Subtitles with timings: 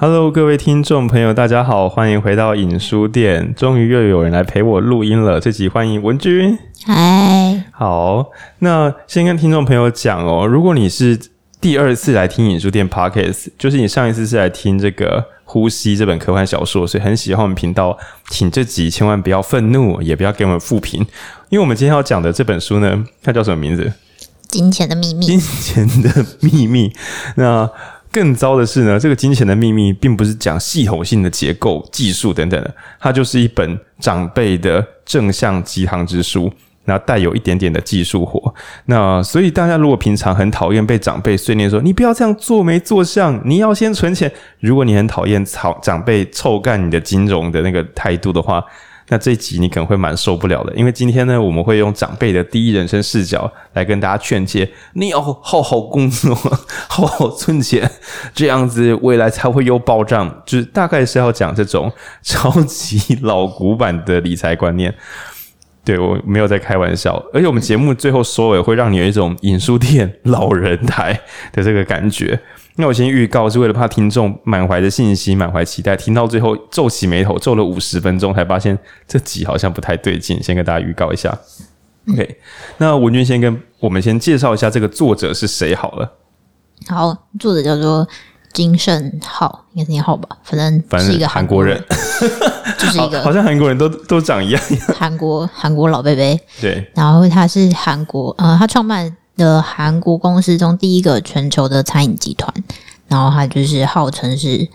[0.00, 3.52] Hello，各位听众朋友，大家好，欢迎回到影书店。
[3.56, 5.40] 终于又有人来陪我录音了。
[5.40, 6.56] 这集欢迎文君。
[6.84, 8.26] 嗨，好，
[8.60, 11.18] 那先跟听众朋友讲哦，如果你是
[11.60, 17.98] 第二次来听影书店 Podcast，就是你上一次是来听这个《呼吸》这本科幻小说，所以很喜欢我们频道，
[18.30, 21.04] 请这集千万不要愤怒，也不要给我们负评，
[21.48, 23.92] 因为我们今天要讲的这本书呢，它叫什么名字？
[24.46, 25.26] 金钱的秘密。
[25.26, 26.92] 金钱的秘密。
[27.34, 27.68] 那。
[28.18, 36.52] 更糟的是呢，这个金钱的秘密并不是讲系统性的结构、技术等等的，它就是一本长辈的正向鸡汤之书，
[36.84, 38.52] 然后带有一点点的技术活。
[38.86, 44.32] 那所以大家如果平常很讨厌被长辈碎念说你不要这样做没做相，你要先存钱。
[44.58, 48.64] 如果你很讨厌长长辈臭干你的金融的那个态度的话。
[49.08, 56.34] 那这集你可能会蛮受不了的，因为今天呢，我们会用长辈的第一人称视角来跟大家劝诫：你要好好工作，
[56.88, 57.90] 好好存钱，
[58.34, 60.42] 这样子未来才会有保障。
[60.44, 61.90] 就是大概是要讲这种
[62.22, 64.94] 超级老古板的理财观念。
[65.84, 71.18] 对，我没有在开玩笑，而且我们节目最后收尾会让你有一种影书店老人台
[71.50, 72.38] 的这个感觉。
[72.80, 80.40] 那我先预告，是为了怕听众满怀的信心、满怀期待，听到最后皱起眉头，皱了五十分钟，才发现这集好像不太对劲。
[80.40, 81.36] 先跟大家预告一下。
[82.08, 82.38] OK，
[82.76, 86.12] 那文君先跟我们先介绍一下这个作者是谁好了。
[86.86, 88.06] 好，作者叫做
[88.52, 91.82] 金圣浩，应该是念浩吧，反正反正是一个韩国人，
[92.78, 94.62] 就是一个 好像韩国人都都长一样。
[94.96, 99.16] 韩国韩国老伯伯，对，然后他是韩国，呃，他创办。
[99.38, 102.52] 的韩国公司中第一个全球的餐饮集团，
[103.06, 104.68] 然后他就是号称是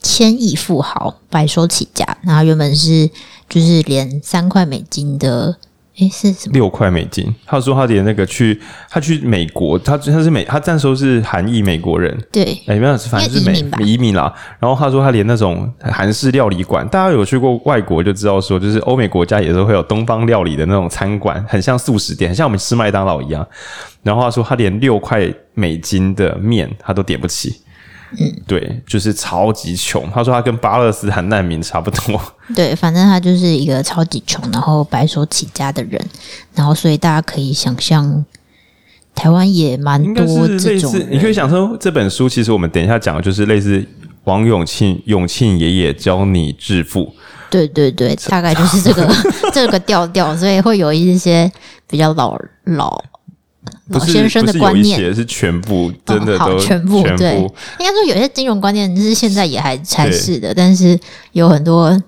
[0.00, 2.16] 千亿富豪，白手起家。
[2.22, 3.10] 然后原本是
[3.48, 5.56] 就是连三块美金的，
[6.00, 6.52] 诶是什么？
[6.52, 7.34] 六块美金。
[7.46, 14.32] 他说他连那个去他去美国，他他是美他那时候是韩裔美国人，对，哎没有，反正是美移民，移民啦。
[14.58, 23.46] 然后他说他连那种韩式料理馆，大家有去过外国就知道说，就是欧美国家也是会有东方料理的那种餐馆，很像素食店，很像我们吃麦当劳一样。
[24.02, 27.60] 然后他说，他连六块美金的面他都点不起，
[28.18, 30.10] 嗯，对，就是超级穷。
[30.10, 32.20] 他说他跟巴勒斯坦难民差不多。
[32.54, 36.04] 对，反正他就是一个超级穷，然后白手起家的人。
[36.54, 38.24] 然后，所以大家可以想象，
[39.14, 40.92] 台湾也蛮多这种。
[41.08, 43.86] 你可以想说，这本书其实我们等一下讲的就是类似
[44.24, 47.14] 王永庆、永庆爷爷教你致富。
[47.48, 49.08] 对对对，大概就是这个
[49.54, 51.50] 这个调调，所以会有一些
[51.88, 53.02] 比较老老。
[53.90, 54.98] 老先生的观念。
[54.98, 57.18] 是，是全部，真的都、哦、全部全部。
[57.18, 57.34] 对。
[57.78, 60.98] 应该说有些金融观念是现在也还才是的，但是
[61.32, 62.00] 有很多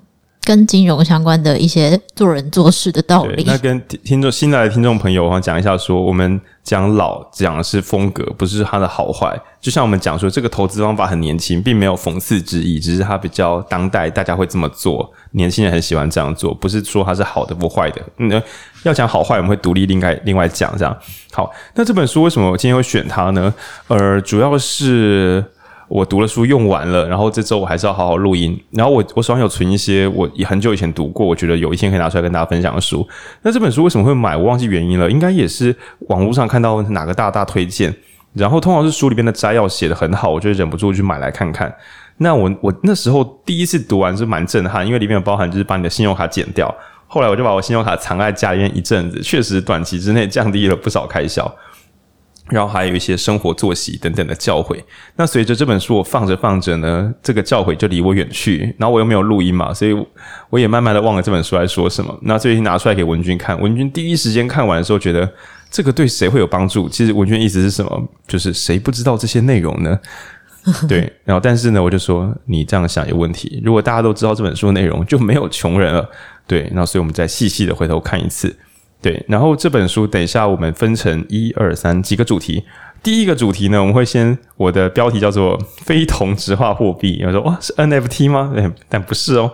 [0.45, 3.45] 跟金融相关的一些做人做事的道理。
[3.47, 9.39] 那跟听众新来的听众朋友，我讲一下说，我们讲老讲的是风格，不是它的好坏。
[9.61, 18.03] 就像我们讲说，这个投资方法很年轻，并没有讽刺之意，只是它比较当代，大家会这么做，年轻人很喜欢这样做，不是说它是好的或坏的。
[18.17, 18.43] 那
[18.83, 20.97] 要讲好坏，我们会独立另外另外讲这样。
[21.31, 23.55] 好，那这本书为什么我今天会选它呢？
[23.87, 25.45] 呃，主要是
[25.89, 28.59] 我读了书用完了，然后这周我还是要好好录音。
[28.71, 33.07] 然后我我手上有存一些我很久以前读过，我觉得有一天可以拿出来跟大家分享的书。
[33.43, 34.37] 那这本书为什么会买？
[34.37, 35.75] 我忘记原因了，应该也是
[36.09, 37.95] 网络上看到哪个大大推荐，
[38.33, 41.75] 然后通常是书里边的摘要写得很好，我就忍不住去买来看看。
[42.19, 46.73] 那我我那时候第一次读完是蛮震撼，因为里面有包含就是把你的信用卡剪掉。
[47.07, 51.45] 后来我就把我信用卡藏在家里面一阵子，确实短期之内降低了不少开销，
[52.49, 54.77] 然后还有一些生活作息等等的教诲。
[55.17, 59.97] 那随着这本书我放着放着呢，这个教诲就离我远去，然后我又没有录音嘛，所以
[60.51, 62.19] 我也慢慢的忘了这本书在说什么。
[62.23, 65.31] 那最近拿出来给文君看，文君第一时间看完的时候觉得
[65.71, 66.89] 这个对谁会有帮助？
[66.89, 68.09] 其实文君意思是什么？
[68.27, 69.99] 就是谁不知道这些内容呢？
[70.89, 73.61] 对，然后但是呢，我就说你这样想有问题。
[73.65, 76.09] 如果大家都知道这本书的内容，就没有穷人了。
[76.47, 78.55] 对，那所以我们再细细的回头看一次。
[79.03, 82.65] 对，然后这本书等一下我们分成一二三几个主题。
[83.03, 88.53] 第一个主题呢，我们会先我的标题叫做“非同质化货币”， 有人说哇是 NFT 吗？
[88.55, 89.51] 对， 但不是哦。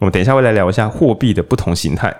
[0.00, 2.12] 我们等一下会来聊一下货币的不同形态。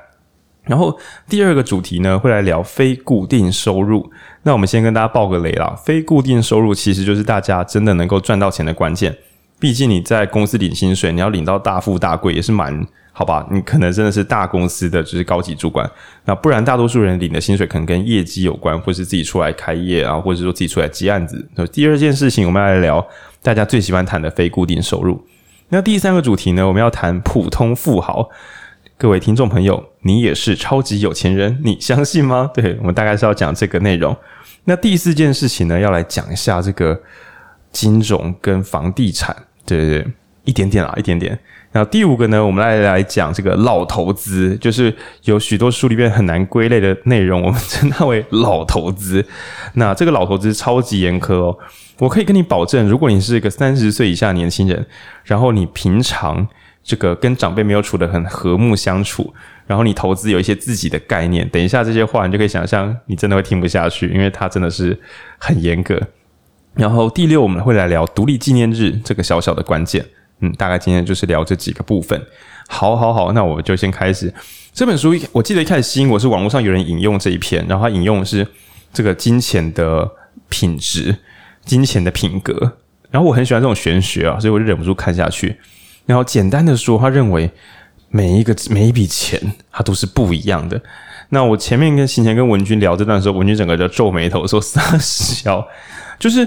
[0.64, 0.96] 然后
[1.28, 4.08] 第二个主题呢，会来聊非固定收入。
[4.44, 9.16] 那我们先跟大家爆个雷啦，非固定收入其实就是大家真的能够赚到钱的关键。
[9.58, 12.86] 毕竟你在公司领薪水，你要领到大富大贵也是蛮。
[13.18, 15.90] 好吧，你可能真的是大公司的就是高级主管，
[16.24, 21.44] 那不然大多数人领的薪水可能跟业绩有关，或是自己出来开业啊，或者说自己出来接案子。
[21.56, 23.04] 那第二件事情，我们要来聊
[23.42, 25.20] 大家最喜欢谈的非固定收入。
[25.70, 28.30] 那第三个主题呢，我们要谈普通富豪。
[28.96, 32.48] 各位听众朋友，你也是超级有钱人，你相信吗？
[32.54, 34.16] 对，我们大概是要讲这个内容。
[34.62, 37.00] 那第四件事情呢，要来讲一下这个
[37.72, 39.36] 金融跟房地产。
[39.66, 40.12] 对对对。
[40.44, 41.38] 一点点啊，一点点。
[41.70, 44.94] 然后第五个呢，我们来来讲这个老投资，就是
[45.24, 49.24] 有许多书里面很难归类的内容，我们称它为老投资。
[49.74, 51.58] 那这个老投资超级严苛哦，
[51.98, 54.86] 我可以跟你保证，如果你是一个三十岁以下年轻人，
[55.24, 56.48] 然后你平常
[56.82, 59.34] 这个跟长辈没有处得很和睦相处，
[59.66, 64.98] 然后你投资有一些自己的概念，等一下这些话你就可以想象，你真的会听不下去，因为它真的是
[65.36, 66.00] 很严格。
[66.72, 70.06] 然后第六，我们会来聊独立纪念日这个小小的关键。
[70.40, 72.20] 嗯，大概今天就是聊这几个部分。
[72.68, 74.32] 好，好，好，那我就先开始
[74.72, 75.14] 这本书。
[75.32, 78.46] 我记得一开始吸引我是网络上有人引用这一篇，然后他引用的是
[78.92, 80.08] 这个金钱的
[80.48, 81.16] 品质、
[81.64, 82.76] 金钱的品格。
[83.10, 85.56] 然后我很喜欢这种玄学啊，所以我就忍不住看下去。
[86.06, 87.50] 然后简单的说，他认为
[88.10, 89.40] 每一个每一笔钱
[89.72, 90.80] 它都是不一样的。
[91.30, 95.66] 那我前面跟行前跟文君聊这段时候，文君整个就皱眉头说：“三小
[96.18, 96.46] 就是。”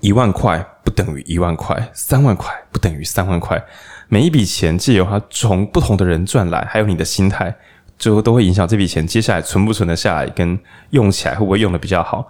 [0.00, 3.62] 一万块不等于一万块，三万块不等于三万块。
[4.08, 7.54] 每一笔钱借由它从不同的人赚来，还有你的心态，
[7.98, 10.58] 最后都会影响这笔钱接下来存不存得下来，跟
[10.90, 12.26] 用起来会不会用得比较好。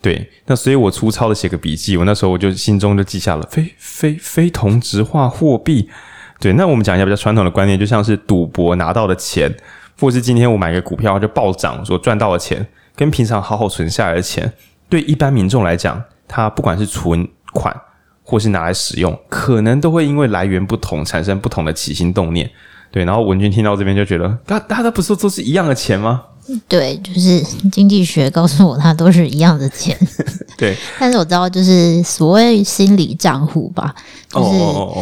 [0.00, 5.90] 对，那所以我粗糙的写个笔记，我那时候我就心中就记下了非非非同质化货币。
[6.38, 9.52] 对，那我们讲一下比较传统的观念，就像是赌博拿到的钱，
[9.98, 12.64] 或是今天我买个股票就暴涨所赚到的钱，
[12.94, 14.52] 跟平常好好存下来的钱，
[14.88, 16.04] 对一般民众来讲。
[16.28, 17.74] 它不管是存款
[18.22, 22.50] 或是拿来使用，可能都会因为来源不同，产生不同的起心动念。
[22.90, 26.22] 对，然后文君听到这边就觉得，大大家不是都是一样的钱吗？
[26.68, 27.40] 对，就是
[27.70, 29.96] 经济学告诉我，它都是一样的钱。
[30.56, 33.94] 对，但是我知道，就是所谓心理账户吧，
[34.30, 34.42] 就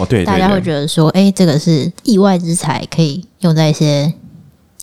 [0.08, 4.12] 是大家会觉得说，哎，这个是意外之财，可以用在一些。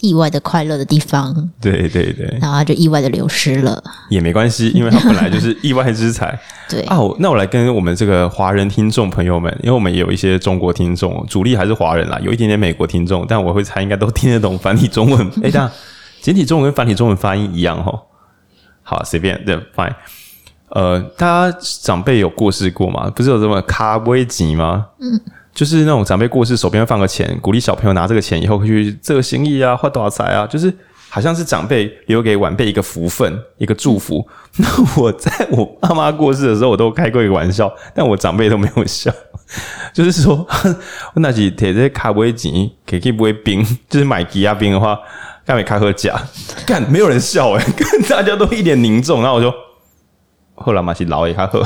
[0.01, 6.38] 意外的快乐的地方，对对对，然后他就意外的流失了，也没关系，因为他本来就是意外之财。
[6.68, 15.27] 对啊，那我来跟我们这个华人听众朋友们，因为我们也有一些中国听众，主力还是华人啦，有一点点美国听众，但我会猜应该都听得懂繁体中文。
[15.44, 15.69] 哎，这样
[16.21, 18.00] 简体中文跟繁体中文发音一样齁。
[18.83, 19.94] 好，随便，对，fine。
[20.69, 23.12] 呃，大家长辈有过世过吗？
[23.13, 24.88] 不是有这么卡威吉吗？
[25.00, 25.19] 嗯。
[25.53, 30.48] 就是那种长辈过世，手边放个钱，鼓励小朋友拿这个钱以后会去做生意啊，发大财啊。
[30.48, 30.74] 就是
[31.09, 34.25] 好像是长辈留给晚辈一个福分，一个祝福。
[34.57, 39.12] 那我在我爸妈过世的时候，我都开过一个玩笑，但我长辈都没有笑。
[39.94, 40.48] 就是说，
[41.13, 44.98] 我 那几贴这卡不会紧，可以不会冰，就是买抵押冰的话，
[45.45, 46.15] 干没开喝假，
[46.65, 47.74] 干没有人笑哎、欸，
[48.07, 49.21] 大家都一脸凝重。
[49.21, 49.53] 然后我就
[50.56, 51.62] 后来嘛是老爷他喝，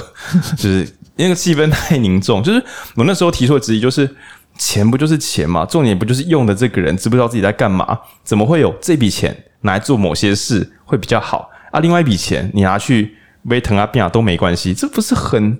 [0.58, 0.88] 就是。
[1.15, 2.63] 因为气氛太凝重， 就是
[2.95, 4.09] 我那时候提出的质疑，就是
[4.57, 5.65] 钱不就是钱嘛？
[5.65, 7.97] 重点不就是用的这个人知不知道自己在干嘛？
[8.23, 11.79] 怎么会有这笔钱拿来做某些事会比较好啊？
[11.79, 15.59] 另外一笔钱你拿去威腾啊、变啊都没关系，这不是很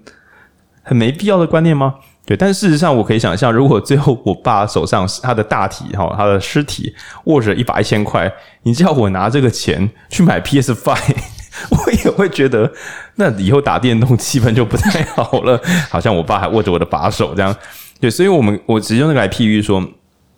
[0.84, 1.96] 很没必要的观念吗？
[2.26, 6.92] 对，但事实上我可以想象，如果最后我爸手上他的大体哈，他的尸体
[7.26, 8.32] 握着一把一千块，
[8.64, 11.16] 你叫我拿这个钱去买 PS Five。
[11.72, 12.72] 我也会觉得，
[13.16, 15.60] 那以后打电动气氛就不太好了。
[15.90, 17.56] 好像我爸还握着我的把手这样，
[18.00, 19.84] 对，所以我们我只用那个来譬喻说，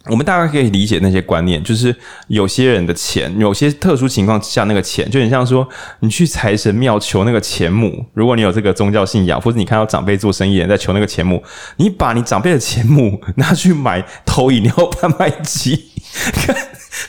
[0.06, 1.94] 我们大概可以理解那些观念，就是
[2.28, 5.68] 有些人的钱，有些特殊情况下那个钱，就很像说
[6.00, 8.06] 你去财神庙求那个钱母。
[8.14, 11.44] 如果你有这个宗教信仰，或者你看到长辈做生意人在求那个钱母，
[11.78, 15.90] 你把你长辈的钱母 拿去买投饮料贩卖机，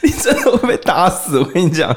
[0.02, 1.38] 你真的会被打死。
[1.38, 1.94] 我跟你讲，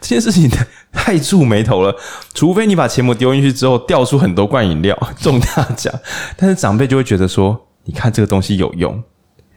[0.00, 0.58] 这件事情的。
[0.94, 1.94] 太触霉头了，
[2.32, 5.92] 除非你把钱母丢进去之后掉出很多罐饮料 中大奖，
[6.36, 9.02] 但是长辈就会觉得说，你看这个东西有用，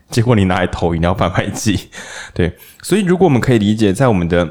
[0.09, 1.89] 结果你拿来投饮料贩卖机，
[2.33, 4.47] 对，所以如果我们可以理解在我们的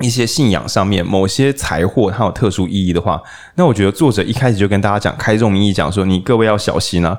[0.00, 3.20] 一些信仰上面，某些财货它有特殊意义的话，
[3.56, 7.18] 那我觉得作者一开始就跟大家讲，开宗明义讲说，你各位要小心啊。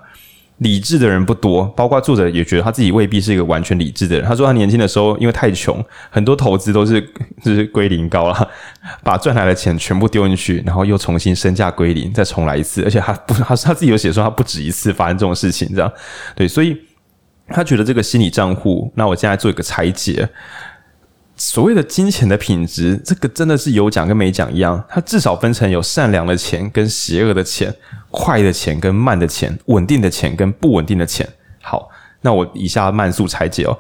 [0.60, 4.26] 理智的人不多，包括作者也觉得他自己未必是一个完全理智的人。
[4.26, 7.02] 他说他年轻的时候因为太穷，很多投资都是
[7.44, 8.50] 就是归零高了，
[9.04, 12.84] 把赚来的钱全部丢进去，然后又重新身价归零，再重来一次。
[12.84, 15.92] 而且他不，他他自己有写说他不止一次发生这种事情，这样
[16.36, 16.78] 对，所以
[17.48, 20.30] 他觉得这个心理账户，那我现在做一个拆解。
[21.40, 24.84] 所谓的金钱的品质，这个真的是有讲跟没讲一样。
[24.90, 27.74] 它至少分成有善良的钱跟邪恶的钱，
[28.12, 31.28] 快的钱跟慢的钱，稳定的钱跟不稳定的钱。
[31.62, 31.90] 好，
[32.22, 33.80] 那我以下慢速拆解哦。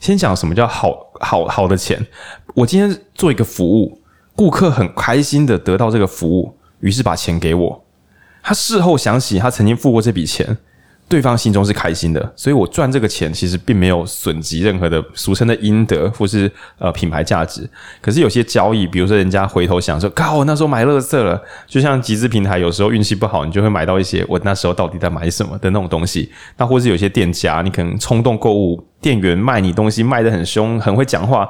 [0.00, 2.04] 先讲什么叫好好好的钱。
[2.54, 4.00] 我今天做一个服务，
[4.34, 7.84] 顾客很开心的得到这个服务，于是把钱给我。
[8.42, 10.56] 他事后想起他曾经付过这笔钱，
[11.08, 17.68] 对方心中是开心的，所以我赚这个钱其实并没有损及任何的俗称的阴德或是呃品牌价值。
[18.00, 26.32] 可是有些交易，比如说人家回头想说，靠，我那时候买乐色了，就像集资平台，有时候运气不好，你就会买到一些我那时候到底在买什么的那种东西。
[26.56, 31.48] 那或是有些店家，你可能冲动购物，店员卖你东西卖得很凶，很会讲话，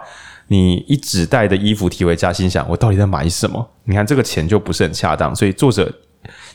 [0.49, 3.71] 你一纸袋的衣服提回家，心想我到底在买什么？
[3.85, 5.91] 你看这个钱就不是很恰当，所以作者。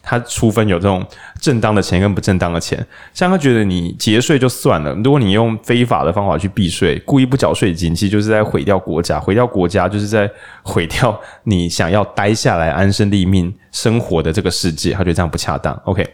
[0.03, 1.05] 他初分有这种
[1.39, 10.29] 正当的钱跟不正当的钱，像他觉得你节税就算了，如果你用非法的方法去避税，故意不缴税金，其就是在毁掉国家，毁掉国家就是在
[10.63, 15.79] 毁掉你想要待下来安身立命生活的这个世界，他觉得这样不恰当。
[15.85, 16.07] OK，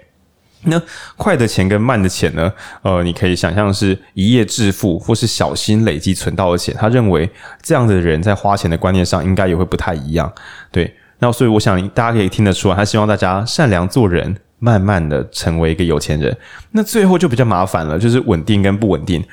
[0.64, 0.82] 那
[1.16, 2.52] 快的钱跟慢的钱呢？
[2.82, 7.30] 呃，你可以想象是一夜致富或是小心累积存到的钱，他认为
[7.62, 10.32] 这样的人在花钱的观念上应该也会不太一样，
[10.72, 10.94] 对。
[11.20, 16.36] 那所以我想大家可以听得出来，他希望大家善良做人，慢慢的成为一个有钱人。
[16.72, 19.24] 那最后就比较麻烦了，就是稳定跟不稳定。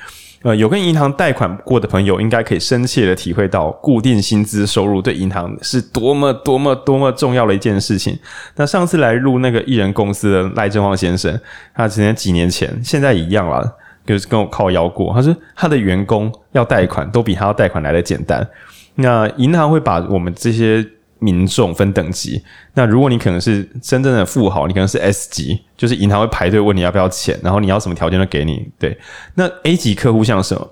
[0.41, 8.15] 呃，有跟银行贷款过的朋友，应该可以深切的体会到，固定薪资收入对银行是多么多么多么重要的一件事情。
[8.55, 11.39] 那上次来录那个艺人公司的赖正旺先生，
[11.73, 13.63] 他之前几年前，现在一样啦，
[14.05, 15.11] 就是跟我靠腰过。
[15.13, 18.47] 他说他的员工要贷款，都比他要贷款来的简单。
[18.95, 20.83] 那银行会把我们这些。
[21.19, 22.43] 民众分等级，
[22.73, 28.67] 那如果你可能是真正的富豪，你可能是 S 级，就是银行会排队问你要不要钱，然后你要什么条件都给你。
[28.77, 28.97] 对，
[29.35, 30.69] 那 A 级客户像什么？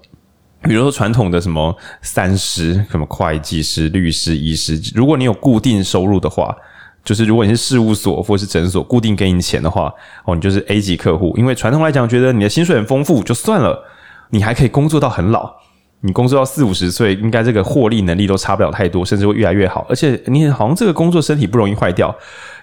[0.64, 6.56] 比如说传统的什么三师，什么会计师、律师、医师，如果你有固定收入的话，
[7.04, 11.34] 就是如果你是事务所或是诊所固定给你钱的话，哦，你就是 A 级客户。
[11.38, 13.86] 因为传统来讲，觉得你的薪水很丰富就算了，
[14.30, 15.54] 你还可以工作到很老。
[16.06, 19.86] 你工作到四五十岁，应该这个获利能力都差不了太多，甚至会越来越好。
[19.90, 22.14] 而且你好像这个工作身体不容易坏掉。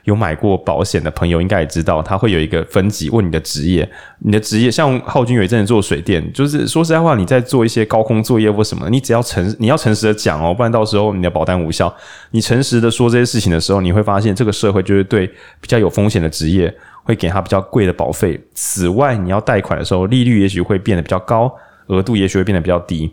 [0.05, 3.87] 有买过保险的朋友应该也知道，他会有一个分级问你的职业。
[4.21, 11.95] 你的职业像浩君有一阵子做水电，就是说实在话，你在做一些高空作业或什么，你只要诚你要诚实的讲哦，不然到时候你的保单无效。
[12.31, 15.27] 你诚实的说这些事情的时候，你会发现这个社会就是对
[15.61, 18.41] 比较有风险的职业会给他比较贵的保费。
[18.55, 21.55] 此外，你要贷款的时候，利率也许会变得比较高，
[21.89, 23.13] 额度也许会变得比较低。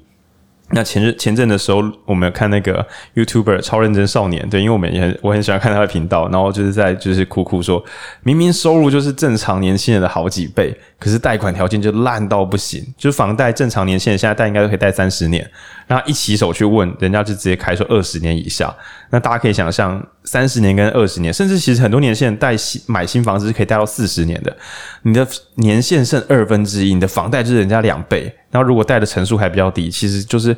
[0.72, 7.84] 那前日前阵的时候，我们有看那个 YouTuber 超认真少年，对，因为我们也很我很喜欢看他的频道，然后就是在就是哭哭说，
[8.24, 15.48] 明明收入就是正常年轻人的好几倍，可是贷款条件就烂到不行，就是房贷正常年限现在贷应该都可以贷三十年，
[15.86, 18.76] 然后一起手去问人家就直接开说二十年以下，
[19.12, 24.58] 那大家可以想象三十年跟二十年，甚至其实很多年限贷新买新房子是可以贷到四十年的，
[25.04, 28.34] 你的年限剩二分之一，你的房贷就是人家两倍。
[28.50, 30.56] 然后，如果贷的成数还比较低，其实就是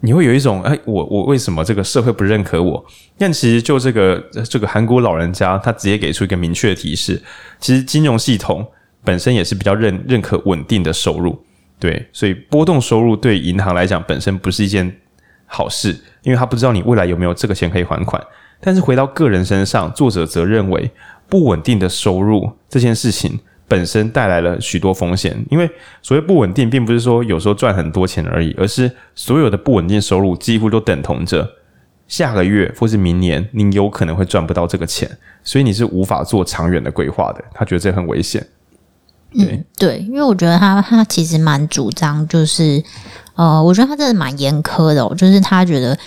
[0.00, 2.82] 你会有一种，哎，我我为什么这个社会不认可我？
[3.18, 7.20] 但其实就这个这个韩国老人家，他直接给出一个明确的提示，
[7.60, 8.66] 其实金融系统
[9.08, 11.42] 本身也是比较认认可稳定的收入，
[11.80, 14.94] 对，所以波动收入对银行来讲本身不是一件
[15.46, 18.22] 好事，因为他不知道你未来有没有这个钱可以还款。
[18.60, 20.90] 但是回到个人身上，作者则认为
[21.26, 23.40] 不稳定的收入这件事情。
[23.66, 25.70] 本身带来了许多风险，因为
[26.02, 31.48] 所谓不稳定，并不是说有时候赚很多钱而已，而是所有的不稳定收入几乎都等同着
[32.06, 35.10] 下个月或是明年，你有可能会赚不到这个钱，
[35.42, 37.42] 所以你是无法做长远的规划的。
[37.54, 38.46] 他觉得这很危险。
[39.32, 42.82] 对、嗯、对，因为我觉得他他其实蛮主张，就是
[43.34, 45.98] 呃，我觉得他真的蛮严苛的哦，就是他觉得。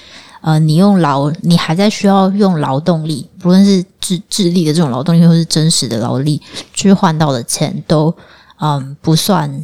[0.43, 6.41] 呃，你用劳，你还在需要用劳动力，不论是智智力的这种劳动力，或是真实的劳力
[6.73, 8.11] 去换到的钱，都
[8.59, 9.63] 嗯不算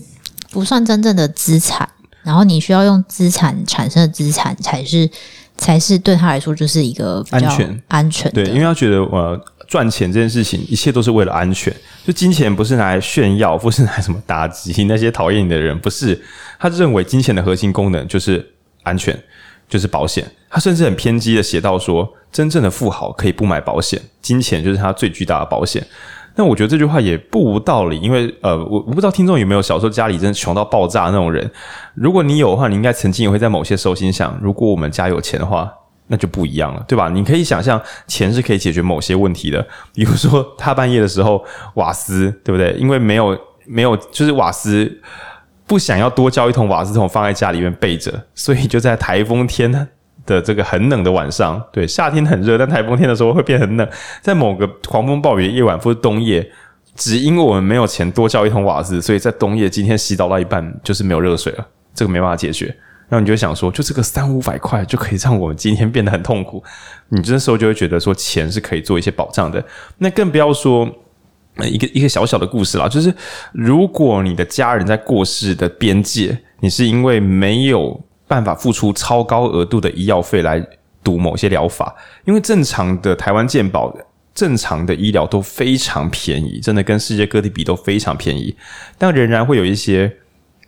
[0.51, 1.89] 不算真正的资产。
[2.21, 5.09] 然后你需要用资产产生的资产，才是
[5.57, 8.31] 才是对他来说就是一个安全安全。
[8.31, 11.73] 对，因为他觉得呃赚钱这件事情，一切都是为了安全。
[12.05, 16.19] 就金钱不是拿来炫耀，不是拿来什么打击那些讨厌你的人，不是。
[16.57, 19.17] 他认为金钱的核心功能就是安全。
[19.69, 25.85] 就是保险，他甚至很偏激的写到说，真正的富豪可以不买保险，金钱就是他最巨大的保险。
[26.35, 31.51] 那我觉得这句话也不无道理，因为呃，我我不知道听众有没有小时候家里真的穷到爆炸那种人。
[31.95, 35.69] 如果你有的话，你应该曾经也会在某些时候心想，如果我们家有钱的话，
[36.07, 37.09] 那就不一样了，对吧？
[37.09, 41.43] 你可以想象，钱是可以解决某些问题的， 比如说大半夜的时候
[41.75, 42.73] 瓦斯，对不对？
[42.73, 45.01] 因为没有没有，就是瓦斯。
[45.69, 49.69] 不想要多交一桶瓦斯桶放在家里面备着，所以就在台风天
[50.25, 53.85] 的这个很冷的晚上，对，夏天很热，但台风天的时候会变很冷。
[54.21, 56.49] 在某个狂风暴雨的夜晚或者冬夜，
[56.95, 62.73] 只因为我们没有钱多交一桶瓦斯，所以在冬夜今天洗澡到一半就是没有热水了，这个没办法解决。
[63.09, 66.63] 然后你就想说，就这个三五百块就可以让我们今天变得很痛苦，
[67.09, 69.63] 你这时候就会觉得说钱是可以做一些保障的。
[69.97, 70.87] 那更不要说。
[71.63, 73.11] 一个一个小小的故事啦，就是
[73.51, 80.63] 如果你的家人在过世的边界，你是因为没有办法付出超高额度的医药费来
[81.03, 81.95] 赌某些疗法，
[82.25, 83.91] 因为正常的台湾健保
[84.35, 88.55] 正常的医疗都非常便宜，真的跟世界各地比都非常便宜，
[88.99, 90.15] 但仍然会有一些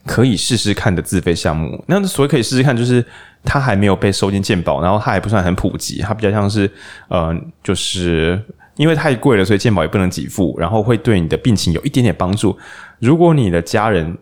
[0.06, 1.84] 可以试试看的自费项目。
[1.88, 3.04] 那所谓可以试试看，就是
[3.44, 6.70] 它还没有被收进鉴保，然后它还不算很普及，它比较像是
[7.08, 8.42] 呃，就是。
[8.76, 12.58] 因为太贵了，所以鉴保也不能给付，然后会对你的病情有一点点帮助。
[13.00, 14.18] 如果你的家人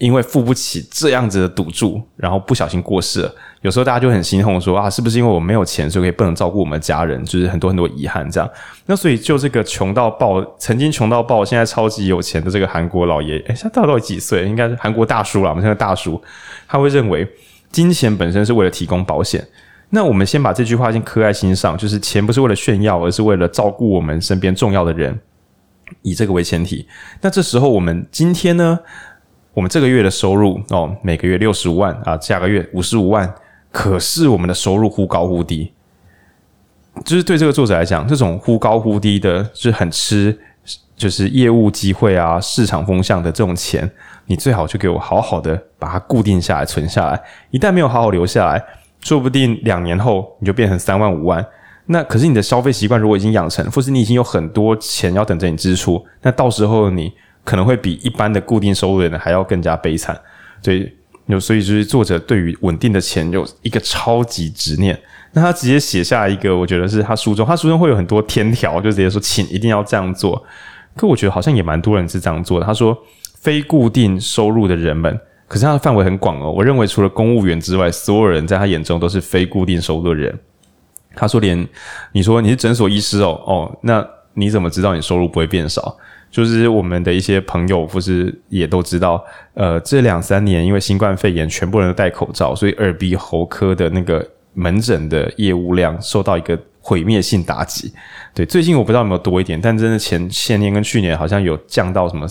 [0.00, 7.22] 因为付不起这样子的赌注，然后不小心过世了，有时候大家就很心痛说，啊，是不是因为我没有钱，所以不能照顾我们家人？
[7.26, 8.50] 就是很多很多遗憾这样。
[8.86, 14.48] 那所以就这个穷到爆，曾经穷到爆，现在超级有钱的这个韩国老爷，诶，他到底几岁？
[14.48, 15.50] 应该是韩国大叔了。
[15.50, 16.18] 我们现在大叔，
[16.66, 17.28] 他会认为
[17.70, 19.46] 金钱本身是为了提供保险。
[19.90, 25.20] 那我们先把这句话先刻在心上，就是钱不是为了炫耀，而是为了照顾我们身边重要的人，
[26.00, 26.86] 以这个为前提。
[27.20, 28.78] 那这时候我们今天呢，
[29.52, 33.32] 我们这个月的收入哦，每个月六十五万啊，下个月五十五万，
[33.72, 35.72] 可是我们的收入忽高忽低，
[37.04, 40.38] 就是对这个作者来讲，这种忽高忽低的，是很吃，
[40.96, 43.90] 就是业务机会啊、市场风向的这种钱，
[44.26, 48.62] 你最好就给我好好的把它固定下来、存下来，一旦没有好好留下来。
[49.00, 51.44] 说不定两年后你就变成三万五万，
[51.86, 57.10] 那可是你的消费习惯如果已经养成，或是你已经有很多钱要等着你支出，那到时候你
[57.44, 60.18] 可能会比一般的固定收入的人还要更加悲惨。
[60.62, 60.90] 所以
[61.26, 64.98] 有，所以就是作者对于稳定的钱有一个超级执念。
[65.32, 70.44] 那他直接写下一个，我觉得是他书中，他书中会有很多天条，就直接说请一定要这样做。
[70.96, 72.66] 可我觉得好像也蛮多人是这样做的。
[72.66, 72.96] 他说，
[73.38, 75.18] 非固定收入的人们。
[75.46, 80.36] 可是他的范围很广哦，我认为除了公务员之外，所有人在他眼中都是非固定收入的人。
[81.14, 81.66] 他说，连
[82.12, 85.96] 你说你是诊所医师哦，哦，那你怎么知道你收入不会变少？
[86.30, 89.22] 就是我们的一些朋友不是也都知道，
[89.54, 97.92] 呃，这两三年因为新冠肺炎，全部人都戴口罩，所以耳鼻喉科的那个门诊的业务量受到一个毁灭性打击。
[98.32, 102.26] 对，最近我不知道有没有多一点，但真的前前年跟去年好像有降到什么，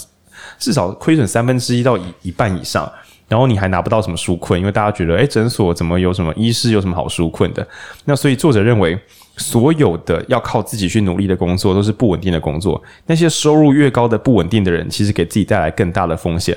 [0.58, 2.90] 至少亏损三分之一到一一半以上。
[3.28, 7.68] 然后你还拿不到什么纾困，因为大家觉得，诶，诊所怎么有什么医师有什么好纾困的？
[8.06, 8.98] 那所以作者认为，
[9.40, 12.80] 所有的要靠自己去努力的工作都是不稳定的工作。
[13.08, 16.56] 那些收入越高的不稳定的人，其实给自己带来更大的风险。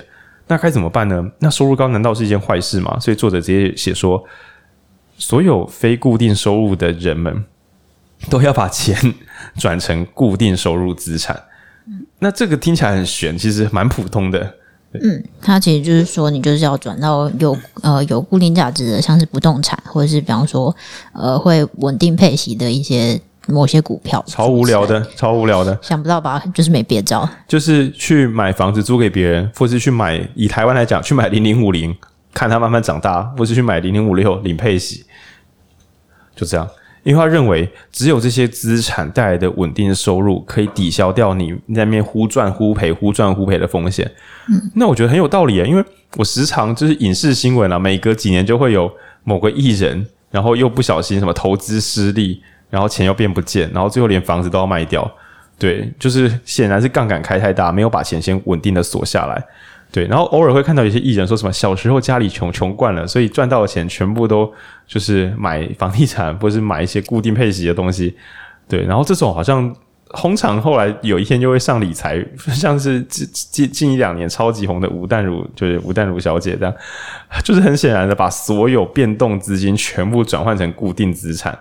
[0.49, 1.25] 那该怎么办呢？
[1.39, 2.99] 那收入高难道是一件坏事吗？
[3.01, 4.23] 所以作者直接写说，
[5.17, 7.45] 所有非固定收入的人们
[8.29, 9.15] 都要把钱
[9.57, 11.41] 转成固定收入资产。
[12.19, 14.57] 那这个听起来很玄，其实蛮普通的。
[15.01, 20.75] 嗯，它其实就是说，你就是要转到有呃有固定价值的，像是不动产，或者是比方说
[21.13, 24.23] 呃会稳定配息的一些某些股票。
[24.27, 26.43] 超无聊的，超无聊的，想不到吧？
[26.55, 31.97] 就是没别招，就是去买房子租给别人，或是去买以台湾来讲，去买零零五零，
[32.35, 35.05] 看它慢慢长大，或是去买零零五六领配息，
[36.37, 36.69] 就这样。
[37.03, 44.09] 因为他认为，只有这些资产带来的稳定的收入，可以抵消掉你在那边忽赚忽赔、忽赚忽赔的风险。
[44.49, 45.85] 嗯，那我觉得很有道理啊，因为
[46.17, 48.91] 我时常就是影视新闻啊，每隔几年就会有
[49.25, 55.11] 某个艺人，然后又不小心什么投资失利，然后钱又变不见，然后最后连房子都要卖掉。
[55.59, 59.45] 对，就是显然是杠杆开太大，没有把钱先稳定的锁下来。
[59.93, 64.51] 对，然后偶尔会看到一些艺人说什么小时候家里穷穷惯了，所以赚到的钱全部都
[64.87, 68.17] 就是买房地产或是买一些固定配息的东西。
[68.67, 69.71] 对，然后这种好像
[70.15, 72.25] 通常后来有一天就会上理财，
[72.55, 76.75] 像是近近近一两年超级红的吴淡如，就是吴淡如小姐这样，
[77.45, 81.59] 就是很显然的把所有变动资金全部转换成固定资产。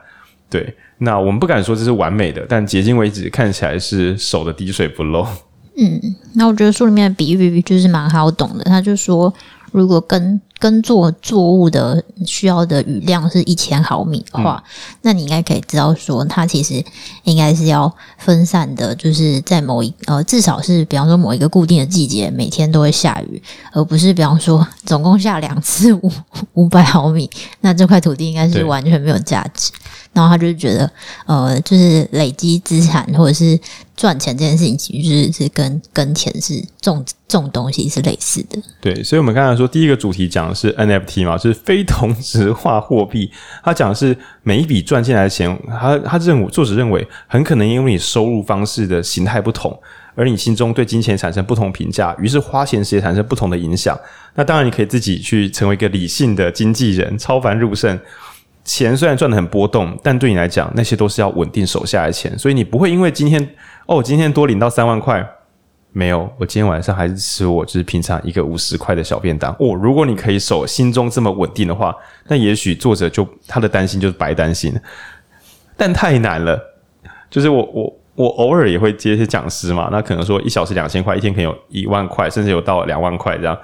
[0.50, 5.28] 对，那我们不敢说这是完美的，但迄今为止看起来是守得滴水不漏。
[5.77, 8.63] 嗯，那我觉得书里面的比喻就是蛮好懂的。
[8.65, 9.34] 他就说，
[9.71, 16.86] 如果跟耕作作物的需要的雨量是一千毫米的话，嗯、那你应该可以知道说，它其实
[17.24, 26.12] 应该是要分散的，就是在某一呃，至少是比方说某一个固定的季节，每天都会下雨，而不是比方说总共下两次五
[26.54, 27.28] 五百毫米，
[27.62, 29.71] 那这块土地应该是完全没有价值。
[30.13, 30.91] 然后他就觉得，
[31.26, 33.58] 呃，就是累积资产或者是
[33.95, 38.62] 赚钱这件事情，其实是是跟跟钱是种种东西是类似的。
[38.82, 43.32] 对，所以我们刚才说第一个主题讲是 NFT 嘛，就是非同质化货币。
[43.64, 49.78] 他讲的是每一笔赚进来的钱，他他认为作者认为很可能因为你收入方式的形态不同，
[50.16, 53.98] 而你心中对金钱产生不同评价，于是花钱时也产生不同的影响。
[54.36, 58.00] 那当然，你可以自己去成为一个理性的经纪人，超凡入圣。
[58.64, 63.56] 钱虽然赚得很波动，但对你来讲，那些都是要稳定守下的钱，所以你不会因为今天
[63.88, 65.28] 哦，今天多领到三万块，
[65.93, 69.51] 没有，我今天晚上还是吃我就是平常一个五十块的小便当。
[69.60, 71.93] 哦，如果你可以守心中这么稳定的话，
[72.27, 74.73] 那也许作者就他的担心就是白担心。
[75.75, 76.58] 但太难了，
[77.30, 83.58] 就是我我我偶尔也会接一些讲师嘛，那可能说一小时两千块，一天可能有一万块，甚至有到两万块这样。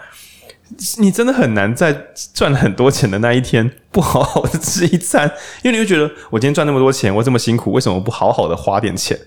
[1.00, 1.96] 你真的很难在
[2.34, 5.26] 赚很多钱的那一天不好好的吃一餐，
[5.64, 9.18] 因为你会觉得我今天赚那么多钱，我这么辛苦，为什么不好好的花点钱？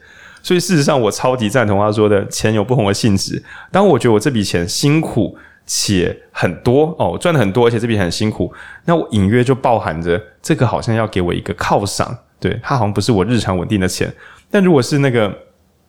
[0.42, 3.42] 所以事实上，我超级赞同他说的，钱有不同的性质。
[3.70, 8.52] 当我觉得我这笔钱辛苦且很多哦，赚的很多，而且这笔很辛苦，
[8.84, 14.12] 那我隐约就包含着这个好像要给我一个犒赏，对，它好像不是我日常稳定的钱。
[14.50, 15.32] 但如果是那个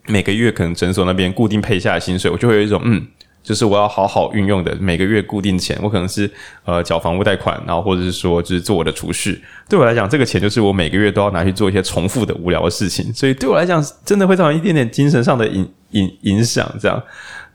[0.08, 3.08] 每个月可能诊所那边固定配下的薪水，我就会有一种嗯。
[3.43, 6.30] 就是我要好好运用的每个月固定钱，我可能是
[6.63, 9.41] 呃缴房屋贷款，然后或者是说就是做我的储蓄。
[9.67, 16.71] 对我来讲，这个钱就是我每个月都要拿去做一些重复的无聊的事情，所以对我来讲，真的会造成一点点精神上的影影影响。
[16.80, 17.01] 这样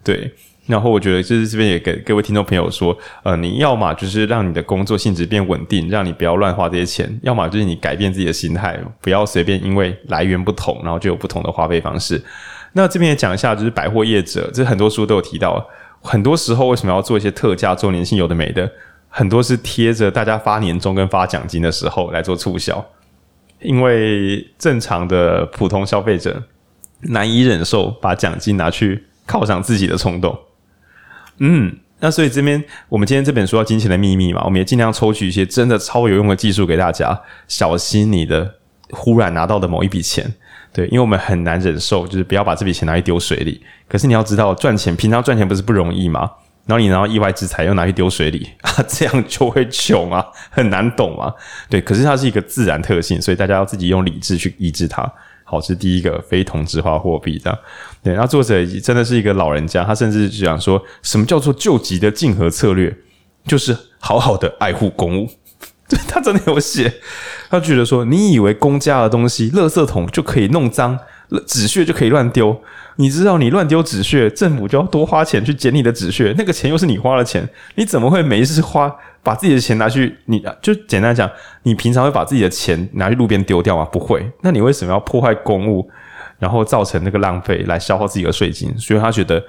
[0.03, 0.33] 对，
[0.66, 12.20] 然后我觉得就是这边也给各位听众朋友说，呃，你要么就是让你的工作性质变稳定，让你不要乱花这些钱；要么就是你改变自己的心态，不要随便因为来源不同，然后就有不同的花费方式。
[12.77, 15.67] 那这边也讲一下，就是百货业者，这很多书都有提到。
[16.03, 18.71] 很多时候为什么要做一些特价、周年庆有的没的？
[19.09, 22.85] 很多是贴着大家发年终跟发奖金的时候来做促销，
[23.61, 26.43] 因为正常的普通消费者
[27.01, 30.39] 难以忍受把奖金拿去犒赏自己的冲动。
[31.39, 38.57] 嗯，那所以这边我们今天这本书叫《金钱的秘密》嘛，我们也尽量抽取一些真的超有用的技术给大家，小心你的
[38.91, 40.35] 忽然拿到的某一笔钱。
[40.77, 43.62] 对，因为我们很难忍受，就是不要把这笔钱拿去丢水里。
[43.89, 46.31] 可是你要知道，赚钱平常赚钱不是不容易吗？
[46.67, 51.33] 然后你拿到意外之财又拿去丢水里啊，这样就会穷啊，很难懂啊。
[51.71, 55.11] 对，可是它是一个自然特性，所以大家要自己用理智去抑制它。
[55.45, 57.59] 好，这是第一个非同质化货币这样。
[58.03, 62.95] 对，那作者真的是一个老人家，他甚至讲说什么叫做救急的竞合策略，
[63.47, 65.31] 就是好好的爱护公物。
[66.09, 66.93] 他真的有写，
[67.49, 70.99] 他觉得说，你以为公家的东西，垃圾桶就可以弄脏，
[71.47, 72.61] 纸屑就可以乱丢？
[72.97, 80.17] 你知道，你乱丢纸屑，政府就要多花钱去捡你的纸屑，那个钱又是你花的钱，你怎么会没事花把自己的钱拿去？
[80.25, 81.31] 你就简单讲，
[81.63, 83.85] 你平常会把自己的钱拿去路边丢掉吗？
[83.93, 84.29] 不会。
[84.41, 85.89] 那你为什么要破坏公物，
[86.39, 88.77] 然后造成那个浪费，来消耗自己的税金？
[88.79, 89.43] 所以他觉得，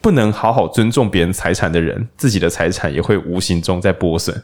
[0.00, 4.42] 不能好好尊重别人财产的人，自己的财产也会无形中在剥损。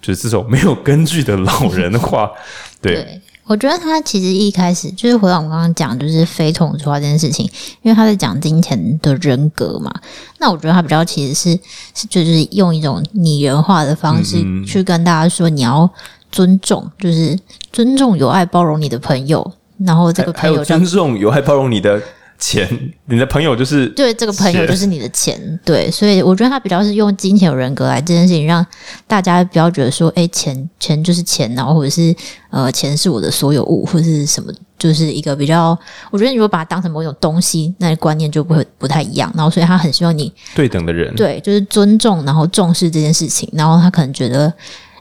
[0.00, 2.30] 就是这种没有根据的老人的话，
[2.80, 7.44] 对，对，我觉得他其实一开始就是回到我们刚刚讲，就是非同质化这件事情，
[7.82, 9.92] 因为他在讲金钱的人格嘛。
[10.38, 11.58] 那我觉得他比较其实是
[11.94, 14.36] 是就是用一种拟人化的方式
[14.66, 15.88] 去跟大家说，你要
[16.32, 17.38] 尊重，就是
[17.72, 19.52] 尊重有爱包容你的朋友，
[19.84, 22.00] 然后这个朋友还有尊重有爱包容你的。
[22.40, 22.66] 钱，
[23.04, 28.64] 你的朋友就是对这个朋友就是你的钱，对，所以我觉得他比较是用金钱有人格来这件事情，让
[29.06, 32.12] 大家不要觉得说，哎、欸，钱钱就是钱，然后或者是
[32.48, 35.78] 呃，钱是我的所有物，或者是什么，就是一个比较，
[36.10, 39.30] 我觉得你如果把它当成某种东西，那观念就不会不太一样。
[39.36, 43.48] 然后，所以他很希望你对等的人，对，就是尊重，然后重视这件事情。
[43.52, 44.52] 然后他可能觉得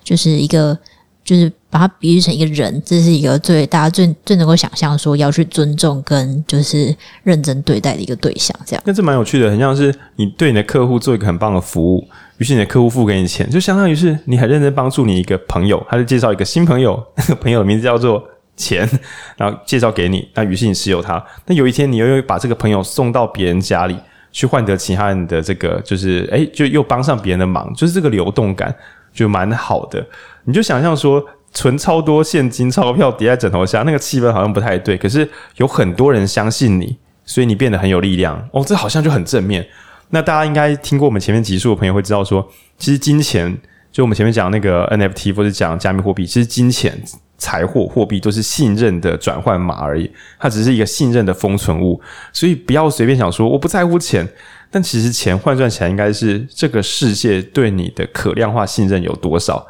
[0.03, 0.77] 就是一个。
[1.21, 8.83] 就是把它比喻成一个人，这是一个最大家最最能够想象说要去尊重跟就是认真对待的一个对象，这样。
[8.85, 18.23] 那这蛮有趣的，很像是你对你的客户做一个很棒的服务，于是你的客户付给你钱，就相当于是你很认真帮助你一个朋友，他就介绍一个新朋友，那个朋友的名字叫做
[18.57, 18.89] 钱，
[19.37, 21.23] 然后介绍给你，那于是你持有他。
[21.45, 23.95] 那有一天你又会把这个朋友送到别人家里
[24.31, 28.73] 去换得其他人的这个，就是诶，就又帮上别人的忙，就是这个流动感
[29.13, 30.03] 就蛮好的。
[30.45, 34.97] 你就想象说，存超多现金钞票叠在枕头下，那个气氛好像不太对。
[34.97, 38.47] 可是有很多人相信你，所以你变得很有力量。
[38.51, 39.67] 哦，这好像就很正面。
[40.11, 43.57] 那大家应该听过我们前面集数的朋友会知道说，其实金钱
[43.91, 46.99] 就我们前面讲那个 NFT 或者讲加密货币，其实金钱、
[47.37, 50.09] 财货、货币都是信任的转换码而已，
[50.39, 51.99] 它只是一个信任的封存物。
[52.33, 54.27] 所以不要随便想说我不在乎钱，
[54.71, 59.65] 但其实钱换算起来应该是这个世界对你的可量化信任有多少。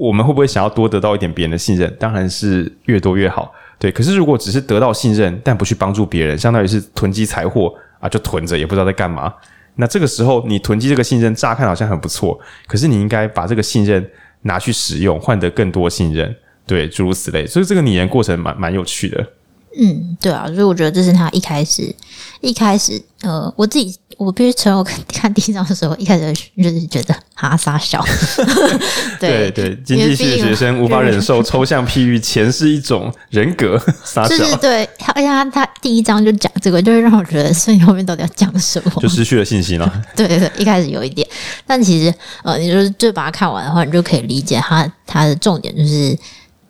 [0.00, 1.94] 我们会不会想要多得到一点别人的信任？
[2.00, 3.92] 当然是越多越好，对。
[3.92, 9.30] 可是如果只是得到信任，但不去帮助别人，相当于是囤积财货啊，就囤着也不知道在干嘛。
[9.74, 14.10] 那这个时候你囤积这个信任，乍看好像很不错，可是你应该把这个信任
[14.42, 16.34] 拿去使用，换得更多信任，
[16.66, 17.46] 对，诸如此类。
[17.46, 19.26] 所以这个拟人过程蛮蛮有趣的。
[19.78, 21.94] 嗯，对啊，所以我觉得这是他一开始
[22.40, 28.04] 一开始呃，我自己我必须承认，我看第一章的时候，一开始就是觉得哈傻笑。
[29.18, 34.36] 对对，经济系的学生无法忍受抽象譬喻，钱是一种人格， 傻笑。
[34.36, 39.90] 是对，而且他他第一章就讲这个，就会让我觉得，所以后面到底要讲什么，就失去了信心了。
[40.14, 41.26] 对对对，一开始有一点，
[41.66, 46.14] 但其实呃，你就是就把它看完的话，你就可以理解他他的重点就是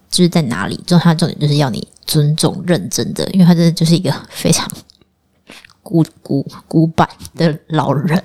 [0.08, 1.88] 就是在哪里，就他的重点就是要你。
[2.06, 4.68] 尊重、认真的，因为他真的就是一个非常
[5.82, 8.20] 古古古板的老人，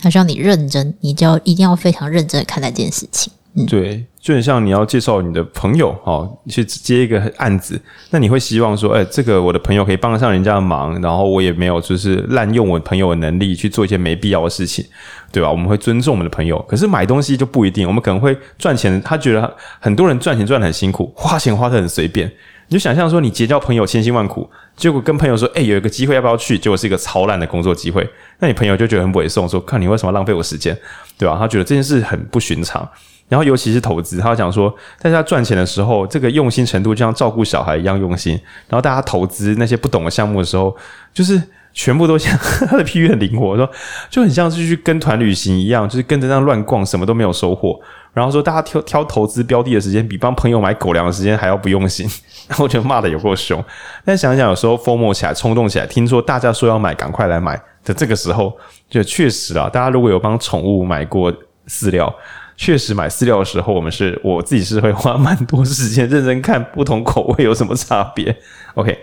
[0.00, 3.32] 他需要你认真，你就要一定要非常认真的看待这件事情。
[3.54, 14.84] 嗯，对，就很像你要介绍你的朋友哦，去接一个案子，那你会希望说，哎，这个我的朋友可以帮得上人家的忙，然后我也没有就是滥用我朋友的能力去做一些没必要的事情，
[15.32, 15.50] 对吧？
[15.50, 22.30] 我们会尊重我们的朋友，可是买东西就不一定，我们可能会赚钱，他觉得很多人赚钱赚得很辛苦，花钱花得很随便。
[22.68, 28.08] 你就想象说，你结交朋友千辛万苦，结果跟朋友说：“哎、有一个机会，要不要去？”结果是一个超烂的工作机会，
[28.40, 30.76] 那你朋友就觉得很委送，说：“看你为什么浪费我时间，
[31.16, 32.86] 对吧？”他觉得这件事很不寻常。
[33.28, 38.32] 然后尤其是投资，他讲说，在他赚钱的时候，这个用心程度就像照顾小孩一样用心。
[38.68, 40.74] 然后大家投资那些不懂的项目的时候，
[41.12, 41.42] 就是
[41.74, 42.34] 全部都像
[42.68, 43.70] 他的譬喻很灵活，说
[44.08, 47.78] 就很像是去跟团旅行一样，就是跟着那样乱逛，什么都没有收获。
[48.14, 52.08] 然后说，大家挑挑投资标的的时间，比帮朋友买狗粮的时间还要不用心。
[52.48, 53.62] 然后我觉得骂的有够凶。
[54.04, 58.58] 但想想，有时候疯魔起来、冲动起来，听说大家说要买，赶快来买的这个时候，
[58.90, 61.32] 就确实啊，大家如果有帮宠物买过
[61.68, 62.12] 饲料，
[62.56, 68.36] 确实买饲料的时候，我们是我自己是会花蛮多时间认真看不同口味有什么差别。
[68.74, 68.98] OK。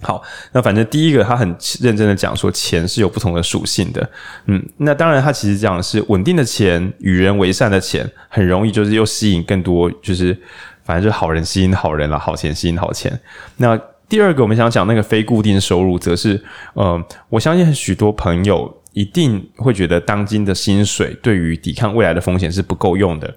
[0.00, 0.22] 好，
[0.52, 1.48] 那反正第一个他很
[1.80, 4.08] 认真的讲说，钱是有不同的属性的，
[4.46, 10.40] 嗯，那当然他其实讲的是稳定的钱，与人为善的钱，很容易就是又吸引更多，就是
[10.88, 13.20] 反正就是好人吸引好人了，好钱吸引好钱。
[13.58, 23.34] 那第二个我们想讲那个非固定收入，则是，呃，我相信许多朋友一定会觉得当今的薪水对于抵抗未来的风险是不够用的。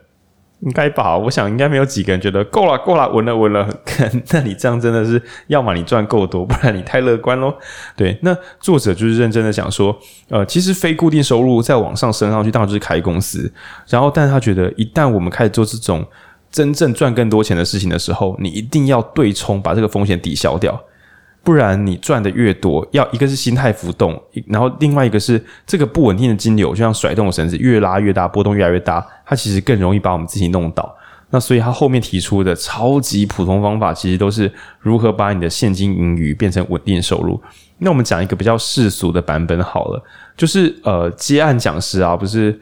[0.61, 3.67] 应该吧，我想应该没有几个人觉得够了，够了，稳了，稳了。
[4.31, 7.53] 那你这样真的是，要么你赚够多，不然你太乐观喽。
[7.97, 9.97] 对，那作者就是认真的讲说，
[10.29, 13.51] 呃，其实非固定收入再往上升上去，当然就是开公司。
[13.89, 16.05] 然后，但是他觉得，一旦我们开始做这种
[16.51, 20.79] 真正赚更多钱的事情的时候，你一定要对冲，把这个风险抵消掉。
[21.43, 30.95] 不然你赚的越多，要一个是心态浮动，然后另外一个是这个不稳定的金流，就像甩动的绳子，越拉越大，波动越来越大，它其实更容易把我们自己弄倒。
[31.31, 37.41] 那所以他后面提出的超级普通方法，其实都是如何把你的现金盈余变成稳定收入。
[37.79, 40.03] 那我们讲一个比较世俗的版本好了，
[40.37, 42.59] 就是呃接案讲师啊，不是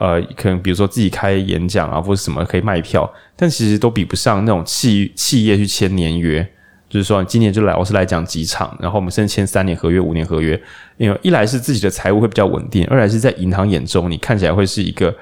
[0.00, 6.44] 呃可能比如说自己开演讲啊，或者什么可以卖票，但其实都比不上那种企企业去签年约。
[6.88, 10.60] 就是说你，今年就来，我是来讲几场，然后我们甚至签三年合约、五年合约。
[10.96, 15.14] 因为一来是自己的财务会比较稳定，二来是在银行眼中，你看起来会是一个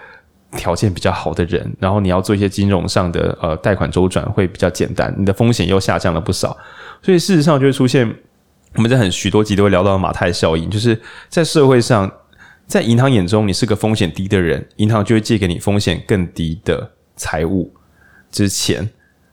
[0.57, 6.57] 条件比较好的人，然后你要做一些金融上的呃贷款周转会比较简单，你的风险又下降了不少。
[7.03, 8.11] 所以事实上就会出现，
[8.77, 12.11] 我们在很许多集都会聊到马太效应，就是在社会上，
[12.69, 17.73] 在银行眼中你是个风险低的人，银行就会借给你风险更低的财务
[18.31, 18.87] 之钱。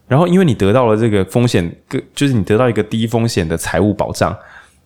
[0.07, 4.35] 然后，因为你得到了这个风险，个就是你得到一个低风险的财务保障，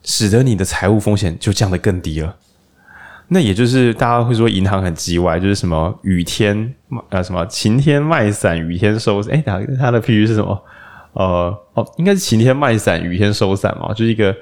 [0.04, 2.36] 使得你的财务风险就降得更低了。
[3.28, 6.74] 那也就是大家会说银行很机歪，就是什么雨天
[7.10, 10.60] 呃什么晴天卖伞，雨天收诶，它它的譬喻是什么？
[11.14, 14.36] 呃哦，应该是晴天卖伞，雨天收伞嘛，就是一个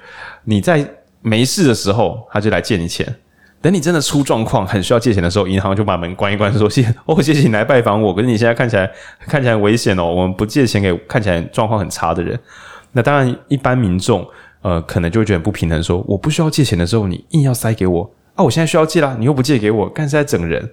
[0.45, 0.87] 你在
[1.21, 3.13] 没事的时候，他就来借你钱。
[3.67, 8.15] 等你真的出状况，很需要借钱的时候，银行就把门关一关，说谢哦，谢谢你来拜访我。
[8.15, 8.89] 可是你现在看起来
[9.27, 12.39] 看起来危险哦，我们不借钱给看起来状况很差的人。
[12.93, 14.25] 那当然，一般民众
[14.61, 18.43] 呃可能就会觉得不平衡说，我不需要借钱的时候，你硬要塞给我啊！
[18.45, 20.71] 我现在需要借啦，你又不借给我，干是在整人。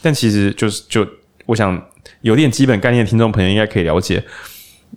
[0.00, 1.04] 但其实就是就
[1.46, 1.82] 我想
[2.20, 4.22] 有点基本概念的听众朋友应该可以了解，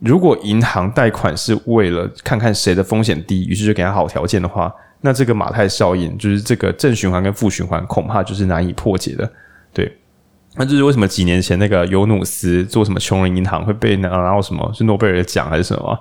[0.04, 4.72] 如果银行贷款是为了看看谁的风险低，于是就给他好条件的话。
[5.02, 9.32] 那这个马太效应，就是这个正循环跟负循环，恐怕就是难以破解的。
[9.74, 9.90] 对，
[10.56, 15.98] 那就是为什么几年前那个尤努斯做什么穷人银行会被拿拿到什么是诺贝尔奖还是什么？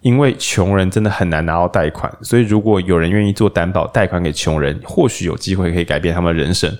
[0.00, 6.76] 因为穷人真的很难拿到贷款，所以如果有人愿意做担保贷款给穷人，或许有机会可以改变他们的人生。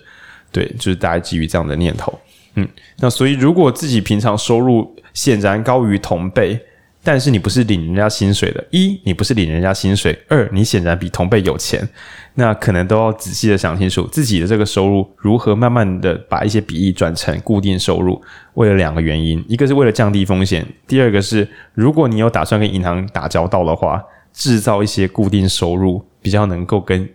[0.50, 2.18] 对，就是大家基于这样的念头。
[2.56, 6.60] 嗯，那所以如果自己平常收入显然高于同辈。
[7.04, 11.86] 但是你不是领人家薪水的，一你不是领人家薪水，二你显然比同辈有钱，
[12.34, 18.22] 那可能都要仔细的想清楚自己的这个收入如何慢慢的把一些比例转成固定收入。
[18.54, 24.00] 为了两个原因，一个是为了降低风险，第二个是如果你有打算跟银行打交道的话，
[24.32, 27.08] 制造一些固定收入，比较能够跟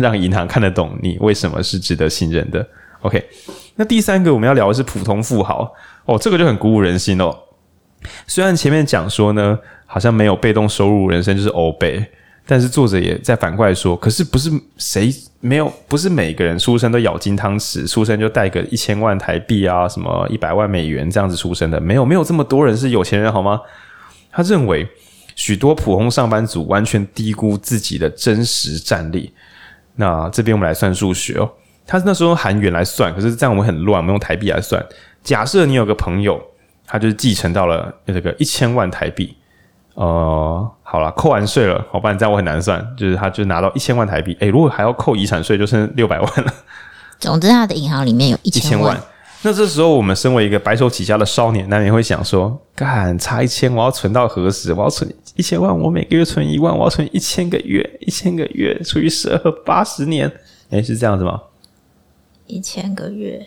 [0.00, 2.64] 让银行看得懂你为什么是值得信任的。
[3.00, 3.22] OK，
[3.74, 5.70] 那第三个我们要聊的是普通富豪
[6.06, 7.36] 哦，这个就很鼓舞人心哦。
[8.26, 12.04] 虽然前面讲说呢，好像没有被动收入人生就是欧北，
[12.46, 23.60] 但是作者也在反过来说，可是不是谁没有，不是每个人出生都咬金汤匙，出生就带个一千万台币啊，什么一百万美元这样子出生的，没有没有这么多人是有钱人好吗？
[24.30, 24.88] 他认为
[25.36, 29.32] 许多普通上班族完全低估自己的真实战力。
[29.96, 31.50] 那这边我们来算数学哦，
[31.86, 34.84] 他那时候用韩元来算，可是这样我们很乱，我们用台币来算。
[35.22, 36.42] 假设你有个朋友。
[36.86, 39.34] 他就是继承到了这个一千万台币，
[39.94, 46.52] 呃，好了，扣完税了，好吧，这样我很难算，就是他就拿到一千万台币，诶，如果还要扣遗产税，就剩六百万了。
[47.18, 49.00] 总之，他的银行里面有一千万。
[49.42, 54.72] 那这时候，我们身为一个白手起家的少年，难免会想说：干，差一千，我要存到何时？
[54.72, 60.32] 我要存一千万，我每个月存一万，我要存一千个月，一千个月除以十二，八十年，
[60.70, 61.40] 诶，是这样子吗？
[62.46, 63.46] 一千个月。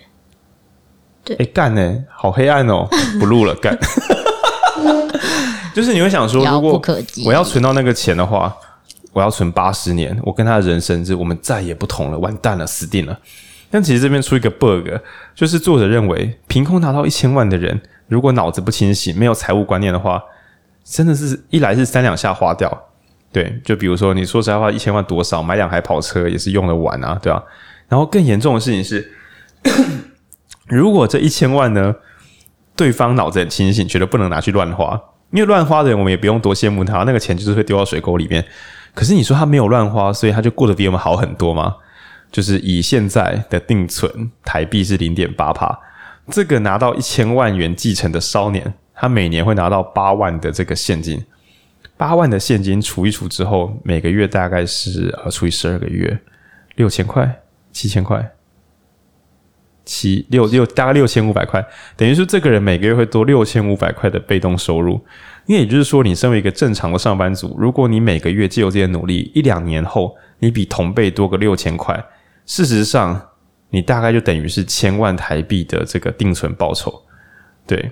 [1.36, 2.88] 哎，干呢、欸，好黑暗哦！
[3.20, 3.78] 不录了，干。
[5.74, 6.82] 就是你会想说，如果
[7.26, 8.56] 我要存到那个钱的话，
[9.14, 13.20] 我要存八十年，我跟他的人生是，我们再也不同了，完蛋了，死定了。
[13.70, 14.88] 但其实这边出一个 bug，
[15.36, 20.24] 就是作者认为，凭空拿到一千万的人，如果脑子不清醒，没有财务观念的话，
[20.84, 22.86] 真的是一来是三两下花掉。
[23.32, 27.44] 对，就比如说，你说实在话，一千万多少，买两台跑车也是用得完啊，对吧、啊？
[27.90, 29.12] 然后更严重的事情是。
[30.68, 31.96] 如果这一千万呢，
[32.76, 35.02] 对方脑子很清醒，觉得不能拿去乱花，
[35.32, 38.46] 因为乱花的人我们也不用多羡慕他，那个钱就是会丢到水沟里面。
[38.94, 41.76] 可是你说他没有乱花，所以他就过得比我们好很多吗？
[42.30, 45.80] 就是以现在的定存台币是零点八趴，
[46.30, 51.24] 这个拿到一千万元继承的少年，他每年会拿到八万的这个现金，
[51.96, 56.20] 八万的现金除一除之后，每个月大概是呃除以十二个月，
[56.76, 58.34] 六千块，七千块。
[59.88, 65.04] 七六六大概六千五百块，等于说这个人每个月会多六千五百块的被动收入。
[65.48, 72.06] 因为也就是说，你身为一个正常的上班族，如果你每个月借由这些努力，一两年后你比同辈多个六千块，
[72.46, 73.30] 事实上
[73.70, 77.02] 你大概就等于是千万台币的这个定存报酬。
[77.66, 77.92] 对，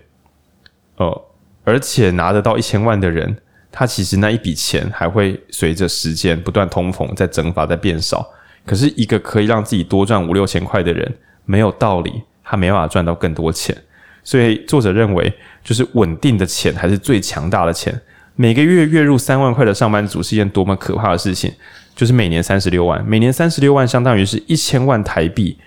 [0.98, 1.22] 哦，
[1.64, 3.38] 而且拿得到一千万的人，
[3.72, 8.28] 他其实那一笔钱还会随着时间不断通膨，在蒸发，在变少。
[8.66, 11.18] 可是一个可以让自己多赚五六千块的人。
[11.46, 13.76] 没有道理，他没办法赚到更多钱，
[14.24, 18.00] 所以作者认为，就是稳定的钱还是最强大的钱。
[18.36, 21.54] 每个月月入三万块的上班族是一件多么可怕的事情，
[21.96, 25.58] 就是每年三十六万，每年三十六万相当于是一千万台币，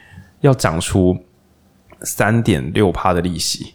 [0.40, 1.16] 要长出
[2.02, 3.74] 三点六趴的利息。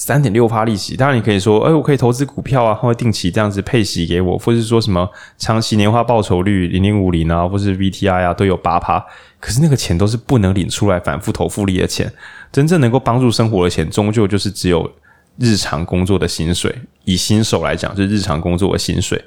[0.00, 9.04] 三点六趴利息，当然你可以说，哎，我可以投资股票啊，或定期这样子配息给我，或是说什么长期年化报酬率零零五零啊，或是 VTI 啊，都有八趴。
[9.38, 12.10] 可是那个钱都是不能领出来反复投复利的钱，
[12.50, 14.90] 真正能够帮助生活的钱，终究就是只有
[15.36, 16.74] 日常工作的薪水。
[17.04, 19.22] 以新手来讲，就是日常工作的薪水。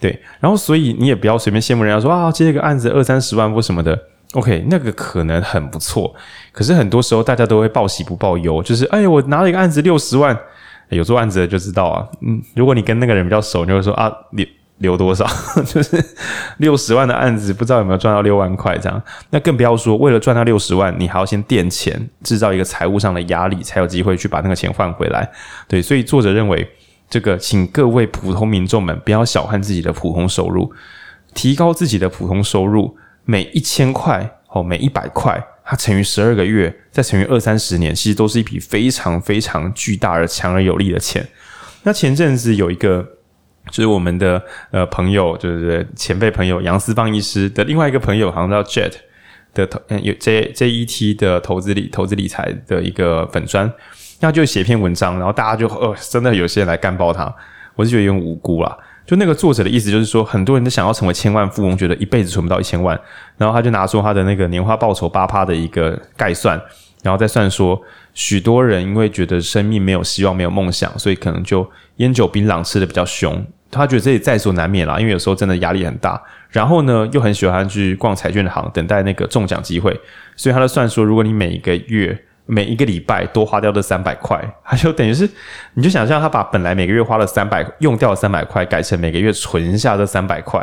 [0.00, 3.96] 对，然后所以你也不要随便羡慕人家说啊，接一个案子二三十万或什么的。
[4.34, 6.14] OK，那个可能很不错，
[6.52, 10.38] 可是很多时候大家都会报喜不报忧，就是哎，我拿了一个案子六十万，
[10.90, 12.06] 有做案子的就知道啊。
[12.20, 15.26] 嗯，如果你跟那个人比较熟，你就会说啊，留留多少？
[15.64, 16.04] 就是
[16.58, 19.02] 六十万的案子，不知道有没有赚到六万块这样。
[19.30, 25.26] 那更不要说为了赚到六十万，你还要先垫钱，制造一个财务上的压力，才有机会去把那个钱换回来。
[25.66, 26.68] 对，所以作者认为，
[27.08, 30.70] 这个请各位普通民众们不要小看自己的普通收入，
[31.32, 32.94] 提高自己的普通收入。
[33.30, 41.28] 每一千块哦，每一百块，它乘以十二个月，再乘以二三十年，其实都是一笔非常非常巨大而强而有力的钱。
[41.82, 43.06] 那前阵子有一个，
[43.70, 48.94] 就是我们的呃朋友，就是前辈朋友杨思邦医师的另外一个朋友，好像叫 Jet
[49.52, 53.70] 的投，有 J J E T 的投资理投资理财的一个粉专，
[54.20, 57.30] 那就写篇文章，然后大家就呃真的有些人来干爆他，
[57.74, 58.74] 我是觉得有点无辜啦。
[59.08, 63.00] 就那个作者的意思就是说，很多人都想要成为千万富翁，觉得一辈子存不到一千万，
[63.38, 66.60] 然后他就拿出他的那个年化报酬八趴的一个概算，
[67.02, 67.80] 然后再算说，
[68.12, 71.66] 许多人因为觉得生命没有希望、没有梦想，所以可能就
[71.96, 73.42] 烟酒槟榔吃的比较凶。
[73.70, 76.22] 他觉得这也在所难免啦，因为有时候真的压力很大。
[76.50, 79.98] 然后呢，又很喜欢去逛彩券行，等待那个中奖机会，
[80.36, 82.26] 所以他就算说，如果你每一个月。
[82.50, 85.28] 每一个礼拜多花掉这三百块，他就等于是，
[85.74, 90.58] 你就想象他把本来每个月花了三百用掉三百块，改成每个月存下这三百块，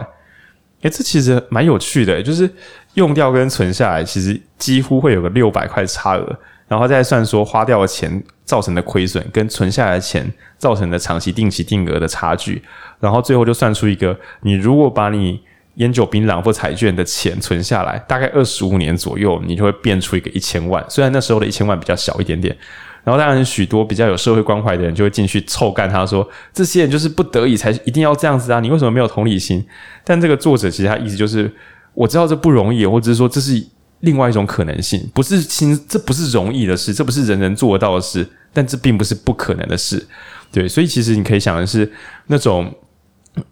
[0.81, 2.49] 诶，这其实蛮有趣的，就是
[2.95, 10.25] 用掉跟存下来，其实几乎会有个六百块差额，然后再算说花掉的钱造成的亏损，跟存下来的钱
[10.57, 12.63] 造成的长期定期定额的差距，
[12.99, 15.39] 然后最后就算出一个，你如果把你
[15.75, 20.83] 烟酒槟榔或彩券的钱存下来，大概二十五年左右，你就会变出一个一千万。
[20.89, 22.55] 虽然那时候的一千万比较小一点点，
[23.03, 29.65] 然后当然许多比较有社会关怀的人就会进去臭干他说，这些人就是不得已才一定要这样子啊，你为什么没有同理心？
[30.03, 31.51] 但这个作者其实他意思就是，
[31.93, 33.65] 我知道这不容易，或者是说这是。
[34.01, 40.05] 另外一种可能性，不是轻，这不是容易的事，这不是人人做到的事，但这并不是不可能的事，
[40.51, 41.89] 对，所以其实你可以想的是，
[42.27, 42.71] 那种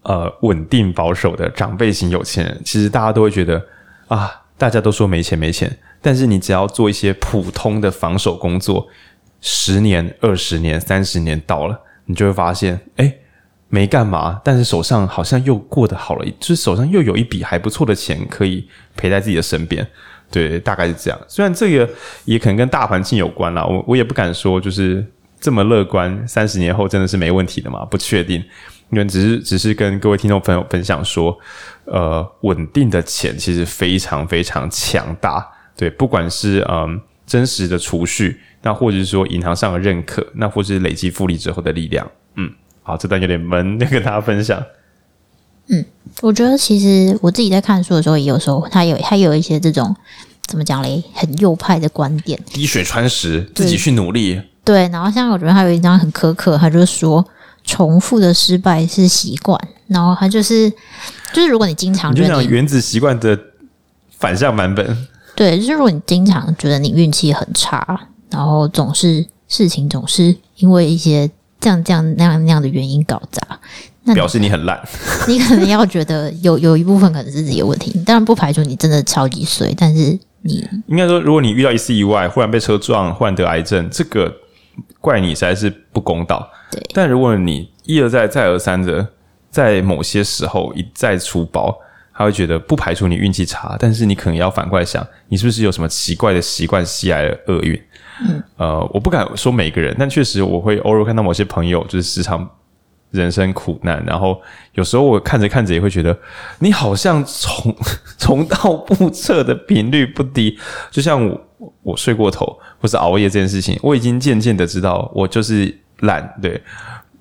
[0.03, 3.63] 呃稳定保守的长辈型有钱人，其实大家都会觉得
[4.07, 8.87] 啊，大家都说没钱没钱，但是你只要做一些普通的防守工作，
[9.41, 13.15] 十年、二十年、三十年到了，你就会发现，哎，
[13.69, 19.85] 没干嘛，但是手上好像又过得好了，就是手上又有一笔还不错的钱可以陪在自己的身边。
[20.31, 21.19] 对，大概是这样。
[21.27, 21.87] 虽然这个
[22.25, 25.05] 也可能跟大环境有关啦，我我也不敢说就是
[25.39, 26.27] 这么乐观。
[26.27, 27.85] 三十年后真的是没问题的嘛？
[27.85, 28.43] 不确定。
[28.93, 31.35] 因为只是只是跟各位听众朋友分享说，
[31.85, 35.43] 呃，稳定的钱其实非常非常强大。
[35.75, 42.07] 对，不管是嗯、呃、真实的储蓄，那或者是说银行上的认可，那或者是累积复利之后的力量。
[42.35, 42.51] 嗯，
[42.83, 44.63] 好，这段有点闷，要 跟大家分享。
[45.69, 45.83] 嗯，
[46.21, 49.95] 我觉得其实我自己在看书的时候，也有时候他有他有一些这种
[50.45, 54.39] 怎么讲嘞，很右派的观点，滴水穿石，自己去努力。
[54.63, 57.25] 对，然后像我觉得还有一张很苛刻，他就是说
[57.63, 60.69] 重复的失败是习惯，然后他就是
[61.33, 63.39] 就是如果你经常觉得你就像原子习惯的
[64.17, 73.41] 反向版本，对，就是如果你经常觉得你运气很差，然后总是事情总是因为一些这样这样那样那样的原因搞砸。
[74.05, 74.77] 那表示你很烂，
[75.29, 84.29] 你可能要觉得有有一部分可能是自己的问题，当然不排除你真的超级衰，但是你应该说，如果你遇到一次意外，忽然被车撞，忽然得癌症，这个
[84.99, 86.49] 怪你实在是不公道。
[86.71, 89.07] 对，但如果你一而再再而三的
[89.49, 91.77] 在某些时候一再出包，
[92.13, 97.81] 他会觉得不排除你运气差，但是你可能要反过来想，你是不是有什么奇怪的习惯吸来了厄运？
[98.27, 102.49] 嗯，呃，我不敢说每个人，但确实我会偶尔看到某些朋友就是时常。
[103.11, 104.41] 人生苦难，然后
[104.73, 106.17] 有时候我看着看着也会觉得，
[106.57, 107.75] 你好像重
[108.17, 108.57] 重蹈
[108.87, 110.57] 覆辙的频率不低。
[110.89, 111.39] 就像我
[111.81, 116.61] 我睡过头或是熬夜这件事情，我已经渐渐的知道我就是懒，对，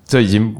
[0.05, 0.55] 这已经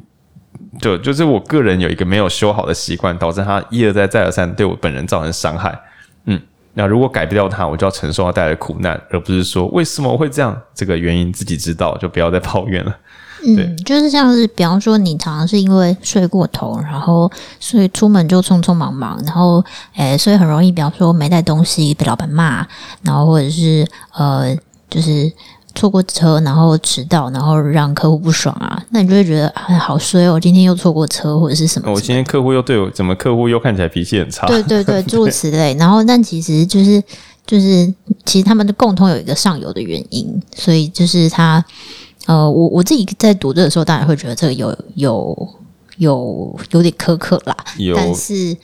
[0.80, 5.78] 就就是我个人有一个没有修好的习惯，导致他一而再再而三对我本人造成伤害。
[6.26, 6.42] 嗯，
[6.74, 12.98] 那如果改不掉它，我就要承受它带来的苦难，而不是说为什么会这样，这个原因自己知道，就不要再抱怨了。
[13.46, 17.30] 嗯，就是像是，比方说，你常常是因为睡过头，然后
[17.60, 19.64] 所以出门就匆匆忙忙，然后，
[19.96, 22.66] 诶、欸，所以很容易，比方说没带东西被老板骂，
[23.02, 24.56] 然后或者是呃，
[24.90, 25.32] 就是
[25.76, 31.92] 错过车，然后迟到，然后让客户不爽啊， 那你就会觉得哎，好衰哦，今天又错过车或者是什么？
[31.92, 34.48] 我今天客户又对我，怎么客户又看起来脾气很差？
[34.48, 35.76] 对对对， 诸如此类。
[35.76, 37.04] 然后，但其实就是
[37.46, 37.94] 就是，
[38.26, 41.64] 其实他们的共同有一个上游的原因，所以就是他。
[42.26, 45.50] 呃，我我自己在读这个时候，当然会觉得这个有有
[45.98, 47.56] 有有点苛刻啦。
[47.78, 48.56] 有，但是，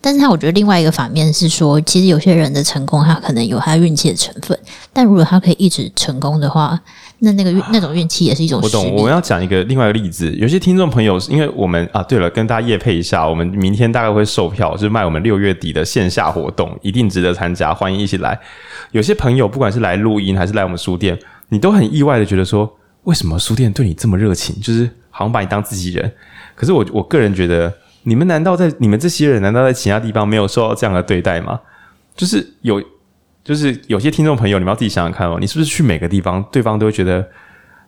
[0.00, 4.56] 但是他我觉得另外一个反面是说，其实有些人的成功，他可能有他运气的成分。
[4.92, 6.80] 但如果他可以一直成功的话，
[7.18, 8.60] 那那个运那种运气也是一种。
[8.62, 8.94] 我懂。
[8.94, 18.38] 我要讲一个另外一个例子，有些听众朋友，因为我们啊，对了，跟大家夜配一下，我们明天大概会售票，就是卖我们六月底的线下活动，一定值得参加，欢迎一起来。
[18.92, 22.72] 有些朋友不管是来录音还是来我们书店，你都很意外的觉得说。
[23.04, 24.60] 为什么书店对你这么热情？
[24.60, 26.12] 就是好像把你当自己人。
[26.54, 27.72] 可是我我个人觉得，
[28.02, 31.60] 你们难道在你们这些人难道在其他地方没有受到这样的对待吗？
[32.14, 32.82] 就是有，
[33.42, 35.38] 就是有些听众朋友，你们要自己想想看哦。
[35.40, 37.26] 你是不是去每个地方，对方都会觉得，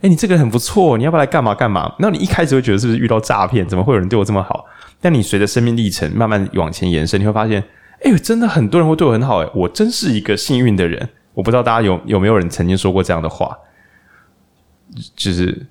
[0.01, 1.95] 哎，你这个人很不错，你要不要来干嘛干嘛？
[1.99, 3.67] 那你一开始会觉得是不是遇到诈骗？
[3.67, 4.65] 怎么会有人对我这么好？
[5.01, 7.63] 但你随着生命历程慢慢往前延伸，你会发现，
[8.03, 9.43] 哎，真的很多人会对我很好。
[9.43, 11.09] 哎，我真是一个幸运的人。
[11.35, 13.57] 我不知道大家有有没有人曾经说过这样的话。
[15.17, 15.67] 就是，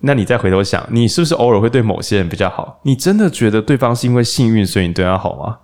[0.00, 2.80] 那你再回头想，你是不是偶尔会对某些人比较好？
[2.84, 5.58] 你真的觉得对方是因为幸运，所以你对他好吗？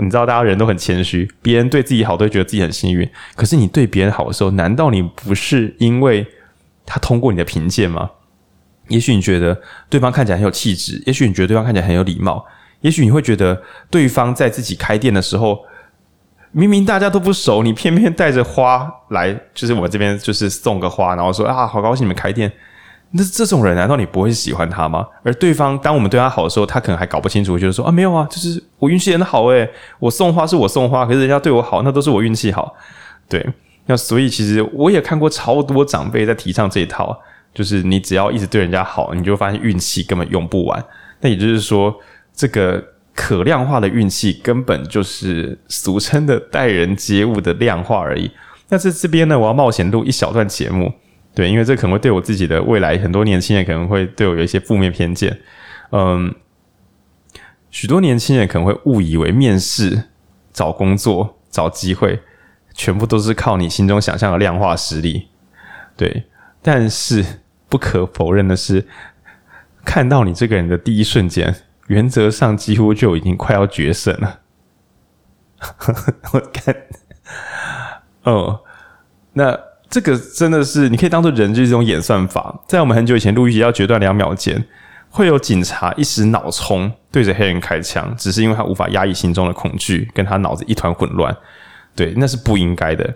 [0.00, 3.08] 你知道，大家人都很谦虚，别人对自己好都会觉得自己很幸运。
[3.34, 6.26] 可是你对别人好的时候，难道你不是因为
[6.86, 8.10] 他通过你的评鉴吗？
[8.88, 12.44] 也许你觉得对方看起来很有气质，也许你觉得对方看起来很有礼貌，
[12.80, 15.64] 也许你会觉得对方在自己开店的时候。
[16.52, 22.50] 明明大家都不熟，你偏偏带着花来，就是我这边就是送个花，然后说啊，好高兴你们开店。
[23.14, 25.06] 那这种人难道你不会喜欢他吗？
[25.22, 32.74] 而对方当我们对他好的时候，他可能还搞不清楚，就是说啊，没有啊，就是我运气很好诶，我送花是我送花，可是人家对我好，那都是我运气好。
[33.28, 33.46] 对，
[33.84, 37.18] 那所以其实我也看过超多长辈在提倡这一套，
[37.54, 40.82] 就是你只要一直对人家好，你就发现运气根本用不完。
[41.20, 41.94] 那也就是说，
[42.34, 42.82] 这个
[43.14, 48.30] 可量化的运气根本就是俗称的待人接物的量化而已。
[48.68, 50.92] 那在这边呢，我要冒险录一小段节目，
[51.34, 55.40] 对，因为这可能会对我自己的未来很多年轻人可能会对我有一些负面偏见。
[55.90, 56.34] 嗯，
[57.70, 60.04] 许多年轻人可能会误以为面试、
[60.52, 62.20] 找工作、找机会。
[62.74, 65.28] 全部都是靠你心中想象的量化实力，
[65.94, 66.24] 对。
[66.62, 67.22] 但是
[67.68, 68.86] 不可否认的是，
[69.84, 71.54] 看到你这个人的第一瞬间，
[71.88, 74.40] 原则上几乎就已经快要决胜了。
[76.32, 76.74] 我看，
[78.24, 78.60] 哦，
[79.34, 79.58] 那
[79.88, 82.60] 这个真的是你可以当做人就是这种演算法。
[82.66, 84.64] 在我们很久以前录一集要决断两秒间，
[85.10, 91.36] 会有警察一时脑冲对着黑人开枪，只是因为他无法压抑心中的恐惧，跟他脑子一团混乱。
[91.94, 93.14] 对，那是不应该的。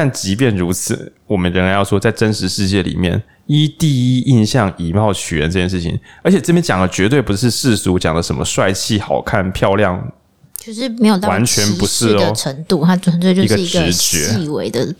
[0.00, 10.12] 但即便如此，我们仍然要说，在真实世界里面，依第一印象以貌取人这件事情，而且这边讲的绝对不是世俗讲的什么帅气、好看、漂亮，
[10.56, 14.94] 就是没有到完全不是的程度，它纯粹就是一个细微的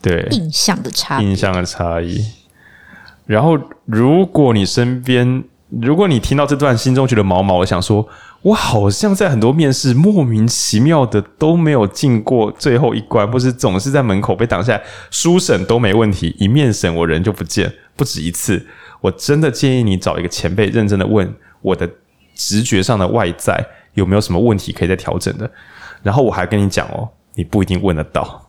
[0.00, 2.24] 对印象的差印象的差异。
[3.26, 8.08] 然后，如果你身边，如果你听到这段，心中觉得毛毛，我想说。
[8.42, 14.82] 我好像在很多面试莫名其妙的都没有进过最后一关，或是总是在门口被挡下来。
[15.10, 18.66] 书审都没问题，一面审我人就不见，不止一次。
[19.00, 21.88] 我真的建议你找一个前辈认真的问我的
[22.34, 23.64] 直觉上的外在
[23.94, 25.48] 有没有什么问题可以再调整的。
[26.02, 28.48] 然后我还跟你讲哦，你不一定问得到，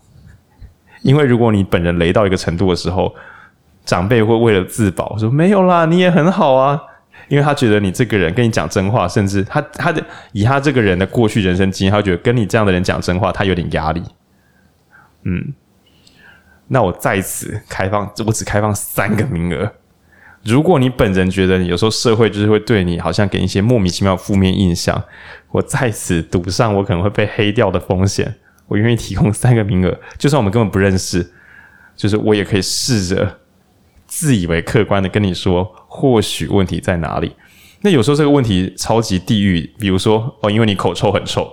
[1.04, 3.14] 因为如果你本人雷到一个程度的时候，
[3.86, 6.82] 长辈会为了自保说没有啦，你也很好啊。
[7.28, 14.04] 因为他觉得你这个人跟你讲真话，甚至他他的以他这个人的过去人生经验，他觉得跟你这样的人讲真话，他有点压力。
[15.24, 15.54] 嗯，
[16.68, 19.74] 那我在此开放，我只开放三个名额。
[20.44, 25.02] 如果你本人觉得你有时候社会就是会对你好像给一些莫名其妙负面印象，
[25.52, 28.36] 我在此赌上我可能会被黑掉的风险，
[28.68, 31.32] 我愿意提供三个名额，就算我们根本不认识，
[31.96, 33.40] 就是我也可以试着。
[34.16, 37.36] 自以为客观的跟你说，或许问题在哪里？
[37.82, 41.52] 那有时候这个问题超级地狱，比如说哦，因为你口臭很臭，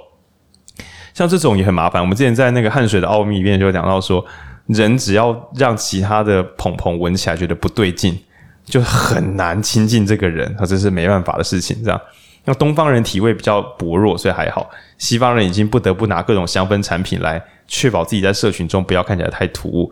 [1.14, 2.02] 像这种也很麻烦。
[2.02, 4.22] 我们之前在那个汗水的奥秘里面就讲到说，
[4.66, 8.18] 人只要让其他的朋朋闻起来觉得不对劲，
[8.66, 11.82] 就很难亲近这个人，这是没办法的事情。
[11.82, 11.98] 这样，
[12.44, 14.62] 那东方人体味比较薄弱，所以还好；
[14.98, 19.90] 西方人已经不得不拿各种香氛产品来确保自己在社群中不要看起来太突兀。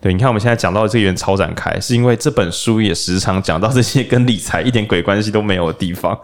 [0.00, 6.18] 对，你看我们现在讲到这个人超展开，是因为这本书也时常讲到这些跟理财一点鬼关系都没有的地方。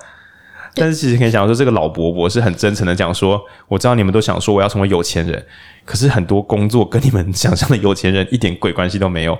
[0.75, 5.45] 但是其实可以讲说，这个老伯伯是很真诚的讲说，我知道你们都想说我要成为有钱人，
[5.85, 9.37] 可是很多工作跟你们 想象的有钱人一点鬼关系都没有。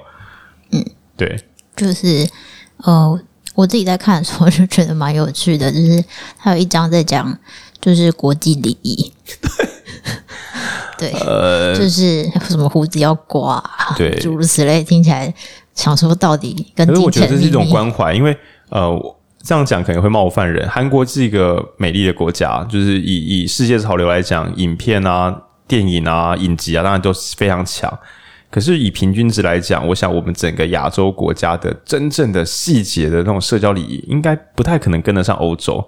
[0.73, 0.85] 嗯，
[1.17, 1.39] 对，
[1.75, 2.29] 就是
[2.79, 3.19] 呃，
[3.55, 6.05] 我自己在看的时候就觉得蛮有趣的，就是
[6.39, 7.39] 他有一章在讲
[7.81, 9.13] 就是国际礼仪。
[9.41, 9.69] 对。
[11.03, 13.61] 对，呃，就是什么胡子要刮，
[13.97, 15.35] 对，诸如此类，听起来
[15.75, 16.87] 想说到底跟。
[16.87, 18.37] 可是我觉得这是一种关怀，因为
[18.69, 20.69] 呃，这样讲可能会冒犯人。
[20.69, 25.37] 韩国是一个美丽的国家，就是以以世界潮流来讲，影片啊、
[25.67, 27.93] 电影啊、影集啊，当然都是非常强。
[28.49, 35.85] 可是以平均值来讲，我想我们整个亚洲国家的真正的细节的那种社交礼仪，应该不太可能跟得上欧洲，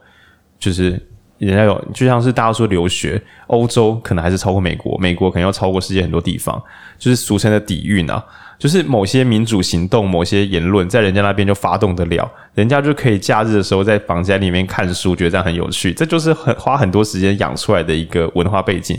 [0.59, 1.01] 就是。
[1.47, 6.62] 人家有，就像是大家说留学，欧洲可能还是超过美国，美国可能要超过世界很多地方，
[6.99, 8.24] 就是俗称的底蕴啊，
[8.59, 18.99] 就是某些民主行动、某些言论，在人家那边就发动得了，人家就可以假日的时候在房间里面看书，觉得这样很有趣，这就是很花很多时间养出来的一个文化背景。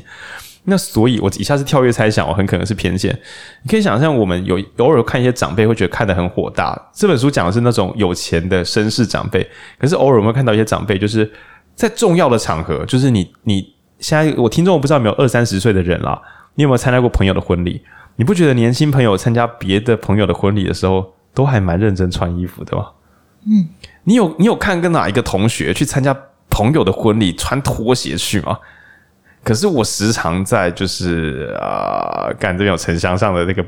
[0.68, 3.16] 那所以，我以下是跳跃猜想，我很可能是偏见。
[3.62, 6.76] 你可以想象，我们有偶尔看一些长辈，会觉得看得很火大。
[6.92, 11.32] 这本书讲的是那种有钱的绅士长辈，可是偶尔我们会看到一些长辈，就是。
[11.76, 16.22] 在重要的场合，就是你你现在我听众我不知道有没有二三十岁的人啦，
[16.56, 17.82] 你有没有参加过朋友的婚礼？
[18.16, 22.88] 你不觉得年轻朋友参加别的朋友的婚礼的时候，都还蛮认真穿衣服的吗？
[23.46, 23.68] 嗯，
[24.06, 26.16] 你有你有看跟哪一个同学去参加
[26.50, 28.58] 朋友的婚礼穿拖鞋去吗？
[29.44, 33.62] 可是我时常在就是啊，干、呃、这边有城乡上的那个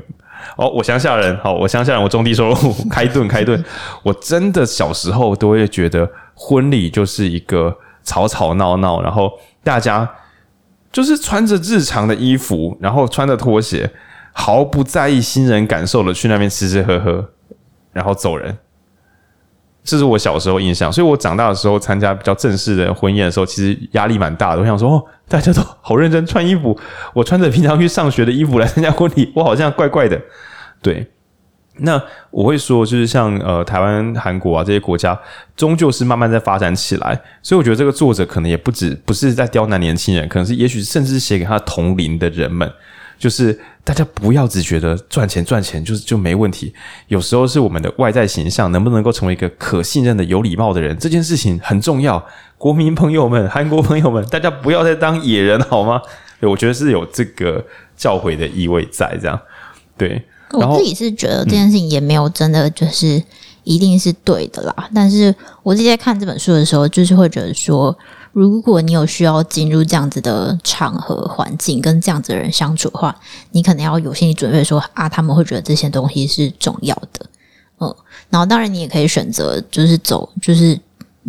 [0.56, 3.62] 哦，我乡下人，好，我乡下人，我中地收入开顿开顿，
[4.02, 7.76] 我真的小时候都会觉得婚礼就是一个。
[8.08, 9.30] 吵吵闹闹，然后
[9.62, 10.08] 大家
[10.90, 13.90] 就是穿着日常的衣服，然后穿着拖鞋，
[14.32, 17.28] 毫不在意新人感受的去那边吃吃喝喝，
[17.92, 18.56] 然后走人。
[19.84, 24.60] 这是我小时候印象，所以我长大的时候参加比较正式的婚宴的时候，其实压力蛮大的。
[24.60, 26.78] 我想说，哦，大家都好认真穿衣服，
[27.14, 30.18] 我穿着平常去上学的衣服来参加婚礼，我好像怪怪的。
[30.82, 31.06] 对，
[31.78, 32.00] 那
[32.30, 35.18] 我会说，就是像呃台湾、韩国啊这些国家，
[35.56, 37.20] 终究是慢慢在发展起来。
[37.42, 42.70] 所以我觉得这个作者可能也不止不是在刁难年轻人，可能是也许甚至写给他同龄的人们。
[43.18, 46.72] 就是大家不要只觉得赚钱赚钱就是就没问题，
[47.08, 52.24] 有时候是我们的外在形象能不能够成为一个可信任的、有礼貌的人，这件事情很重要。
[52.56, 56.00] 国民朋友们、韩国朋友们，大家不要再当野人好吗？
[56.40, 57.64] 对，我觉得是有这个
[57.96, 59.40] 教诲的意味在这样。
[59.96, 60.22] 对，
[60.52, 63.22] 我自己是觉得这件事情也没有真的就是
[63.64, 64.74] 一定是对的啦。
[64.78, 67.96] 嗯、但是我自己在看这本书的时候，就是会觉得说。
[68.34, 73.12] 如果你有需要进入这样子的场合环境，跟这样子的人相处的话，
[73.50, 77.26] 你可能要有心理准备说，说啊，他们会觉得这些东西是重要的，
[77.80, 77.92] 嗯，
[78.28, 80.78] 然后当然你也可以选择，就是走，就是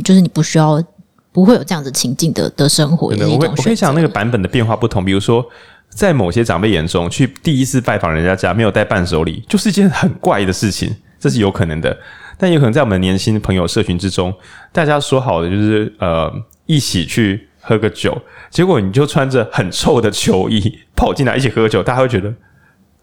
[0.04, 0.84] 就是你不需要，
[1.32, 3.16] 不会有这样子情境的的生活。
[3.16, 5.44] 对，我会，我可以想那个版本的变化不同，比如说
[5.90, 11.98] 在某些长辈眼中，去第一次拜访人家家没有带伴手礼，就是一件很怪的事情，这是有可能的。
[12.38, 14.34] 但有可能在我们年轻朋友社群之中，
[14.72, 16.32] 大家说好的就是呃。
[16.70, 18.16] 一起去喝个酒，
[18.52, 22.32] 结果你就穿着很臭的球衣跑进来一起喝酒，大家会觉得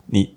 [0.06, 0.35] 你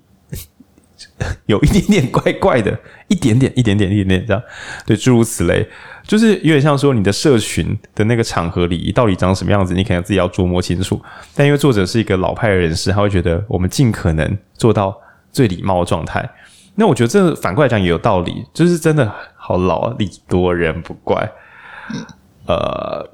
[1.46, 4.42] 有一点点怪怪的，一点点、一点点、一点点这样，
[4.86, 5.66] 对，诸如此类，
[6.02, 11.00] 就是有点像说你的社群的那个场合礼仪到底长什么样子，你可能自己要琢磨清楚。
[11.34, 14.96] 但因为作者是一个老派的人士，他会觉得我们尽可能做到
[15.30, 16.28] 最礼貌的状态。
[16.74, 21.30] 那我觉得这反过来讲也有道理，就是真的好老啊，礼多人不怪，
[22.46, 23.10] 呃。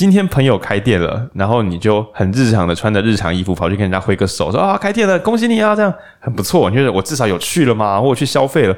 [0.00, 6.70] 今天朋友开店了，然后你就很日常的穿着日常衣服跑去跟人家挥个手，说啊开店了，恭喜你啊，这样很不错。
[6.70, 8.00] 你觉得我至少有去了吗？
[8.00, 8.74] 或我去消费了。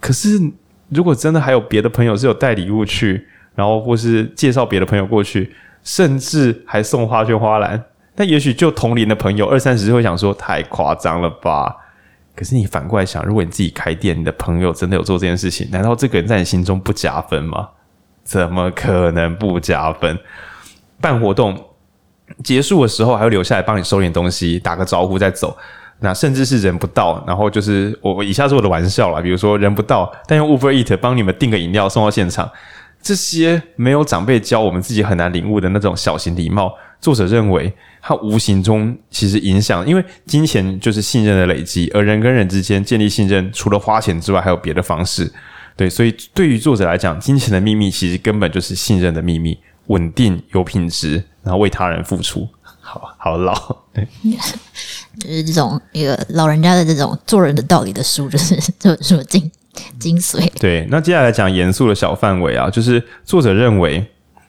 [0.00, 0.38] 可是
[0.90, 5.50] 如果真的还有别的朋友是有带礼物去，然后或是介绍别的朋友过去，
[5.82, 7.82] 甚至还送花圈花篮，
[8.16, 11.74] 那也许就同龄的朋友二三十岁会想说太夸张了吧？
[12.36, 17.70] 可是你反过来想，如果你自己开店，你的朋友真的有做这件事情，难道这个人在你心中不加分吗？
[18.22, 20.18] 怎么可能不加分？
[21.00, 21.58] 办活动
[22.44, 25.56] 结束的时候，还会留下来帮你收点东西，打个招呼再走。
[26.02, 32.50] 那甚至是人不到，然后就是我以下是我的玩笑啦，比如说人不到，但用 Uber Eat 帮你们订个饮料送到现场。
[33.02, 37.72] 这些没有长辈教我们自己很难领悟的那种小型礼貌，作者认为
[38.02, 45.30] 它无形中其实影响，因为金钱就是信任的累积，而人跟人之间建立信任，除了花钱之外，还有别的方式。
[45.76, 49.58] 对，所以对于作者来讲，金钱的秘密其实根本就是信任的秘密。
[49.86, 52.48] 稳定有品质，然后为他人付出，
[52.80, 53.54] 好好老，
[53.92, 54.06] 对，
[55.18, 59.50] 就是这种一个老人家的这种做人的道理的书，就是这本书的精
[59.98, 60.50] 精髓。
[60.60, 64.06] 对，那接下来讲严肃的小范围啊，就是作者认为，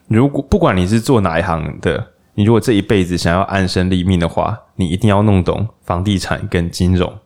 [0.07, 7.17] 如果不管你是做哪一行的，你如果这一辈子想要安身立命的话，你一定要弄懂房地产跟金融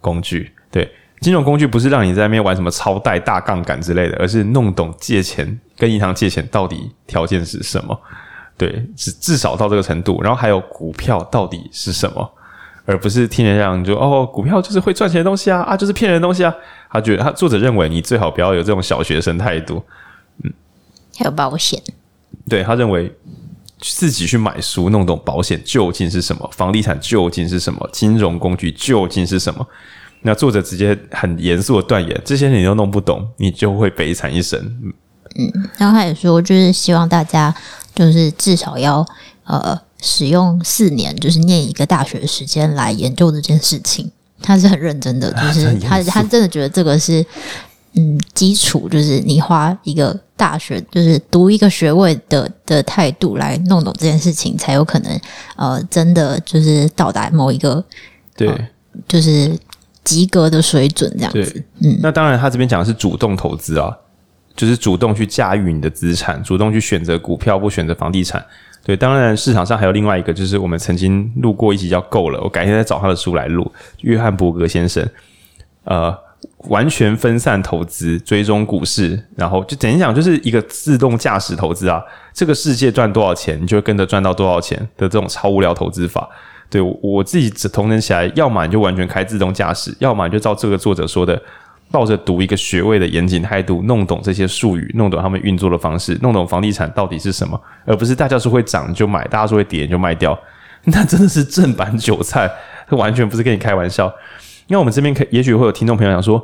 [0.00, 0.90] 工具，对。
[1.22, 7.98] 金融工具不是让你在那边玩什么超贷、大杠杆之类的，而是弄懂借钱跟银行借钱到底条件是什么。
[8.58, 10.20] 对，至至少到这个程度。
[10.20, 12.30] 然后还有股票到底是什么，
[12.84, 16.52] 而不是听人讲就哦，股票就是会赚钱的东西啊啊，就是骗人的东西啊。
[16.90, 19.82] 他觉得他作者认为你最好不要有这种小学生态度。
[20.42, 20.52] 嗯，
[21.16, 21.80] 还有保险。
[22.48, 23.12] 对，他认为
[23.78, 29.64] 自己去买书，弄懂保险究竟是什么，房地产究竟是什么，金融工具究竟是什么。
[30.22, 34.58] 那作者直接很严肃的断言：这些你都弄不懂，你就会悲惨一生。
[35.34, 37.52] 嗯，然后他也说，就是希望大家
[37.94, 39.04] 就是至少要
[39.44, 44.10] 呃使用四年，就是念一个大学的时间来研究这件事情。
[44.40, 47.24] 他是很认真的，就是 他他真的觉得这个是
[47.94, 55.20] 嗯基础，就是你花一个大学，就是读一个学位的的态度来弄懂这件事情，才有可能
[55.56, 57.82] 呃真的就是到达某一个
[58.36, 58.68] 对，呃、
[59.08, 59.58] 就是。
[60.04, 63.96] 及格的水准这样子，嗯，那当然，他这边讲的是主动投资啊，
[64.56, 68.44] 就是主动去驾驭你的资产，主动去选择股票，不选择房地产。
[68.84, 73.70] 对，当然市场上还有另外一个，就是我们曾经录过一集叫《够了》，我改天再找他的书来录。
[74.00, 75.08] 约翰伯格先生，
[75.84, 76.12] 呃，
[76.68, 82.02] 完全分散投资，追踪股市，然后就等于讲，就是一个自动驾驶投资啊。
[82.34, 86.28] 这个世界赚多少钱，你就会跟着赚到多少钱的这种超无聊投资法。
[86.72, 91.38] 对，我自己只统整起来，要么你就完全开自动驾驶，要么你就照这个作者说的，
[91.90, 100.38] 抱着读一个学位的严谨态度，弄懂这些术语，弄懂他们运作的方式，弄懂房地产到底是什么，而不是大家说会涨就买，大家说会跌就卖掉，
[100.84, 102.50] 那真的是正版韭菜，
[102.88, 104.06] 完全不是跟你开玩笑。
[104.66, 106.42] 因为我们这边可也许会有听众朋友想说，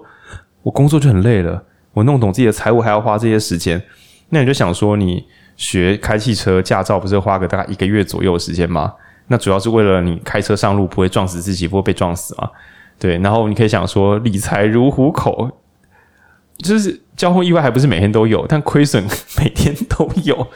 [0.62, 1.64] 我工作就很累了，
[1.94, 3.82] 我弄懂自己的财务还要花这些时间。
[4.28, 5.24] 那你就想说，你
[5.56, 8.92] 学开汽车驾照不是花个大概一个月左右的时间吗？
[9.28, 12.50] 那主要是为了你开车上路不会撞死自己，不会被撞死嘛？
[12.98, 13.16] 对。
[13.18, 15.50] 然后你可以想说，理财如虎口，
[16.58, 19.04] 就是交通意外还不是每天都有，但亏损
[19.38, 20.46] 每天都有。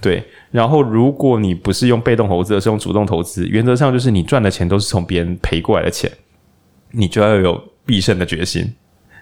[0.00, 0.26] 对。
[0.50, 6.10] 然后如果你不是用被动投资，而是用主动投资，原则上就是你赚的钱都是从别人赔过来的钱，
[6.90, 8.74] 你就要有必胜的决心。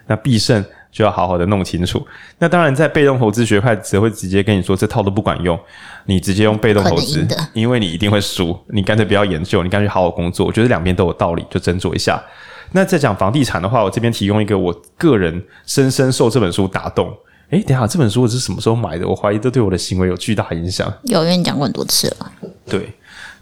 [0.07, 0.63] 那必胜。
[0.93, 2.05] 就要好好的弄清楚。
[2.37, 5.59] 那当然，在被动投资学派只会直接跟你说这套都不管用，
[6.05, 8.57] 你直接用被动投资，因为你一定会输。
[8.69, 10.45] 你干脆不要研究，你干脆好好工作。
[10.45, 12.23] 我觉得两边都有道理，就斟酌一下。
[12.71, 17.11] 那在讲房地产的话，我这边提供一个我个人深深受这本书打动。
[17.49, 19.07] 诶，等一下，这本书我是什么时候买的？
[19.07, 20.91] 我怀疑这对我的行为有巨大影响。
[21.03, 22.31] 有，因为你讲过很多次了。
[22.65, 22.91] 对，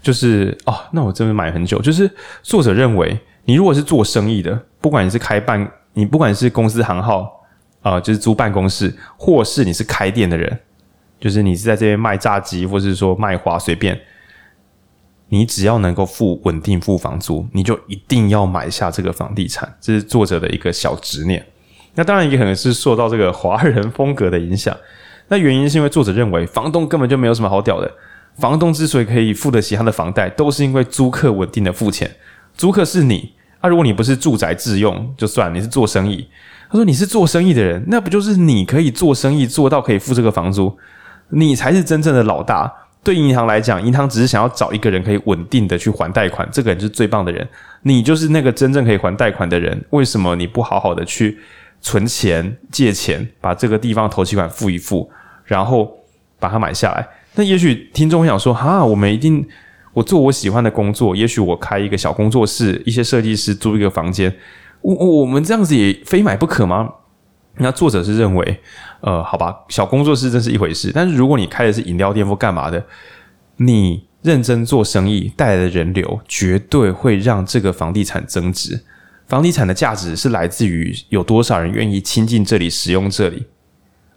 [0.02, 1.80] 就是哦，那我真的买很久。
[1.80, 2.10] 就是
[2.42, 7.41] 作者认为，你如果是做生意的，不管你是开办，你不管是公司行号。
[7.82, 10.60] 啊、就是租办公室，或是你是开店的人，
[11.20, 14.00] 就是你是在这边卖炸鸡，或是说卖花，随便，
[15.28, 19.76] 你只要能够付稳定付房租，你就一定要买下这个房地产。
[19.80, 21.44] 这是作者的一个小执念。
[21.94, 24.76] 那当然也可能是受到这个华人风格的影响。
[25.28, 27.90] 那原因是因为作者认为，房东根本就没有什么好屌的。
[28.38, 32.10] 房东之所以可以付得起他的房贷，都是因为租客稳定的付钱。
[32.54, 36.28] 租客是你，啊，如果你不是住宅自用，就算你是做生意。
[36.72, 40.74] 他说：“你是做生意的人，那不就是你可以做生意做到可以付这个房租，
[41.28, 42.72] 你才是真正的老大。
[43.04, 47.46] 对银行来讲，银行只是想要找一个人可以稳定的去还贷款，这个人就是最棒的人。
[47.82, 49.84] 你就是那个真正可以还贷款的人。
[49.90, 51.36] 为什么你不好好的去
[51.82, 55.10] 存钱、借钱，把这个地方头期款付一付，
[55.44, 55.92] 然后
[56.38, 57.06] 把它买下来？
[57.34, 59.46] 那也许听众会想说：哈，我们一定
[59.92, 64.34] 我做我喜欢的工作，也许我开一个小工作室，一些设计师租一个房间。”
[64.82, 66.88] 我我们这样子也非买不可吗？
[67.56, 68.60] 那作者是认为，
[69.02, 70.90] 呃，好吧，小工作室真是一回事。
[70.94, 72.82] 但是如果你开的是饮料店或干嘛的，
[73.58, 78.84] 你认真做生意带来的人流，绝对会让这个房地产增值。
[79.26, 83.46] 房地产的价值是来自于有多少人愿意亲近这里、使用这里。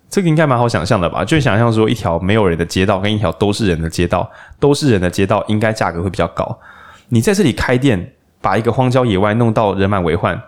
[0.09, 1.25] 这个应该蛮好想象的吧？
[1.25, 6.57] 就想象说，一条没有人的街道跟一条都是人的街道，都是人的街道，应该价格会比较高。
[7.09, 10.41] 你在这里开店，把一个荒郊野外弄到人满为患。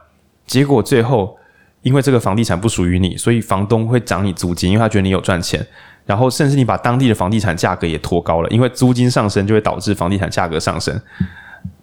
[0.47, 1.37] 结果最后，
[1.83, 5.63] 因为这个房地产不属于你，所以房东会涨你租金，因为他觉得你有赚钱。
[6.05, 10.99] 然后甚至你把当地的房地产价格也拖高了，因为租金上升就会导致房地产价格上升。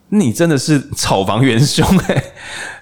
[0.09, 2.33] 你真的是炒房元凶诶，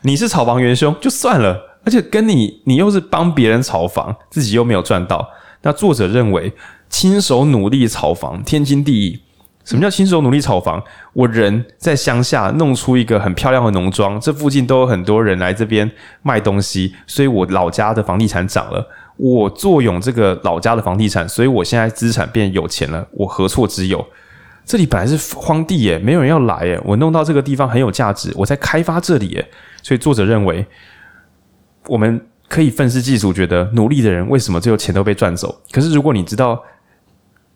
[0.03, 5.28] 你是炒房元凶就算了，而且跟你你又是帮别人炒房，自己又没有赚到。
[5.62, 6.53] 那作者认为，
[6.89, 9.20] 亲手努力炒房天经地义。
[9.65, 10.83] 什么叫亲手努力炒房？
[11.13, 15.89] 我人在乡下弄出一个很漂亮的农庄，这附近都有很多人来这边
[16.23, 18.85] 卖东西，所以我老家的房地产涨了。
[19.17, 23.07] 我坐拥这个老家的房地产，所以我现在资产变有钱了。
[23.13, 24.05] 我何错之有？
[24.65, 26.81] 这里本来是荒地耶，没有人要来耶。
[26.85, 29.49] 我弄到这个地方很有价值，我在开发这里耶。
[29.81, 30.67] 所以作者认为，
[31.87, 35.63] 我们可以愤世嫉俗，觉得努力的人为什么最后钱都被赚走？
[35.71, 36.61] 可是如果你知道。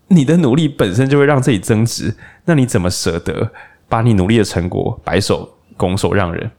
[0.08, 3.50] 你的努力本身就会让自己增值，那你怎么舍得
[3.88, 6.50] 把你努力的成果白手拱手让人？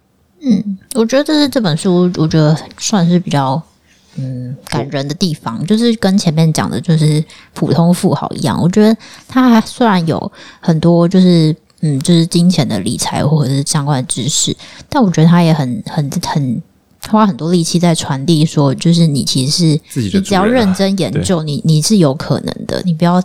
[0.41, 3.61] 嗯，我觉得这是这本书，我觉得算是比较
[4.17, 7.23] 嗯感人的地方，就是跟前面讲的，就是
[7.53, 8.61] 普通富豪一样。
[8.61, 8.95] 我觉得
[9.27, 14.55] 他虽然有很多就是嗯，就是金钱的理财或者是相关的知识，
[14.89, 16.61] 但我觉得他也很很很。
[17.09, 22.81] 花很多力气在传递，说就是你其实是你只要认真研究，你你是有可能的。
[22.85, 23.21] 你不要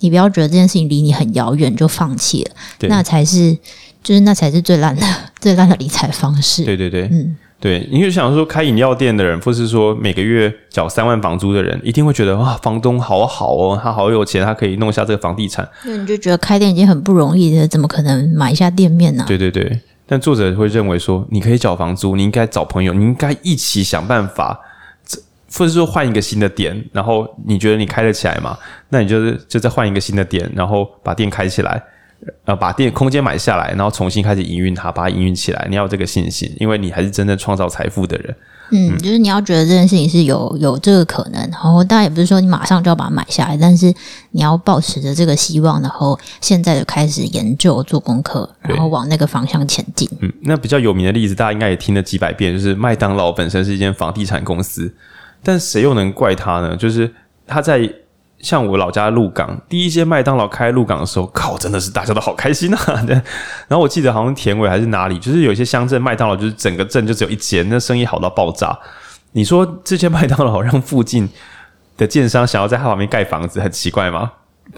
[0.00, 2.50] 你不要觉得这件事情离你很遥远就放弃了，
[2.88, 3.56] 那才是
[4.02, 5.02] 就是那才是最烂的
[5.40, 6.64] 最烂的理财方式。
[6.64, 7.88] 对对对，嗯，对。
[7.90, 15.68] 你就想说开饮料店的人，或是说每个月缴三万房租的人，一定会觉得哇，房东好好哦，他好有钱，他可以弄下这个房地产。
[15.84, 19.24] 那你就觉得开店已经很不容易了，怎么可能买一下店面呢？
[19.26, 19.80] 对对对。
[20.06, 24.60] 但作者会认为说，你可以缴房租，你应该找朋友，你应该一起想办法，
[25.52, 28.56] 或者说换一个新的点，然后你觉得你开得起来吗？
[28.90, 31.82] 那你就是就再换一个新的点，然后把店开起来，
[32.44, 35.66] 呃，把店空间买下来，然后重新开始营运它，把它营运起来。
[35.68, 38.36] 你要这个信心，因为你还是真正创造财富的人。
[38.70, 43.92] 嗯，就是你要觉得这件事情是有有这个可能，然后当然也不是说你马上就要把它买下来，但是
[44.30, 50.08] 你要抱持着这个希望，然后现在就开始研究做功课，然后往那个方向前进。
[50.20, 54.94] 嗯，那比较有名的例子，大家应该也听了几百遍，就是麦当劳本身是一间房地产公司，
[55.42, 56.76] 但谁又能怪他呢？
[56.76, 57.12] 就是
[57.46, 57.90] 他在。
[58.46, 62.78] 像我老家鹿港，第一间麦当劳开鹿港的时候，靠，真的是大家都好开心啊！
[63.66, 68.78] 然后我记得好像田尾还是哪里，就是有些乡镇麦当劳就是整个镇就只有一间，那生意好到爆炸。
[69.32, 71.28] 你说这些麦当劳让附近
[71.96, 74.30] 的建商想要在他旁边盖房子，很奇怪吗？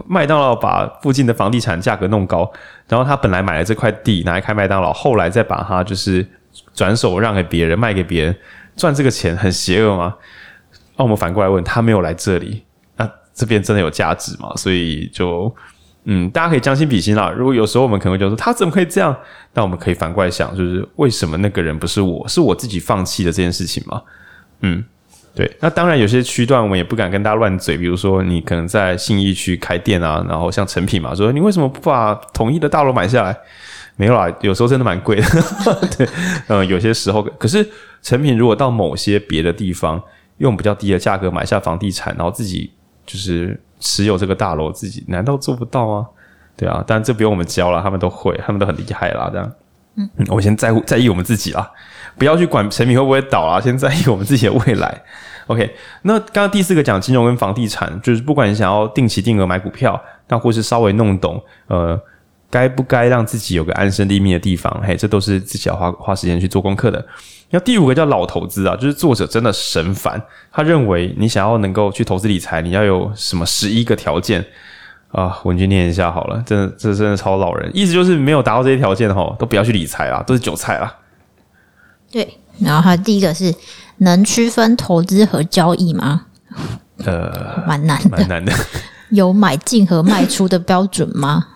[0.07, 2.51] 麦当劳把附近的房地产价格弄高，
[2.89, 6.27] 然后他本来买了这块地拿来开麦当劳，后来再把它就是
[6.73, 8.35] 转手让给别人，卖给别人
[8.77, 10.15] 赚这个钱，很邪恶吗？
[10.97, 12.65] 那我们反过来问，他没有来这里，
[13.39, 14.53] 这边真的有价值嘛？
[14.57, 15.55] 所以就
[16.05, 17.31] 嗯，大家可以将心比心啦。
[17.31, 19.17] 如果有时候我们可能会觉得说他怎么可以这样，
[19.55, 24.03] 那我们可以反过来想，就是为什么那个人不是我，是我自己放弃的这件事情吗？
[24.63, 24.85] 嗯。
[25.35, 33.37] 对，那当然有些区段我们也不敢跟大家乱嘴，比如说你可能在信义区开店啊，然后像成品嘛，说你为什么不把统一的大楼买下来？
[33.95, 35.25] 没有啦，有时候真的蛮贵的。
[35.97, 36.09] 对，
[36.49, 37.65] 嗯，有些时候，可是
[38.03, 40.03] 成品如果到某些别的地方
[40.39, 42.73] 用比较低的价格买下房地产，然后自己
[43.09, 46.07] 就是持有这个大楼，自己难道做不到吗？
[46.55, 49.53] 对啊，但这不用我们教了，他们都会，他们都很厉害啦，这样。
[49.95, 51.71] 嗯，我先在乎在意我们自己啦。
[52.19, 55.03] 不要去管产品会不会倒啊，先在意我们自己的未来。
[55.49, 59.99] OK，那刚刚第四个讲金融跟房地产，就是不管你想要定期定额买股票，
[60.29, 61.99] 那或是稍微弄懂，呃，
[62.51, 67.05] 该不该让自己有个安身立命的地方，嘿，这都是自己要花花时间去做功课的。
[67.51, 70.23] 那第五个叫老投资啊，就是作者真的神烦，
[70.53, 74.45] 他认为你想要能够去投资理财，你要有什么十一个条件
[75.13, 75.39] 啊？
[75.43, 80.95] 我去念一下好了，真的这真的超老人，意思就是没有达到这些条件齁，都不要去理财啦，都是韭菜啦。
[82.11, 83.55] 对，然后他第一个是
[83.99, 86.27] 能区分投资和交易吗？
[87.05, 88.53] 呃，蛮难的，蛮难的。
[89.11, 91.47] 有买进和卖出的标准吗？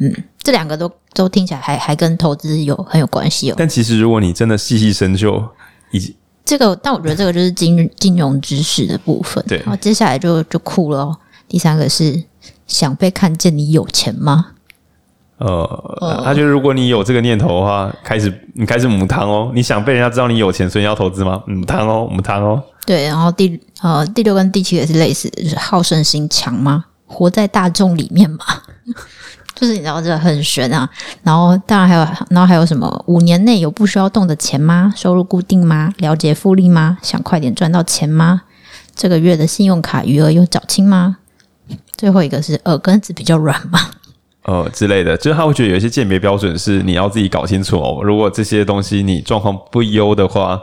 [0.00, 3.54] 嗯，这两个都都听起来还还跟投资有很有关系哦。
[3.58, 5.46] 但其实如果你真的细细深究，
[5.90, 9.44] 以及这个，但我觉得这个就是金金融知识的部分。
[9.46, 11.16] 对，然后接下来就就酷了哦。
[11.46, 12.22] 第三个是
[12.66, 14.46] 想被看见你有钱吗？
[15.38, 21.42] 呃，他觉得如果你有这个念头的话，开始你开始母汤哦，你想被人家知道你有钱，所以你要投资吗？
[21.46, 22.62] 母汤哦，母汤哦。
[22.86, 26.84] 对，然后第呃第六跟第七也是类似，就是好胜心强吗？
[27.06, 28.38] 活在大众里面吗？
[29.60, 30.88] 就是你知道这很玄啊。
[31.22, 32.00] 然后当然还有，
[32.30, 33.04] 然后还有什么？
[33.06, 34.92] 五年内有不需要动的钱吗？
[34.96, 35.92] 收入固定吗？
[35.98, 36.96] 了解复利吗？
[37.02, 38.42] 想快点赚到钱吗？
[38.96, 41.18] 这个月的信用卡余额有缴清吗？
[41.96, 43.78] 最后一个是耳根子比较软吗？
[44.44, 48.00] 呃之类的，就是他会觉得有一些鉴别标准是你要自己搞清楚哦。
[48.02, 50.58] 如果这些东西你状况不优的话，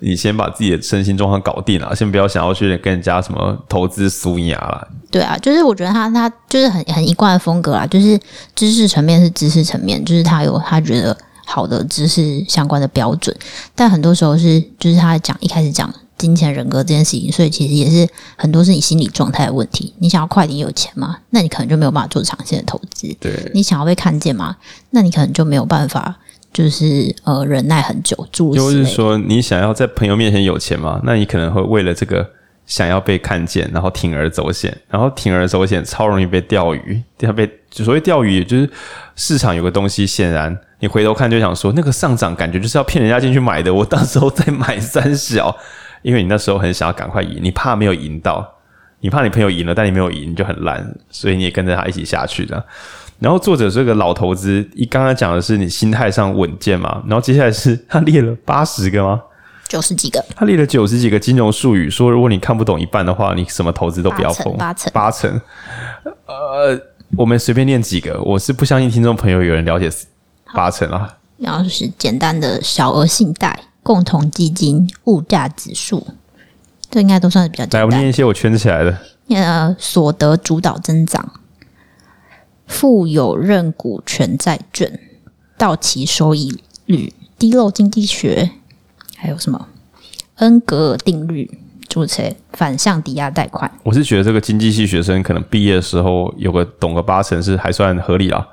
[0.00, 4.88] 你先把自己的身心状况搞定了，先不要想要去跟人家什么投资输赢了。
[5.10, 8.18] 对啊，就是我觉得他他就是很很一贯的风格啊，就是
[8.54, 13.36] 知识层面是知识层面，就是他有他觉得好的知识相关的标准，
[13.74, 15.92] 但很多时候是就是他讲一开始讲。
[16.20, 19.94] 金钱人格这件事情，所以其实也是很多是你心理状态的问题。
[20.00, 21.16] 你想要快点有钱嘛？
[21.30, 23.08] 那你可能就没有办法做长线的投资。
[23.18, 24.54] 对，你想要被看见嘛？
[24.90, 26.14] 那你可能就没有办法，
[26.52, 28.16] 就是呃忍耐很久。
[28.32, 31.00] 就是说，你想要在朋友面前有钱吗？
[31.04, 32.28] 那你可能会为了这个
[32.66, 37.02] 想要被看见，然后铤而走险，然后铤而走险超容易被钓鱼。
[37.18, 38.68] 它被所谓钓鱼，就是
[39.16, 43.72] 市场有个东西，显然你回头看就想说，那个上涨感觉就是要骗人家进去买的。
[43.72, 45.56] 我到时候再买三小。
[46.02, 48.54] 因为你那时候很想要赶快赢，你怕没有赢到，
[49.00, 52.64] 你怕你朋友赢了，但你没有赢，你就很烂，所以你也跟着他一起下去的。
[53.20, 59.20] 然后作者这个老投资，一刚刚讲的是你心态上稳健嘛，然后接下来是他列了八十个吗？
[59.68, 60.24] 九十几个。
[60.34, 64.56] 他列了九十几个金融术语，说如果你看不懂一半的话，你什么投资都不要碰。
[64.56, 65.40] 八成，八成。
[66.26, 66.80] 呃，
[67.16, 69.88] 我们随便念几个，我是不相信听众朋友有人了解
[70.54, 71.16] 八成啊。
[71.36, 73.64] 然后就是简单的小额信贷。
[73.82, 76.06] 共同基金、物价指数，
[76.90, 77.80] 这应该都算是比较简单。
[77.80, 78.94] 来，我念一些我圈起来的。
[79.30, 81.39] 呃，所得主导增长、
[82.70, 85.00] 富有认股权债券、
[85.58, 86.56] 到期收益
[86.86, 88.48] 率、低漏经济学，
[89.16, 89.66] 还有什么
[90.36, 91.50] 恩格尔定律、
[91.88, 93.68] 注册反向抵押贷款。
[93.82, 98.46] 我是觉得这个经济系学生可能毕业的时候有个懂个八成是还算合理啊。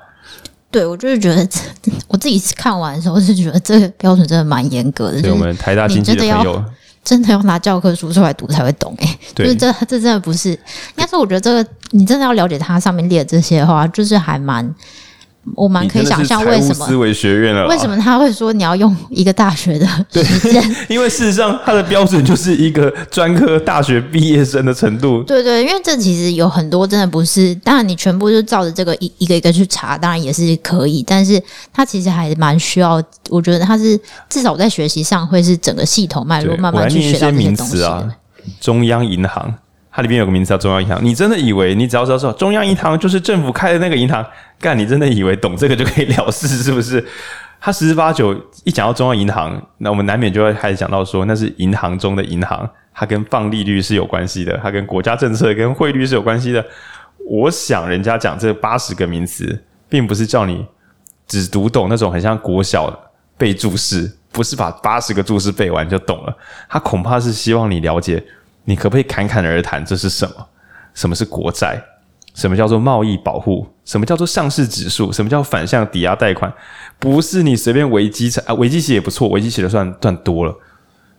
[0.70, 1.48] 对，我就是觉得，
[2.08, 5.22] 我自己看完的时候是觉得这个标准真的蛮严格的。
[5.22, 6.62] 对，我们台大经济的朋友
[7.08, 10.50] 真的要拿教科书出来读才会懂哎，就是这这真的不是。
[10.50, 10.58] 应
[10.94, 14.74] 该说，我觉得这个你真的要了解它上面列的这些的话，就是还蛮。
[15.54, 19.86] 我蛮可以想象为什么思维学院了，为什么他会说你要用一个大学的
[20.22, 20.62] 时间？
[20.88, 25.22] 因为事实上他的标准就是一个专科大学毕业生的程度。
[25.22, 38.06] 对对，因为这其实有很多真的不是，当然你全部就照着这个一一个一个去查，当然也是可以，但是他其实还蛮需要，我觉得他是至少在学习上会是整个系统脉络慢慢去学到这些东西啊。
[38.60, 39.54] 中央银行。
[39.98, 44.24] 它里面有个名字叫中央银行，你真的以为你只要知道说中央银行就是政府开的那个银行？
[44.60, 47.04] 干，你真的以为懂这个就可以了事是不是？
[47.60, 48.32] 他十之八九
[48.62, 56.64] 一讲到中央银行，那我们难免就会开始讲到说，那是银行中的银行，它跟放利率是有关系的，它跟国家政策跟汇率是有关系的。
[57.28, 60.64] 我想人家讲这八十个名词，并不是叫你
[61.26, 62.96] 只读懂那种很像国小
[63.36, 66.36] 背注释，不是把八十个注释背完就懂了。
[66.68, 68.24] 他恐怕是希望你了解，
[68.68, 70.46] 你可不可以侃侃而谈这是什么？
[70.92, 71.82] 什么是国债？
[72.34, 73.66] 什么叫做贸易保护？
[73.86, 75.10] 什么叫做上市指数？
[75.10, 76.52] 什么叫反向抵押贷款？
[76.98, 80.54] 不是你随便维基啊，维基写也不错，维基写的算算多了，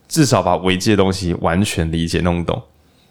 [0.07, 2.61] 至少把维基的东西完全理解弄懂。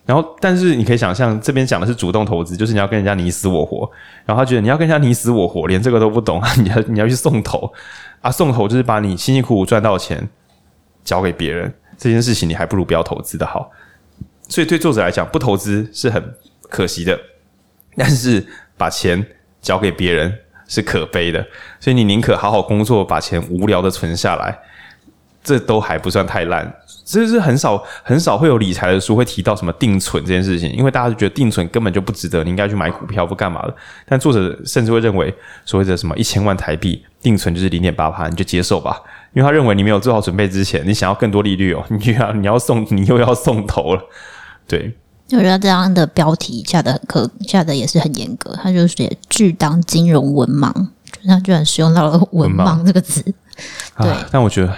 [0.06, 3.90] 然后，但是你可以想象，这边讲的是主动投资，就是你要跟人家你死我活。
[4.24, 7.72] 然后他觉得你要跟人家你死我活，连这个都不懂， 你要你要去送头
[8.20, 8.30] 啊？
[8.30, 10.28] 送头就是把你辛辛苦苦赚到钱
[11.02, 13.68] 交给别人，这件事情你还不如不要投资的好。
[14.48, 16.34] 所以对作者来讲，不投资是很
[16.68, 17.18] 可惜的，
[17.96, 18.44] 但是
[18.76, 19.24] 把钱
[19.60, 21.46] 交给别人是可悲的。
[21.78, 24.58] 所以你宁可好好工作，把钱无聊的存下来，
[25.44, 26.74] 这都还不算太烂。
[27.04, 33.74] 这是很少很少会有理财的书会提到什么定存这件事情，因为大家就觉得定存根本就不值得，你应该去买股票或干嘛的。
[34.06, 35.34] 但作者甚至会认为，
[35.64, 39.00] 所谓的什么一千万台币定存就是零点八趴，你就接受吧，
[39.32, 44.02] 因为他认为你没有做好准备之前，你想要更多利率哦，你就要你要送你又要送头了，
[44.68, 44.94] 对。
[45.32, 50.72] 我觉得这样的标题下的很苛下的也是很严格，他就写拒当金融文盲，
[51.26, 53.20] 他居然使用到了“文盲”这个词，
[53.96, 54.28] 对、啊。
[54.30, 54.72] 但我觉得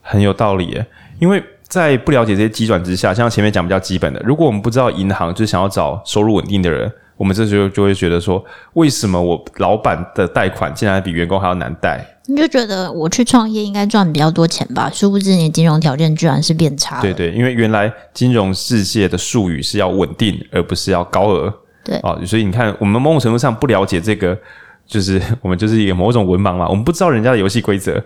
[0.00, 0.86] 很有道理耶，
[1.18, 1.42] 因为。
[1.72, 6.92] 在不了解这些基转之下，像前面讲比较基本的，如果我们不知道银行就是想要找收入稳定的人，
[7.22, 12.04] 我们这时候就会觉得说，为什么我老板的贷款竟然比员工还要难贷？
[12.26, 14.90] 你就觉得我去创业应该赚比较多钱吧？
[14.92, 17.00] 殊不知你的金融条件居然是变差。
[17.00, 21.54] 对对，因为原来金融世界的术语是要稳定，而不是要高额。
[21.84, 24.36] 对啊，所以你看，我们某种程度上不了解这个，
[24.84, 28.02] 就是我们就是一个某种文盲嘛，我们不知道人家的游戏规则。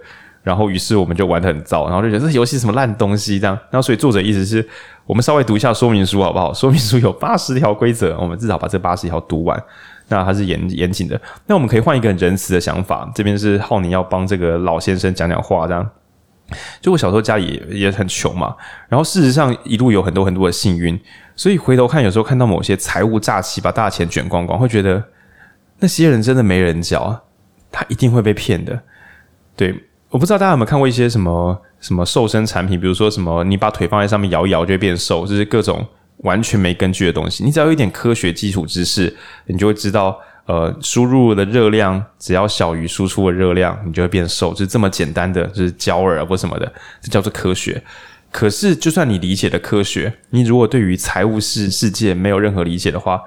[0.46, 3.58] 然后，于是我们就玩得很糟，然后就觉得这游戏什么烂东西这样。
[3.68, 4.64] 然后，所以作者意思是
[5.04, 6.54] 我们稍微读一下说明书好不好？
[6.54, 9.60] 说明书有八十条规则，我们至少把这八十条读完。
[10.06, 11.20] 那还是严严谨的。
[11.46, 15.84] 那我们可以换一个很仁慈的想法，这边是浩宁要帮这个老先生讲讲话这样。
[16.80, 18.54] 就我小时候家里也，也很穷嘛，
[18.88, 20.96] 然后事实上一路有很多很多的幸运，
[21.34, 25.02] 所以回头看，有时候看到某些财务诈欺把大钱卷光光，会觉得
[25.80, 27.24] 那些人真的没人教，
[27.72, 28.80] 他一定会被骗的，
[29.56, 29.85] 对。
[30.10, 35.84] 我不知道大家有没有看过一些什么什么瘦身产品，比如说什么你把腿放在上面摇一摇就会变瘦，就是各种
[36.18, 37.44] 完全没根据的东西。
[37.44, 39.14] 你只要有一点科学基础知识，
[39.46, 47.82] 你就会知道，呃，输入的热量只要小于输出的热量，你就会变瘦，就是这么简单的，就是焦耳或什么的，这叫做科学。
[48.30, 53.20] 可是，就算你理解了科学，你如果对于财务世世界没有任何理解的话，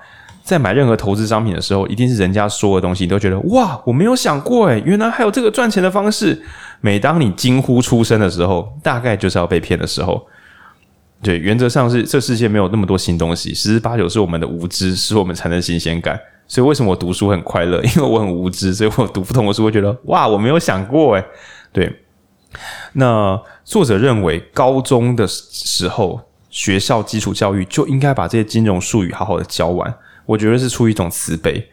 [0.43, 6.41] 在买任何投资商品的时候，一定是人家说的东西，你都觉得哇，我没有想过诶，原来还有这个赚钱的方式。
[6.81, 10.25] 每当你惊呼出声的时候，大概就是要被骗的时候。
[11.21, 16.17] 对，原则上是这世界没有那么多新东西，十之八九是我们的无知，使我们产生新鲜感。
[16.47, 17.83] 所以为什么我读书很快乐？
[17.83, 21.25] 因为我很无知，所以我读不同的书会觉得哇，我没有想过诶。
[21.73, 21.93] 对，
[22.93, 29.93] 那作者认为高中的时候学校基础教育就应该把这些金融术语好好的教完。
[30.25, 31.69] 我觉得是出于一种慈悲。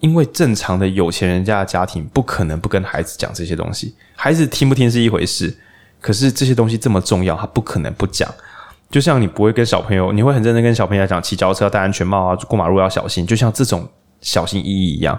[0.00, 5.56] 因为正常的有钱人家的家庭不可能不跟孩子讲这些东西，孩子听不听是一回事，
[6.00, 8.28] 可是这些东西这么重要，他不可能不讲。
[8.90, 13.88] 就像你不会跟小朋友，你会很认真跟小朋友讲骑脚车要戴安全帽啊，过马路要小心，就像这种
[14.20, 15.18] 小心翼翼一样。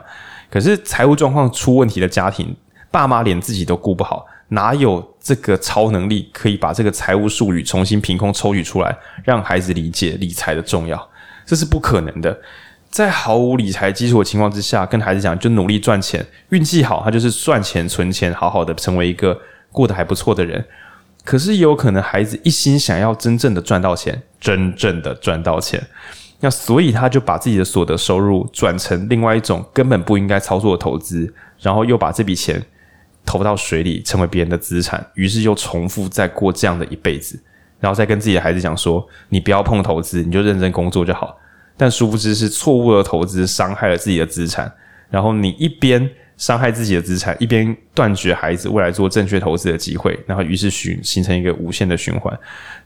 [0.49, 2.55] 可是财务状况出问题的家庭，
[2.89, 11.09] 爸妈连自己都顾不好，哪有这个超能力可以把这个财务术语重新凭空抽取出来，让孩子理解理财的重要？
[11.45, 12.39] 这是不可能的。
[12.97, 19.39] 在毫无理财基础的情况之下，跟孩子讲就努力赚钱，运气好，他就是赚钱存钱，好好的成为一个
[19.71, 20.65] 过得还不错的人。
[21.23, 25.79] 可是也有可能孩子一心想要真正的赚到钱，真正的赚到钱，
[26.39, 32.59] 那所以他就把自己的所得收入转成另外一种根本不应该操作的投资，然后又把这笔钱
[33.23, 37.39] 投到水里，成为别人的资产，于是又重复再过这样的一辈子，
[37.79, 41.37] 然后再跟自己的孩子讲说：你不要碰投资，你就认真工作就好。
[41.77, 44.69] 但殊不知是错误的投资，伤害了自己的资产。
[45.09, 50.19] 然后你一边伤害自己的资产，一边断绝孩子未来做正确投资的机会。
[50.25, 52.37] 然后于是循形成一个无限的循环。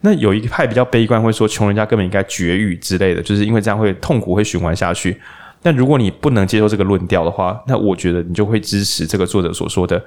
[0.01, 5.19] 那有一派比较悲观，会说穷人家根本应该绝育之类的，就是因为这样会痛苦会循环下去。
[5.63, 10.03] 但如果你不能接受这个论调的话，那我觉得你就会支持这个作者所说的。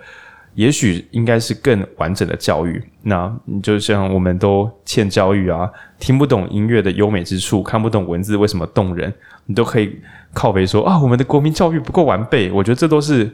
[0.54, 2.82] 也许应该是更完整的教育。
[3.02, 9.12] 那你就像我们都欠教育啊，听不懂音乐的优美之处，看不懂文字为什么动人，
[9.46, 9.98] 你都可以
[10.32, 12.50] 靠背说啊，我们的国民教育不够完备。
[12.50, 13.30] 我觉得这都是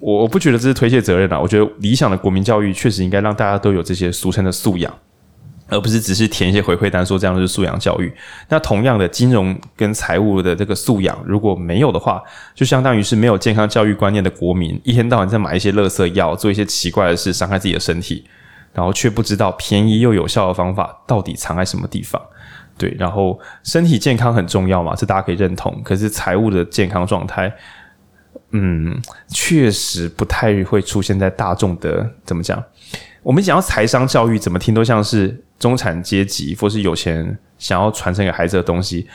[0.00, 4.92] 我我不觉得这是推卸责任啊，我觉得理想的国民教育确实应该让大家都有这些俗称的素养。
[5.68, 8.12] 而不是只是填一些回馈单说这样是素养教育。
[8.48, 12.22] 那同样的金融跟财务的这个素养如果没有的话，
[12.54, 18.24] 就相当于是没有健康教育观念的国民，一天到晚在买一些垃圾药，做一些奇怪的事，伤害自己的身体，
[18.72, 22.20] 然后却不知道便宜又有效的方法到底藏在什么地方。
[22.76, 25.80] 对，然后身体健康很重要嘛，这大家可以认同。
[25.84, 27.52] 可是财务的健康状态，
[28.50, 32.62] 嗯，确实不太会出现在大众的怎么讲？
[33.22, 39.06] 我们讲到财商教育，怎么听都像是中产阶级或是有钱人想要传承给孩子的东西。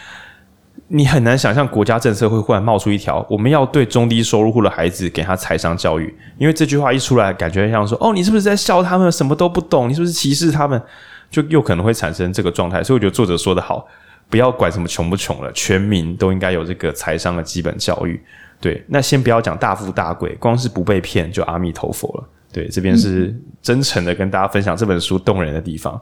[0.87, 6.11] 你很难想象国家政策会忽然冒出一条，我们要对中低收入户的孩子给他财商教育。
[6.37, 9.87] 因为这句话一出来，感觉像说：“哦，你是不是在笑他们什么都不懂？
[9.87, 10.81] 你是不是歧视他们？”
[11.29, 12.83] 就又可能会产生这个状态。
[12.83, 13.85] 所以我觉得作者说得好，
[14.29, 18.19] 不要管什么穷不穷了，全民都应该有这个财商的基本教育。
[18.59, 22.27] 对，那先不要讲大富大贵，光是不被骗就阿弥陀佛了。
[22.51, 25.93] 对，这边是真诚的跟大家分享这本书动人的地方。
[25.93, 26.01] 嗯，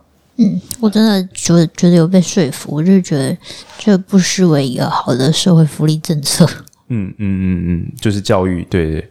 [0.80, 3.36] 我真的觉得觉得有被说服，我就觉得
[3.78, 6.46] 这不失为一个好的社会福利政策。
[6.90, 9.10] 嗯嗯嗯嗯，就是教育，对对。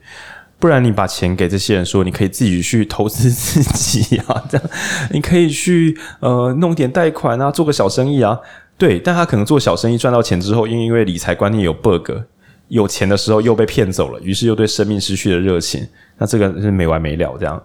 [0.58, 4.70] 不然你把钱给这些人说，你可以自己去投资自己啊，这样
[5.10, 8.38] 你可以去呃弄点贷款啊，做个小生意啊。
[8.78, 12.10] 对，但他可能做小生意赚到钱之后，因为因为理财观念有 bug，
[12.68, 15.86] 有钱的时候又被骗走了，于是又对生命失去了热情。
[16.16, 17.62] 那这个是没完没了这样。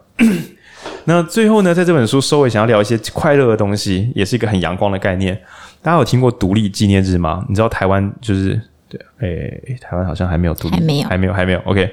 [1.06, 5.40] 那最后呢，在这本书收尾，想要聊一些快乐的东西，也是一个很阳光的概念。
[5.82, 7.44] 大家有听过独立纪念日吗？
[7.50, 11.60] 你知道台湾就是对，诶，台湾好像还没有独立，还没有，还没有，还没有。
[11.66, 11.90] OK，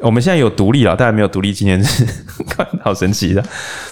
[0.00, 1.84] 我们现在有独立了，但还没有独立纪念日，
[2.82, 3.44] 好神奇的。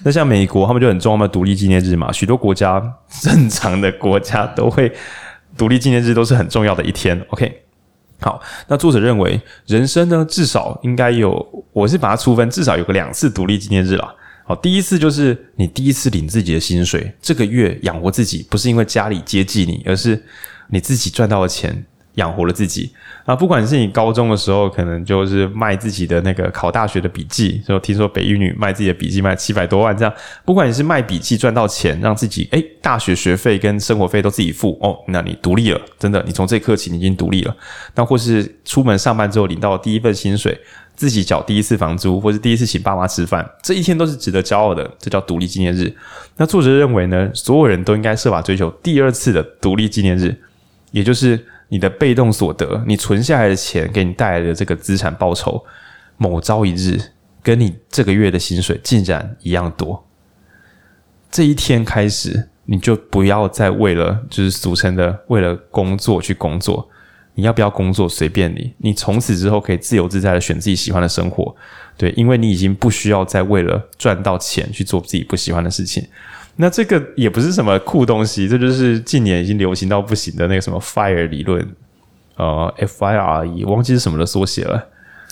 [0.04, 2.82] 那像美国，他们就很重要的独立纪念日嘛，许多国家
[3.20, 4.90] 正常的国家都会
[5.58, 7.20] 独立纪念日都是很重要的一天。
[7.28, 7.62] OK。
[8.18, 14.14] 好，那作者认为，人生呢，至少应该有，我是把它粗分，至少有个两次独立纪念日啦。
[14.46, 20.22] 好，第一次就是你第一次领自己的薪水，这个月养活自己，不是因为家里接济你，而是
[20.68, 21.84] 你自己赚到的钱。
[22.16, 22.90] 养活了自己
[23.26, 23.36] 啊！
[23.36, 30.14] 不管是你高中的时候，可能就是卖自己的那个考大学的笔记，就听说北一女卖自己的笔记卖七百多万这样。
[30.42, 37.54] 不管你是卖笔记赚到钱，让自己诶大学学费跟生活费都自己付哦，那你独立了，真的，你从这一刻起你已经独立了。
[37.94, 40.58] 那或是出门上班之后领到第一份薪水，
[40.96, 45.94] 自己缴第一次房租，或是第一次请爸妈吃饭，这一天都是值得骄傲的，这叫独立纪念日。
[46.36, 50.34] 那作者认为呢，所有人都应该设法追求第二次的独立纪念日，
[50.90, 51.46] 也就是。
[51.68, 55.64] 你的被动所得，你存下来的钱给你带来的这个资产报酬，
[56.16, 56.96] 某朝一日
[57.42, 60.06] 跟你这个月的薪水竟然一样多。
[61.28, 66.88] 这一天开始，你就不要再为了就是俗称的为了工作去工作。
[67.36, 71.54] 你要不要工作随便你，你从此之后可以自由自在的选自己喜欢的生活。
[71.98, 76.04] 对，因为你已经不需要再为了赚到钱去做自己不喜欢的事情。
[76.56, 81.66] 那这个也不是什么酷东西，这就是近年已经流行到不行的那个什么 FIRE 理论，
[82.36, 84.88] 呃，F I R E，我忘记是什么的缩写了，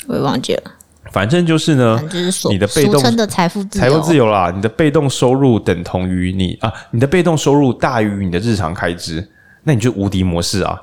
[0.06, 0.62] 我也忘记了。
[1.10, 9.26] 反正就是呢，就是你的被动的财富自由，财富自由啦，你的被动收入等同于你啊，你的被动收入大于你的日常开支，
[9.62, 10.78] 那你就无敌模式啊，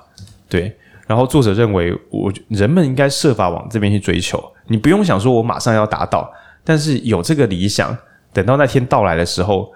[0.49, 0.76] 对。
[1.12, 6.32] 然后作者认为，我人们应该设法往这边去追求，你不用想说我马上要达到，
[6.64, 7.93] 但是有这个理想，
[8.32, 9.70] 等到那天到来的时候，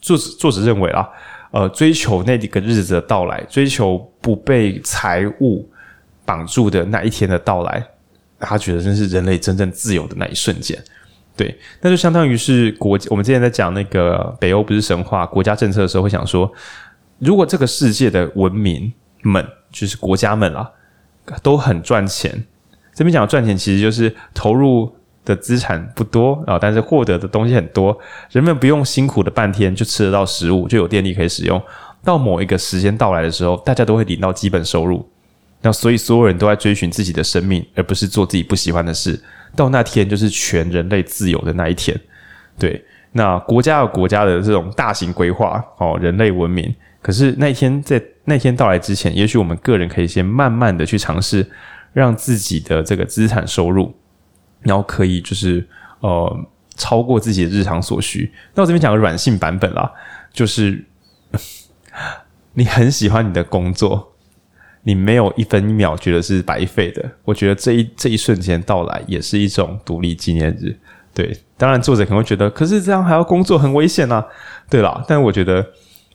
[0.00, 1.06] 作者作者认为啊，
[1.50, 5.68] 呃，追求那几个日子的到来，追求不被财务
[6.24, 7.86] 绑住的那一天的到来，
[8.38, 10.82] 他觉得这是人类真正自由的那一瞬间。
[11.36, 16.50] 对，那就相当于是国，我们之前在讲那个北欧不是神话国家政策的时候，会想说，
[17.18, 20.70] 如果这个世界的文明们，就是国家们啊，
[21.42, 22.44] 都很赚钱，
[22.94, 24.94] 这边讲赚钱其实就是投入。
[25.22, 27.96] 的资产不多啊，但是获得的东西很多。
[28.30, 31.60] 人们不用辛苦的半天就吃得到食物，就有电力可以使用。
[32.02, 35.06] 到某一个时间到来的时候，大家都会领到基本收入。
[35.60, 39.22] 那所以所有人都在追寻自己的生命，而不是做自己不喜欢的事。
[39.54, 41.94] 到那天就是全人类自由的那一天。
[42.58, 46.74] 对，那国家有国家的这种大型规划哦，人类文明。
[47.02, 51.50] 可是那一天在那天到来之前，也许我们个人可以先慢慢的去尝试，
[51.92, 53.94] 让自己的这个资产收入。
[54.62, 55.66] 然后可以就是
[56.00, 56.38] 呃
[56.76, 58.30] 超过自己的日常所需。
[58.54, 59.90] 那我这边讲个软性版本啦，
[60.34, 60.84] 就是
[62.52, 64.12] 你很喜欢你的工作，
[64.82, 67.10] 你没有一分一秒觉得是白费的。
[67.24, 70.76] 我觉得这一这一瞬间到来也是一种独立纪念日。
[71.14, 74.22] 对，当然作者可能会觉得，可是这样还要工作很危险啊。
[74.68, 75.66] 对啦，但我觉得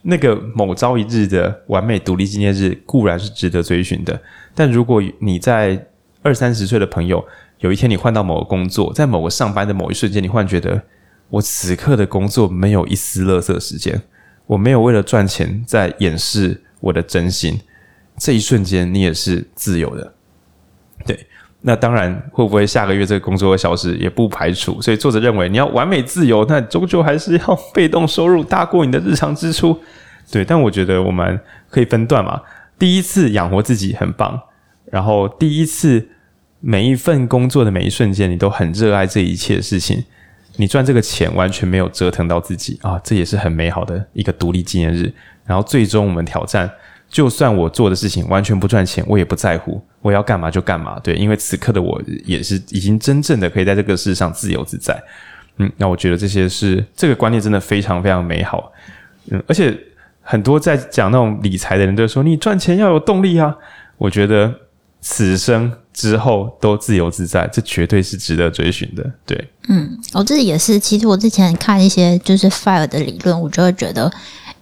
[0.08, 4.20] 那个某朝一日的完美独立纪念日固然是值得追寻的。
[4.54, 5.86] 但如果你在
[6.22, 7.24] 二三十岁的朋友，
[7.58, 10.80] 有一天你换到某个工作，在某个上班的某一瞬间，你忽然觉得
[11.28, 14.00] 我此刻的工作没有一丝垃圾时间，
[14.46, 17.60] 我没有为了赚钱在掩饰我的真心。
[18.16, 20.14] 这一瞬间，你也是自由的。
[21.04, 21.26] 对，
[21.68, 24.80] 那当然会不会下个月这个工作会消失，也不排除。
[24.80, 29.76] 所以作者认为，你要完美自由，那终究还是要被动收入大过你的日常支出。
[30.30, 32.40] 对，但我觉得我们可以分段嘛。
[32.78, 34.40] 第一次养活自己很棒，
[34.92, 36.06] 然后第一次
[36.60, 40.04] 每一份工作的每一瞬间，你都很热爱这一切事情。
[40.58, 45.12] 你赚这个钱完全没有折腾到自己啊，这也是很美好的一个独立纪念日。
[45.44, 46.70] 然后最终我们挑战，
[47.08, 50.98] 就算我做的事情完全不赚钱，我也不在乎，我要干嘛就干嘛。
[51.00, 55.00] 对，因为此刻的我也是已经真正的可以在这个世上自由自在。
[55.58, 58.72] 嗯，那我觉得这些是这个观念真的非常非常美好。
[59.30, 59.76] 嗯，而且。
[60.28, 63.56] 很多在讲那种理财的人都说，你赚钱要有动力啊！
[63.96, 64.52] 我觉得
[65.00, 69.08] 此生之后都自由自在，这绝对是值得追寻的。
[69.24, 70.80] 对，嗯，我自己也是。
[70.80, 74.12] 其实我之前看一些就是 FIRE 的理论，我就会觉得。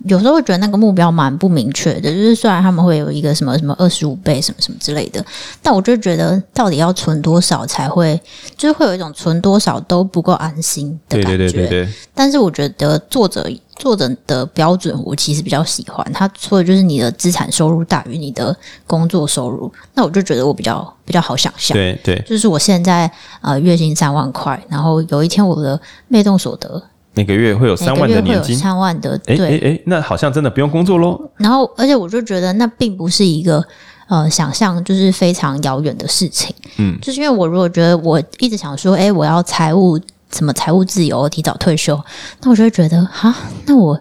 [0.04, 5.24] 有时候会觉得那个目标蛮不明确的，就是虽然他们会有一个什么什么二十五倍什么什么之类的，
[5.62, 8.20] 但我就觉得到底要存多少才会，
[8.56, 11.36] 就是会有一种存多少都不够安心的感觉。
[11.36, 11.92] 对对对对对。
[12.14, 18.54] 但是我觉得作者作者的标准我其实比较喜欢，他说的就是你的资产收入大于你的
[18.86, 21.74] 工作收入，那我就觉得我比较比较好想象。
[21.74, 23.10] 对对，就是我现在
[23.40, 26.82] 呃月薪三万块，然后有一天我的被动所得。
[27.14, 31.20] 每个月会有三万的年金，三万的，对，哎哎，那好像真的不用工作喽。
[31.36, 33.64] 然后，而且我就觉得那并不是一个
[34.08, 36.54] 呃想象，就是非常遥远的事情。
[36.78, 39.98] 嗯，就是因为我如果觉得我一直想说，哎，我要财务
[40.32, 41.98] 什么财务自由，提早退休，
[42.42, 43.34] 那我就会觉得，哈，
[43.66, 44.00] 那我。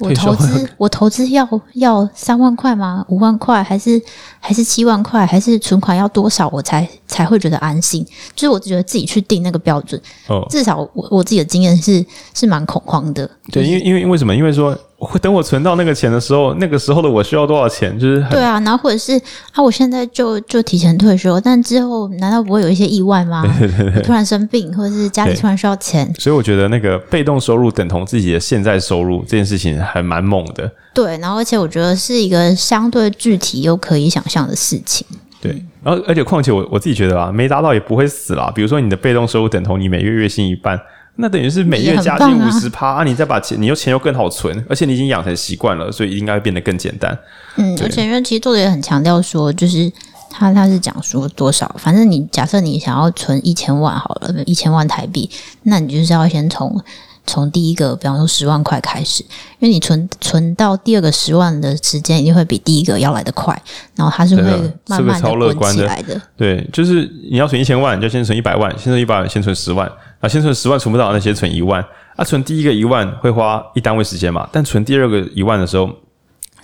[0.00, 3.04] 我投资， 我投资要要三万块吗？
[3.08, 4.00] 五万块，还是
[4.40, 5.26] 还是七万块？
[5.26, 8.04] 还是存款要多少我才才会觉得安心？
[8.34, 10.00] 就是我觉得自己去定那个标准。
[10.28, 12.04] 哦，至少我我自己的经验是
[12.34, 13.28] 是蛮恐慌的。
[13.52, 14.34] 对，因为因为因为什么？
[14.34, 14.76] 因为说。
[15.00, 17.96] 会等我存到那个钱的时候，那个时候的我需要多少钱？
[18.00, 19.16] 就是对啊，然后或者是
[19.52, 23.44] 啊，我现在就就提前退休，但之后难道不会有一些意外吗？
[23.60, 26.12] 对对对，突然生病，或者是家里突然需要钱。
[26.18, 30.68] 所以我觉得那个被动收入等同自己的现在收入这件事情还蛮猛的。
[30.98, 35.06] 对，然后而且我觉得是一个相对具体又可以想象的事情。
[35.40, 35.52] 对，
[35.84, 38.50] 然后而且况且我我自己觉得啊，没达到也不会死啦。
[38.52, 40.76] 比如说你的被动收入等同你每月月薪一半。
[41.20, 43.04] 那等于是每月加薪五十趴啊！
[43.04, 47.16] 你再把钱，你又钱又更好存，而且你已经养成习惯了，所以应该会变得更简单。
[47.56, 49.90] 嗯，而且因为其实作者也很强调说，就是
[50.30, 55.28] 他他是讲说多少，反正你假设你想要存一千万好了，一千万台币，
[55.64, 56.80] 那你就是要先从
[57.28, 59.22] 从第一个，比方说十万块开始，
[59.58, 63.60] 因为你存存到第二个十万的时间一定会比第一个要来的快，
[63.94, 64.42] 然后它是会
[64.88, 66.20] 慢慢的滚起来的。
[66.36, 69.86] 对，就是你要存一千万，你就先存一百万，先存一百万，先存十万。
[70.20, 71.84] 啊，先存十万存不到，那先存一万。
[72.16, 74.48] 啊，存第一个一万会花一单位时间嘛？
[74.50, 75.88] 但存第二个一万的时候，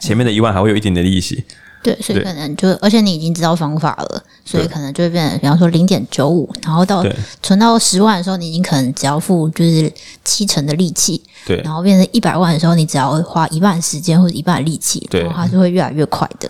[0.01, 1.45] 前面的一万还会有一点点利息。
[1.85, 7.05] 对，所以可能就，而且你已经知道方法了，所以可能就会变成，比方说零点九五，然后到
[7.43, 9.93] 存到十万的时候，你已经可能只要付就是
[10.25, 11.23] 七成的力气。
[11.47, 16.49] 对，然后变成一百万的时候，你只要花一半时间或者一半的力气，对，然后它是会越来越快的。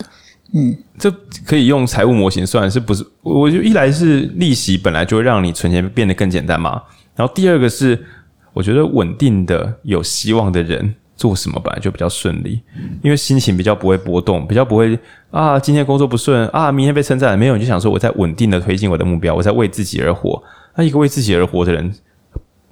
[0.53, 1.11] 嗯，这
[1.45, 3.05] 可以用财务模型算是不是？
[3.21, 6.81] 我就一来是利息本来就会让你存钱变得更简单嘛，
[7.13, 8.05] 然后第二个是
[8.53, 12.61] 我觉得稳定的有希望的人做什么本来就比较顺利，
[13.01, 14.97] 因为心情比较不会波动，比较不会
[15.31, 20.41] 啊，今天工作不顺啊，明天被称赞没有，你就想说我在稳定的推进我的目标，我在为自己而活。
[20.75, 21.95] 那一个为自己而活的人，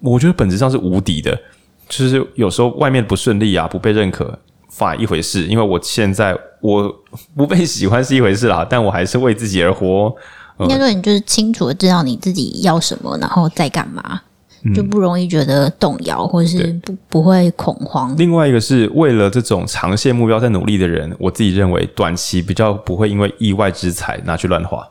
[0.01, 1.39] 我觉得本质上是无敌的，
[1.87, 4.37] 就是有时候外面不顺利啊，不被认可。
[4.69, 6.91] 反一回事，因为我现在我
[7.37, 10.11] 不被喜欢是一回事啦，但我还是为自己而活。
[10.59, 14.21] 应该说，你就是清楚的知道你自己要什么，然后再干嘛，
[14.73, 18.15] 就不容易觉得动摇，或者是不不会恐慌。
[18.17, 24.87] 另外一个是为了这种长线目标在努力的人，我自己认为短期比较不会因为意外之财拿去乱花。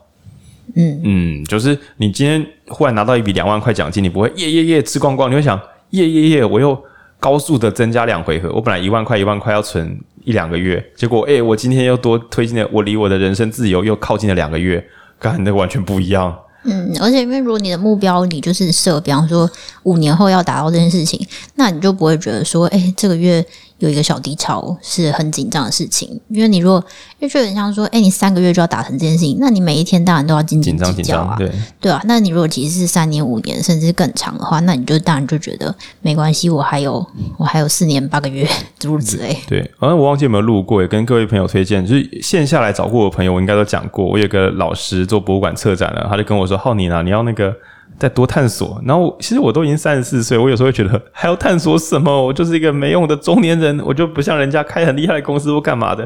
[0.75, 5.59] 嗯嗯，就是你今天忽然拿到一笔两万块奖金，你不会耶耶耶吃光光，你会想
[5.91, 6.77] 耶耶耶，我又。
[7.19, 14.85] 高速的增加两回合，我本来一万块一万块要存一两个月，结果诶、欸，我今天又多推进了，我离我的人生自由又靠近了两个月，
[15.17, 16.37] 跟那个完全不一样。
[16.63, 19.49] 嗯，而且因为如果你的目标你就是设，比方说
[19.83, 21.25] 五年后要达到这件事情，
[21.55, 23.45] 那你就不会觉得说，哎、这个月
[23.83, 26.81] 有一个小低潮是很紧张的事情，因为你如果
[27.19, 31.51] 因为就很像说，哎，你三个月就要达成这件事情，那你每一天当然都要斤斤计较啊，对
[31.81, 32.01] 对啊。
[32.05, 37.05] 那你如果其实是三年、五年甚至更长的话，那你就当然就觉得没关系，我还有
[37.37, 38.47] 我还有四年八个月
[38.79, 39.37] 诸如此类。
[39.47, 44.05] 对，好像我忘记有没有录过，也跟各位朋友推荐，就是线下来找过我的朋友，我应该都讲过。
[44.05, 47.53] 我有个老师做博物馆策展的，他就跟我说：“浩宁啊，你要那个。”
[47.99, 52.25] 再多探索，然后其实我都已经三十四岁，我有时候会觉得 还要探索什么？
[52.25, 56.03] 我就是一个没用的中年人，我就不像人家开很厉害的公司或干嘛的。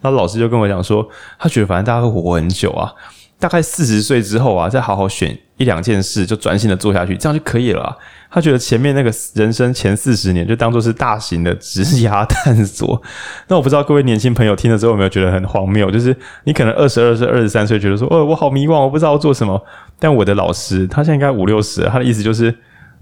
[0.00, 1.08] 然后老师就跟我讲说，
[1.38, 2.92] 他觉得反正大家会活很久啊，
[3.38, 7.96] 大概四十岁之后啊，再好好选一两件事，就专心的做下去，这样就可以了。
[8.30, 13.00] 他觉得前面那个人生前四十年就当做是大型的职涯探索。
[13.46, 15.88] 那我不知道各位年轻朋友听了之后有没有觉得很荒谬？
[15.88, 19.64] 就是你可能二十二岁、二十三岁觉得说，哦，我好迷惘，我不知道要做什么。
[20.00, 22.52] 但我的老师他现在应该五六十，他的意思就是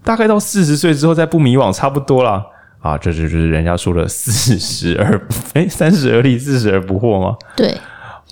[0.05, 2.45] 大概到四十岁之后再不迷惘差不多啦。
[2.81, 2.99] 啊。
[2.99, 5.19] 这就是人家说的四十而
[5.55, 7.35] 哎 三十而立，四十而不惑吗？
[7.57, 7.75] 对。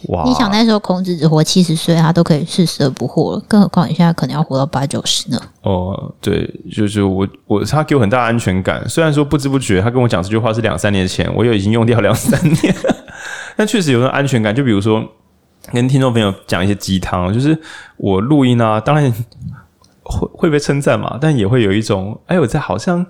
[0.09, 0.24] 哇！
[0.24, 5.40] 你想那时候孔子只活七十岁，他都可以四十而不惑了，更何况你现在可能要活到八九十呢？
[5.62, 8.89] 哦，对，就是我我他给我很大安全感。
[8.89, 12.74] 虽然说不知不觉，他跟我讲这句话是两三年前，我又已经用掉两三年，
[13.56, 14.55] 但确实有那种安全感。
[14.55, 15.05] 就比如说
[15.72, 17.59] 跟听众朋友讲一些鸡汤，就是
[17.97, 19.12] 我录音啊，当然
[20.02, 23.06] 会会被称赞嘛，但也会有一种哎，我在好像。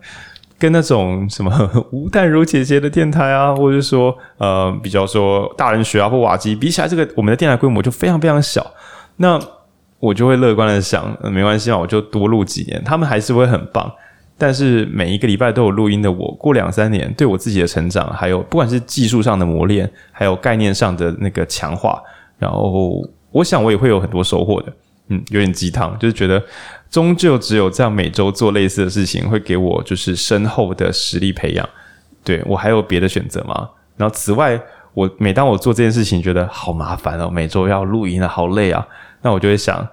[0.61, 1.51] 跟那种什么
[1.91, 8.65] 吴淡如姐姐的电台啊，或者说呃，比较说大人学啊或瓦基比起来，这个我们的电台规模就非常非常小。
[9.17, 9.41] 那
[9.99, 13.91] 我就会乐观的想，没关系啊，我就多录几年，他们还是会很棒。
[14.37, 22.03] 但是每一个礼拜都有录音的我，过两三年对我自己的成长，还有不管是技术上的磨练，还有概念上的那个强化，
[22.39, 24.73] 然后我想我也会有很多收获的。
[25.09, 26.43] 嗯，有点鸡汤，就是觉得。
[26.91, 31.69] 终究只有这样每周做类似的事情，会给我就是深厚的实力培养。
[32.25, 33.69] 对，我还有别的选择吗？
[33.97, 34.61] 然后此外，
[34.93, 38.85] 我每当我做这件事情，觉得好麻烦哦，每周要录音啊，好累啊。
[39.23, 39.87] 那我就会想，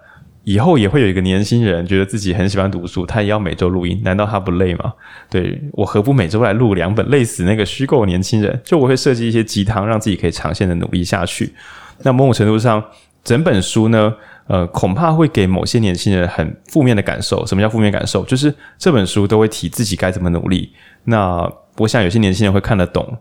[0.44, 4.92] 以后也会有一个年轻人觉得自己很喜欢读书，他也要每周录音，难道他不累吗？
[5.30, 8.60] 对，我何不每周来录两本，累死那个虚构年轻人？
[8.66, 11.54] 就我会设计一些鸡汤，让自己可以长线的努力下去。
[12.00, 12.84] 那某种程度上，
[13.24, 14.14] 整本书呢？
[14.48, 17.46] 呃，恐怕会给某些年轻人很负面的感受。
[17.46, 18.24] 什么叫负面感受？
[18.24, 20.72] 就是这本书都会提自己该怎么努力。
[21.04, 23.18] 那我想有些年轻人会看得懂，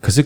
[0.00, 0.24] 可是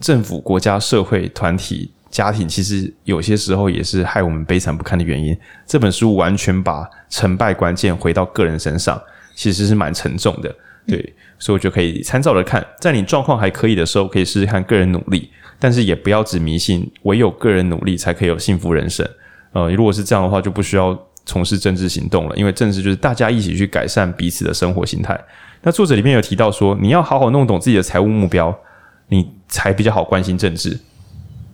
[0.00, 5.36] 政府、国家、社会、团体、家庭，其实有些时候也是害我们悲惨不堪的原因。
[5.66, 9.00] 这本书完全把成败关键回到个人身上，
[9.34, 10.54] 其实是蛮沉重的。
[10.86, 19.08] 对，所以我就可以参照着看，在你状况还可以的时候，可以试试看个人努力，但是也不要只迷信唯有个人努力才可以有幸福人生。
[19.54, 25.18] 呃，如果是这样的话，就不需要从事政治行动了，因为政治就是大家一起去改善彼此的生活形态。
[25.62, 28.54] 那作者里面有提到说，你要好好弄懂自己的财务目标，
[29.08, 30.78] 你才比较好关心政治，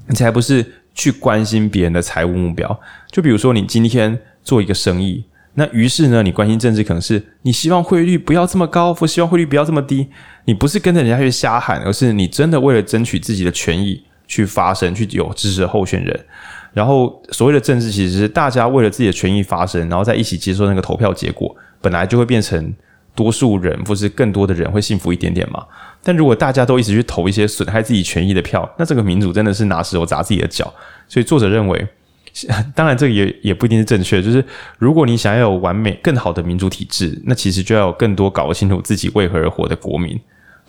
[0.09, 0.65] 你才不是
[0.95, 2.81] 去关心别人的财务目标。
[3.13, 5.23] 就比如说，你今天做一个生意，
[5.55, 10.09] 那于是呢，你关心政治可能是你希望汇率不要这么高，或希望汇率不要这么低。
[10.47, 16.25] 你不是跟着人家去瞎喊，而是你真的为了争取自己的权益去发声，去有支持的候选人。
[16.73, 22.73] 然后，所谓的政治其实是大家为了自己的权益发声，然后在一起接受那个投票结果，本来就会变成
[23.15, 25.65] 多数人或是更多的人会幸福一点点嘛。
[26.03, 30.73] 但如果大家都一直去投一些损害自己权益的票，那这个民主真的是拿石头砸自己的脚。
[31.09, 31.87] 所以作者认为，
[32.75, 34.43] 当然这个也也不一定是正确，就是
[34.79, 40.19] 如果你想要有完美、更好的民主体制，那其实就要有更多搞清楚自己为何而活的国民。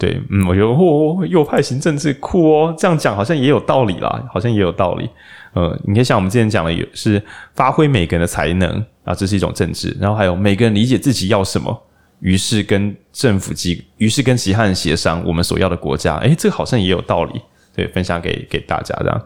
[0.02, 5.08] 对，嗯，我觉得哦，右派型政治酷哦，这样讲好像也有道理啦，好像也有道理。
[5.54, 7.22] 呃，你可以像我们之前讲的，也是
[7.54, 9.96] 发挥每个人的才能啊，这是一种政治。
[10.00, 11.84] 然后还有每个人理解自己要什么，
[12.20, 16.18] 于是跟政府机，于是跟其他人协商我们所要的国家。
[16.18, 17.40] 诶，这个好像也有道理，
[17.76, 19.22] 对，分享给给大家这样。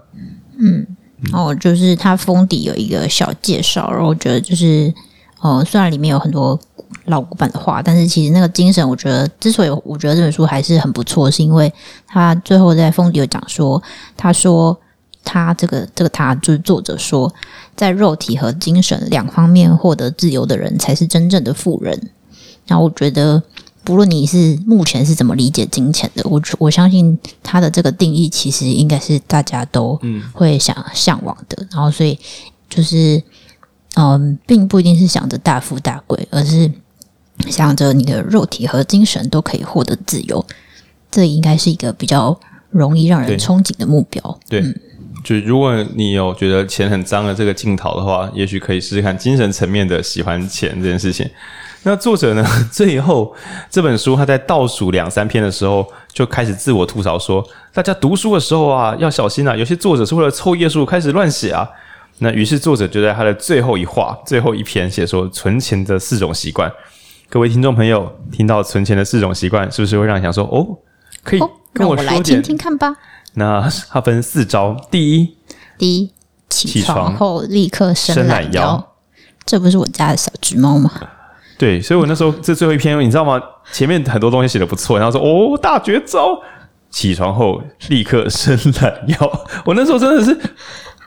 [0.59, 0.85] 嗯，
[1.31, 4.93] 哦，就是他封底有一个小介绍，然后我觉得就是，
[5.45, 6.59] 呃，虽然里面有很多。
[7.05, 11.71] 老古板的话，但是其实那个精神，我觉得之所以我觉得这本书还是很不错，是因为
[12.07, 13.81] 他最后在封底有讲说，
[14.15, 14.75] 他说
[15.23, 17.31] 他这个这个他就是作者说，
[17.75, 22.09] 在肉体和精神两方面获得自由的人才是真正的富人。
[22.65, 23.41] 然后我觉得，
[23.83, 29.99] 不论你是目前是怎么理解金钱的，我我相信他的这个定义其实应该是大家都
[30.33, 31.67] 会想向往的。
[31.71, 32.17] 然后所以
[32.69, 33.21] 就是。
[33.95, 36.71] 嗯，并不一定是想着大富大贵，而是
[37.49, 40.45] 想着你的肉体和精神都可以获得自由。
[41.09, 42.37] 这应该是一个比较
[42.69, 44.39] 容易让人憧憬的目标。
[44.49, 44.75] 对，嗯、
[45.23, 51.29] 就如果你有觉得钱很脏的这个镜头的话，也许可以试试看精神层面的喜欢钱这件事情。
[51.83, 52.43] 那作者呢？
[52.69, 53.33] 最后
[53.69, 59.55] 这本书他在倒数两三篇的时候，就开始自我吐槽说：“大家读书的时候啊，要小心啊！
[59.55, 61.69] 有些作者是为了凑页数开始乱写啊。”
[62.19, 66.71] 那于是作者就在他的最后一话、最后一篇写说：“存钱的四种习惯。”
[67.29, 70.77] 各位听众朋友，听到存钱的四种习惯，是不是会让你想说：“哦，
[71.23, 71.39] 可以
[71.73, 72.95] 跟我说点？”让我来听听看吧。
[73.33, 75.35] 那它分四招：第一，
[75.77, 76.11] 第一，
[76.49, 78.93] 起床后立刻伸懒腰，腰。
[79.45, 80.89] 这不是我家的小橘猫吗？
[81.57, 83.41] 对，所以我那时候这最后一篇，你知道吗？
[83.73, 86.39] 前面很多东西写的不错，然后说哦，大绝招，
[86.89, 89.47] 起床后立刻伸懒腰。
[89.65, 90.37] 我那时候真的是，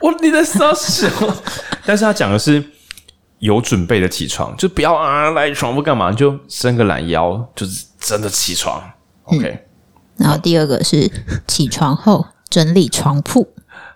[0.01, 1.09] 我你在撒笑。
[1.85, 2.63] 但是他讲的是
[3.39, 8.83] 有准备的起床，就不要啊赖床不干嘛，就伸个懒腰，就是真的起床。
[9.25, 9.61] OK，嗯，
[10.17, 11.11] 然后第二个是
[11.47, 13.49] 起床后整理床铺。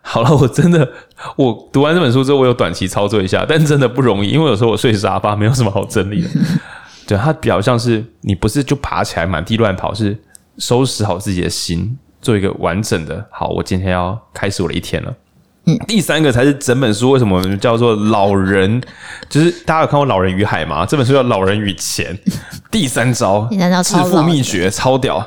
[0.05, 0.89] 好了，我真的，
[1.37, 6.29] 我读完这本书之后，我有短期操作一下，但真的不容易，因为有时候我睡沙发没有什么好整理的。
[7.07, 10.17] 对，它比较像是你不是就爬起来满地乱跑，是
[10.59, 13.25] 收拾好自己的心，做一个完整的。
[13.31, 15.15] 好，我今天要开始我的一天了。
[15.65, 18.83] 嗯，第三个才是整本书为什么叫做老人，
[19.29, 20.85] 就是大家有看过《老人与海》吗？
[20.85, 22.19] 这本书叫《老人与钱》，
[22.71, 25.27] 第三招，第三招致富秘诀，超屌。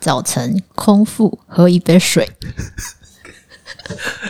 [0.00, 2.28] 早晨空腹喝一杯水。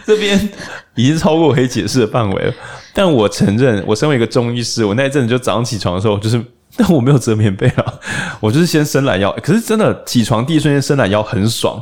[0.06, 0.48] 这边
[0.94, 2.52] 已经超过我可以解释的范围了，
[2.94, 6.42] 但我承认，我身为一个中医师，我那一阵子就早上起床的时候，就是，
[6.76, 7.94] 但我没有折棉被啊，
[8.40, 9.30] 我就是先伸懒腰。
[9.42, 11.80] 可是真的起床第一瞬间伸懒腰很爽，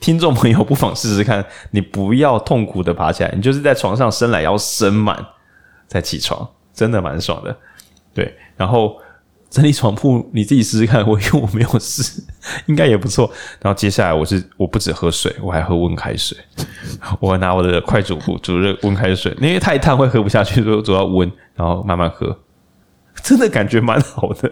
[0.00, 5.24] 听众朋友不妨试试看，你不要痛苦的爬起来，你就是在床上伸懒腰伸满
[5.86, 7.56] 再起床，真的蛮爽的。
[8.12, 8.96] 对，然后。
[9.50, 11.04] 整理床铺，你自己试试看。
[11.04, 12.22] 我因为我没有试，
[12.66, 13.28] 应该也不错。
[13.60, 16.38] 然后接下来我是我不止喝水，我还喝温开水。
[17.18, 22.38] 我拿我的快煮壶煮热温开水，因为太烫会喝不下去，所以煮到温，然后慢慢喝，
[23.22, 24.50] 真的感觉蛮好的。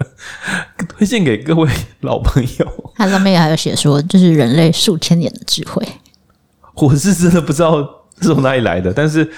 [0.89, 1.71] 推荐给各位
[2.03, 2.93] 老朋友。
[2.97, 5.87] 它上面还有写说，就是人类数千年的智慧。
[6.75, 7.81] 我是真的不知道
[8.21, 9.29] 是从哪里来的，但是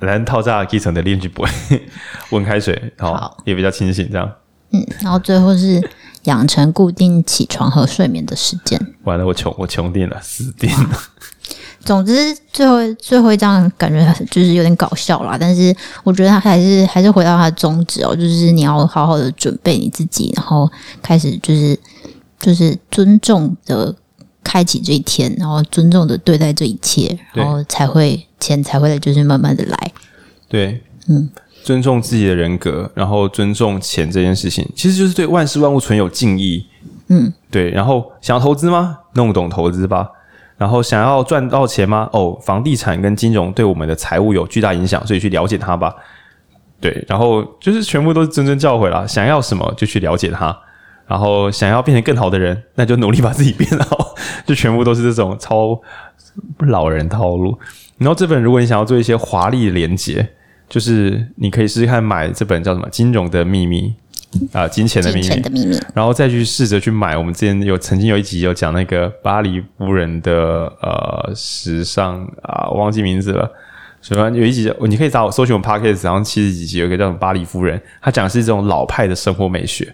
[0.00, 1.48] 蓝套炸基层的炼金不会
[2.30, 4.32] 温开水，好也比较清醒，这样。
[4.70, 5.82] 嗯，然后最后是
[6.24, 8.78] 养成固定起床和睡眠的时间。
[9.04, 10.90] 完了，我穷，我穷定了，死定了。
[11.88, 15.74] 总之，最后最后一张感觉就是有点搞笑啦，但是
[16.04, 20.70] 我觉得他还是还是回到他的宗旨哦，就是你要好好的准备你自己，然后
[21.00, 21.78] 开始就是
[22.38, 23.94] 就是尊重的
[24.44, 29.92] 开启这一天，然后尊重的对待这一切，然后才会钱才会就是慢慢的来。
[30.46, 31.30] 对，嗯。
[31.64, 36.66] 尊重自己的人格，然后尊重钱这件事情，其实就是对万事万物存有敬意。
[37.08, 37.70] 嗯，对。
[37.70, 38.98] 然后想要投资吗？
[39.14, 40.10] 弄懂投资吧。
[40.58, 42.10] 然后想要赚到钱吗？
[42.12, 45.94] 哦，房地产跟金融对我们的财务有巨大影响，所以去了解它吧。
[46.80, 49.06] 对，然后就是全部都是谆谆教诲啦。
[49.06, 50.54] 想要什么就去了解它，
[51.06, 54.14] 然后想要变成更好的人，那就努力把自己变好。
[54.44, 55.80] 就全部都是这种超
[56.58, 57.58] 老人套路。
[57.96, 60.28] 然后这本如果你想要做一些华丽的连结。
[60.68, 63.88] 就是你可以试试看买这本叫什么《金融的秘密》
[64.52, 67.16] 啊，《金钱的秘密》，的秘密，然后再去试着去买。
[67.16, 73.50] 我们之前有曾经有一集有讲那个巴黎夫人的呃时尚啊，我忘记名字了。
[74.00, 79.92] 什么有一集你可以找我搜寻我们 Podcast，然后七十几集有一个叫巴黎夫人，他讲的是这种老派的生活美学。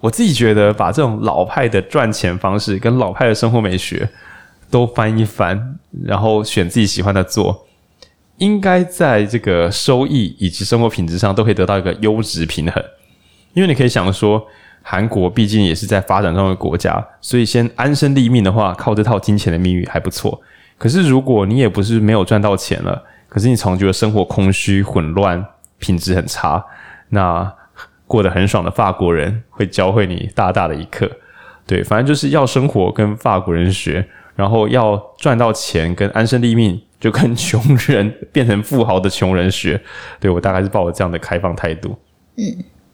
[0.00, 4.08] 我自己觉得把这种老派的赚钱方式跟老派的生活美学
[4.70, 7.66] 都翻一翻，然后选自己喜欢的做。
[8.38, 12.82] 应该在这个收益以及生活品质上都可以得到一个优质平衡，
[13.52, 14.46] 因为你可以想说，
[14.82, 20.40] 韩国毕竟也是在发展中的国家，所以先安身立命的话，靠这套金钱的秘密还不错。
[20.78, 25.44] 可是如果你也不是没有赚到钱了，可是你总觉得生活空虚、混乱、
[25.78, 26.64] 品质很差，
[27.10, 27.52] 那
[28.06, 31.10] 过得很爽的法国人会教会你大大的一课。
[31.66, 36.80] 对，反正就是要生活跟法国人学，然后要赚到钱跟安身立命。
[37.02, 39.82] 就跟穷人变成富豪的穷人学，
[40.20, 41.98] 对，我大概是抱着这样的开放态度。
[42.36, 42.44] 嗯，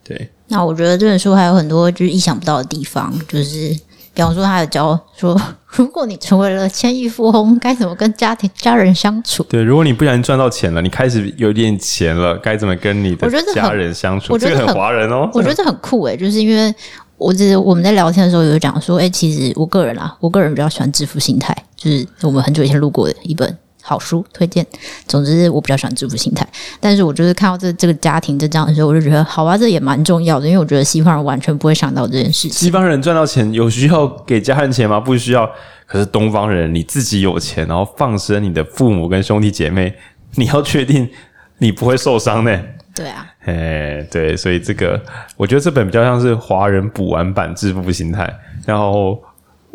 [0.09, 0.31] 对。
[0.49, 3.69] 那我觉得这本书还有很多就是意想不到的地方，就是
[4.15, 5.39] 比方说他有教说，
[5.77, 9.43] 如果你成为了千亿富翁，该怎么跟家庭家人相处？
[9.45, 14.33] 对，如果你不小心赚到钱了，你开始有点钱了，该怎么跟你的家人相处？
[14.33, 16.75] 我觉得很华人哦，我觉得这很酷诶，就是因为
[17.19, 23.55] 我只我们在聊天的时候有讲说，哎、欸，其实我个人啊，我个人比较喜欢致富心态，就是我们很久以前录过的一本。
[23.89, 24.66] 好书推荐。
[25.06, 26.47] 总之，我比较喜欢致富心态。
[26.78, 30.47] 但是我就是看到这这个家庭这样的时候，我就觉得，好吧，这也蛮重要的。
[30.47, 32.51] 因为我觉得西方人完全不会想到这件事情。
[32.51, 35.01] 西方人赚到钱有需要给家人钱吗？
[35.01, 35.51] 不需要。
[35.86, 39.94] 可是东方人，你自己有钱，然后放生你的父母跟兄弟姐妹，
[40.35, 41.09] 你要确定
[41.56, 42.60] 你不会受伤呢？
[42.94, 43.27] 对啊。
[43.47, 45.01] 哎，对，所以这个
[45.39, 48.31] 我觉得这本比较像是华人补完版致富心态，
[48.66, 49.19] 然后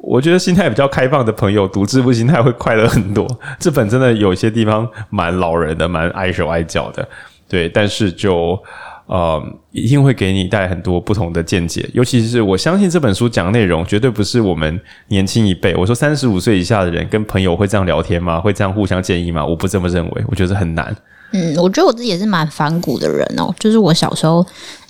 [0.04, 3.26] 我觉得心态比较开放的朋友读致富心态会快乐很多。
[3.58, 7.08] 这本真的有些地方蛮老人的，蛮碍手碍脚的，
[7.48, 8.62] 对，但是就。
[9.06, 15.76] 呃，一定会给你带来很多不同的见解，尤其是我相信这本书讲的内容绝对不是我们年轻一辈。
[15.76, 18.40] 我说三十五岁以下的人跟朋友会这样聊天吗？
[18.40, 19.46] 会这样互相建议吗？
[19.46, 20.96] 我不这么认为，我觉得很难。
[21.34, 24.44] 嗯，我觉得我自己也是蛮反骨的人哦，就是我小时候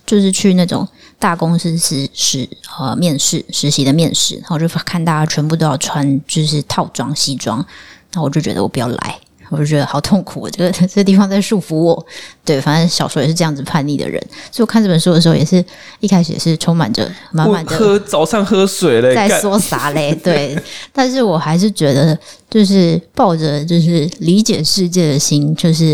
[0.05, 0.87] 就是去那种
[1.19, 2.47] 大公司实实
[2.79, 7.65] 呃面试实习的面试，然后就看大家全部都要穿就是套装西装，
[8.13, 9.19] 那我就觉得我不要来。
[9.49, 12.05] 我就觉得好痛苦，我觉得这个地方在束缚我。
[12.43, 14.19] 对，反正小时候也是这样子叛逆的人，
[14.51, 15.63] 所以我看这本书的时候，也是
[15.99, 20.15] 一开始也是充满着满满的喝早上喝水嘞，在说啥嘞？
[20.23, 20.57] 对，
[20.91, 22.17] 但是我还是觉得，
[22.49, 25.93] 就是抱着就是理解世界的心，就是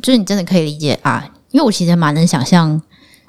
[0.00, 2.80] 就是你真的可以理解啊，因为我其实蛮能想象。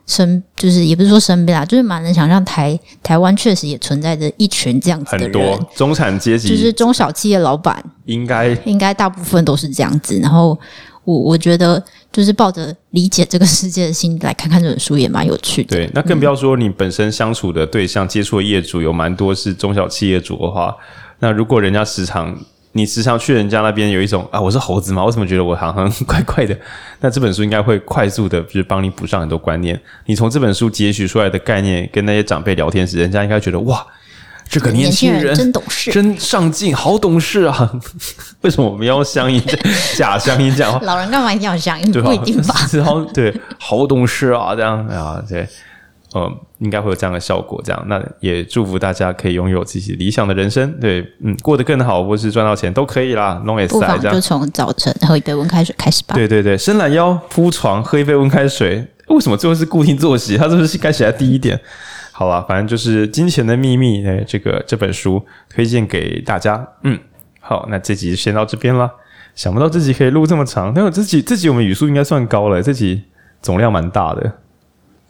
[0.07, 10.17] 身就是也不是说身边啊，就是蛮能想象台台湾确实也存在着一群这样子的人，很多中产阶级，就是中小企业老板，应该应该大部分都是这样子。
[10.19, 10.57] 然后
[11.03, 15.75] 我我觉得就是抱着理解这个世界的心来看看这本书也蛮有趣的。
[15.75, 20.75] 对，那更不要说你本身相处的对象、嗯、接触的业主有蛮多是中小企业主的话，
[21.19, 22.37] 那如果人家时常。
[22.77, 25.03] 你时常去人家那边有一种啊，我是猴子吗？
[25.03, 26.55] 为什么觉得我好像怪怪的？
[27.01, 29.79] 那这本书应该会快速的，就是帮你补上很多观念。
[30.05, 33.83] 你从这本书截取出来的概念，跟那些长辈聊天时，人家应该觉得哇，
[34.47, 37.71] 这个年轻人，人真懂事，真上进，好懂事啊！
[38.41, 39.41] 为什么我们要乡音
[39.95, 40.79] 假乡音讲话？
[40.85, 41.91] 老人干嘛一定要乡音？
[41.91, 42.55] 不一定吧？
[43.11, 45.47] 对，好懂事啊，这样啊，对。
[46.17, 47.61] 嗯，应该会有这样的效果。
[47.63, 53.39] 这样，那也祝福大家可以拥有自己理想的人生，对，嗯，过得更好，或是赚到钱都可以啦。
[53.45, 56.15] 弄也塞，这样就从早晨喝一杯温开水开始吧。
[56.15, 58.87] 对对对，伸懒腰，铺床，喝一杯温开水。
[59.09, 60.35] 为什么最后是固定作息？
[60.37, 61.59] 它是不是该写在第一点？
[62.11, 66.67] 好了，反正就是《金钱的秘密》诶，这个这本书推荐给大家。
[66.83, 66.99] 嗯，
[67.39, 68.91] 好，那这集先到这边了。
[69.35, 73.03] 想不到这集可以录这么长，但我这集这集我们语速应该算高了，这集
[73.39, 74.33] 总量蛮大的。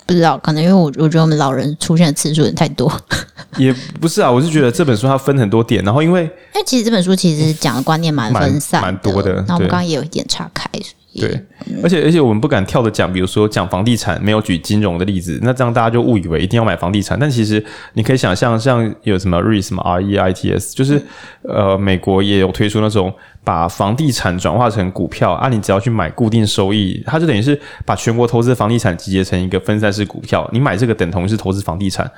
[0.08, 2.90] 不知道，可能因为我我觉得我们老人出现的次数也太多，
[3.58, 10.70] 也不是啊，我是觉得这本书它分很多点，然后因为，因为其实这本书其实讲的观念蛮分散蛮，蛮多的，然后我们刚刚也有一点岔开，
[11.14, 11.44] 对，
[11.84, 17.64] 而且而且我们不敢跳着讲，比如说讲房地产没有举金融的例子，那这样大家就误以为一定要买房地产，但其实
[17.94, 21.02] 你可以想象，像有什么 REITs 什么 R E I T S，就是
[21.44, 23.14] 呃美国也有推出那种。
[23.48, 30.46] 把房地产转化成股票啊，你只要去买固定收益，它就等于是把全国投资房地产集结成一个分散式股票。
[30.52, 32.12] 你买这个等同于是投资房地产，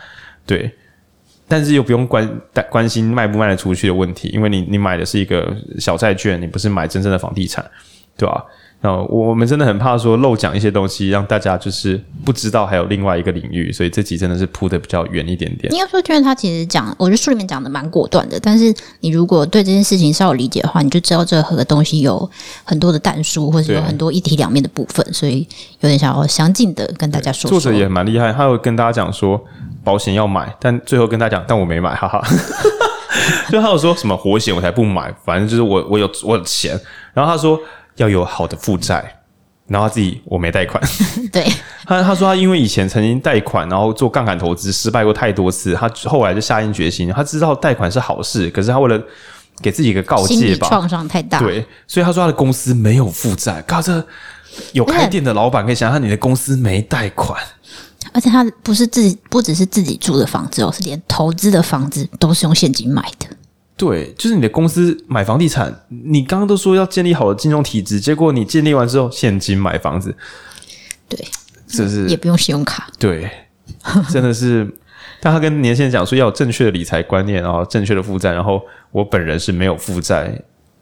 [0.44, 0.72] 对，
[1.48, 2.28] 但是又不用关
[2.72, 7.64] 关心卖不卖得出去的问题，因为你你买的是一个小债券，你不是买真正的房地产，
[8.18, 8.44] 对吧？
[8.82, 15.74] 那我我们真的很怕说漏讲一些东西，让大家就是不知道还有另外一个领域，所以这集真的是铺的比较远一点点。
[15.74, 22.30] 应该说，因为他其实讲，我觉得书里面讲的蛮果断的，但是你如果对这件事情稍有理解的话，你就知道这个东西有
[22.64, 25.46] 很多的但书，或者有很多一体两面的部分，所以
[25.82, 27.60] 有点想要详尽的跟大家说说。
[27.60, 29.44] 作者也蛮厉害，他会跟大家讲说
[29.84, 32.24] 保险要买，但最后跟大家讲，但我没买，哈哈。
[33.52, 36.80] 就他有说什么活险我才不买，反正就是我我有我有钱，
[37.14, 37.60] 然后他说。
[38.00, 39.16] 要有好的负债，
[39.68, 40.84] 然后他自己我没贷款。
[41.32, 41.46] 对，
[41.86, 49.02] 他他说他因为以前曾经贷款，然后做杠杆投资失败过太多次，他后来就下定决心，他知道贷款是好事，可是他为了
[49.62, 53.62] 给自己一个告诫吧，创伤太大，对，所以他说他的公司没有负债。
[53.68, 54.04] 靠，这
[54.72, 57.38] 有开店的老板可以想象，你的公司没贷款，
[58.14, 63.28] 而且他不是自己，不只是自己住的房子哦，是连投资的房子都是用现金买的。
[63.80, 70.14] 对，就是你的公司买房地产，你刚刚都说要建立好的金融体制，结果你建立完之后现金买房子，
[71.08, 71.18] 对，
[71.66, 73.32] 这是也不用信用卡，对，
[74.10, 74.70] 真的是，
[75.22, 78.62] 但他跟年轻人讲说要有正确的理财观念，然后正确的负债，然后
[78.92, 80.38] 我本人是没有负债，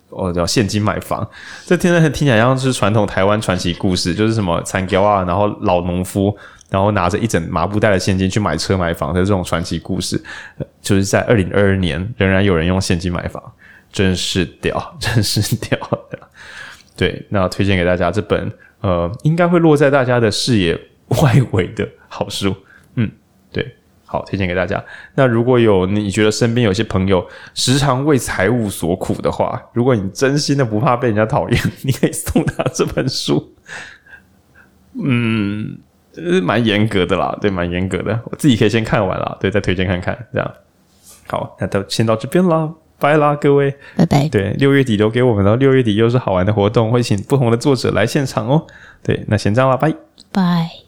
[0.10, 1.30] 我叫现金买房，
[1.68, 6.36] 这听着听起来像是传统台湾传奇故事，就是什么残胶啊，然后老农夫。
[6.70, 10.22] 然后拿着一整麻布袋的现金去买车买房的这种传奇故事，
[10.82, 13.42] 就是在二零二二年仍然有人用现金买房，
[13.92, 15.78] 真是屌， 真是屌。
[16.96, 20.78] 对，那推荐给大家这本呃，应该会落在大家的视野
[21.22, 22.56] 外围的好书。
[22.96, 23.10] 嗯，
[23.52, 23.76] 对，
[24.06, 24.84] 好，推荐给大家。
[25.14, 33.56] 那如果有你觉得身边有些朋友时常为财务所苦的话，如果你真心的不怕被人家讨厌， 你可以送他这本书。
[35.02, 35.78] 嗯。
[36.22, 38.20] 是蛮严格的啦，对，蛮严格的。
[38.26, 40.52] 我自己可以先看完啦，对，再推荐看看，这样。
[41.28, 42.70] 好，那都先到这边啦。
[43.00, 44.28] 拜啦，各位，拜拜。
[44.30, 48.66] 对，六月底留给我们了，六月底又是好玩的活动，会请不同的作者来现场哦。
[49.04, 49.94] 对，那先这样啦，拜
[50.32, 50.87] 拜。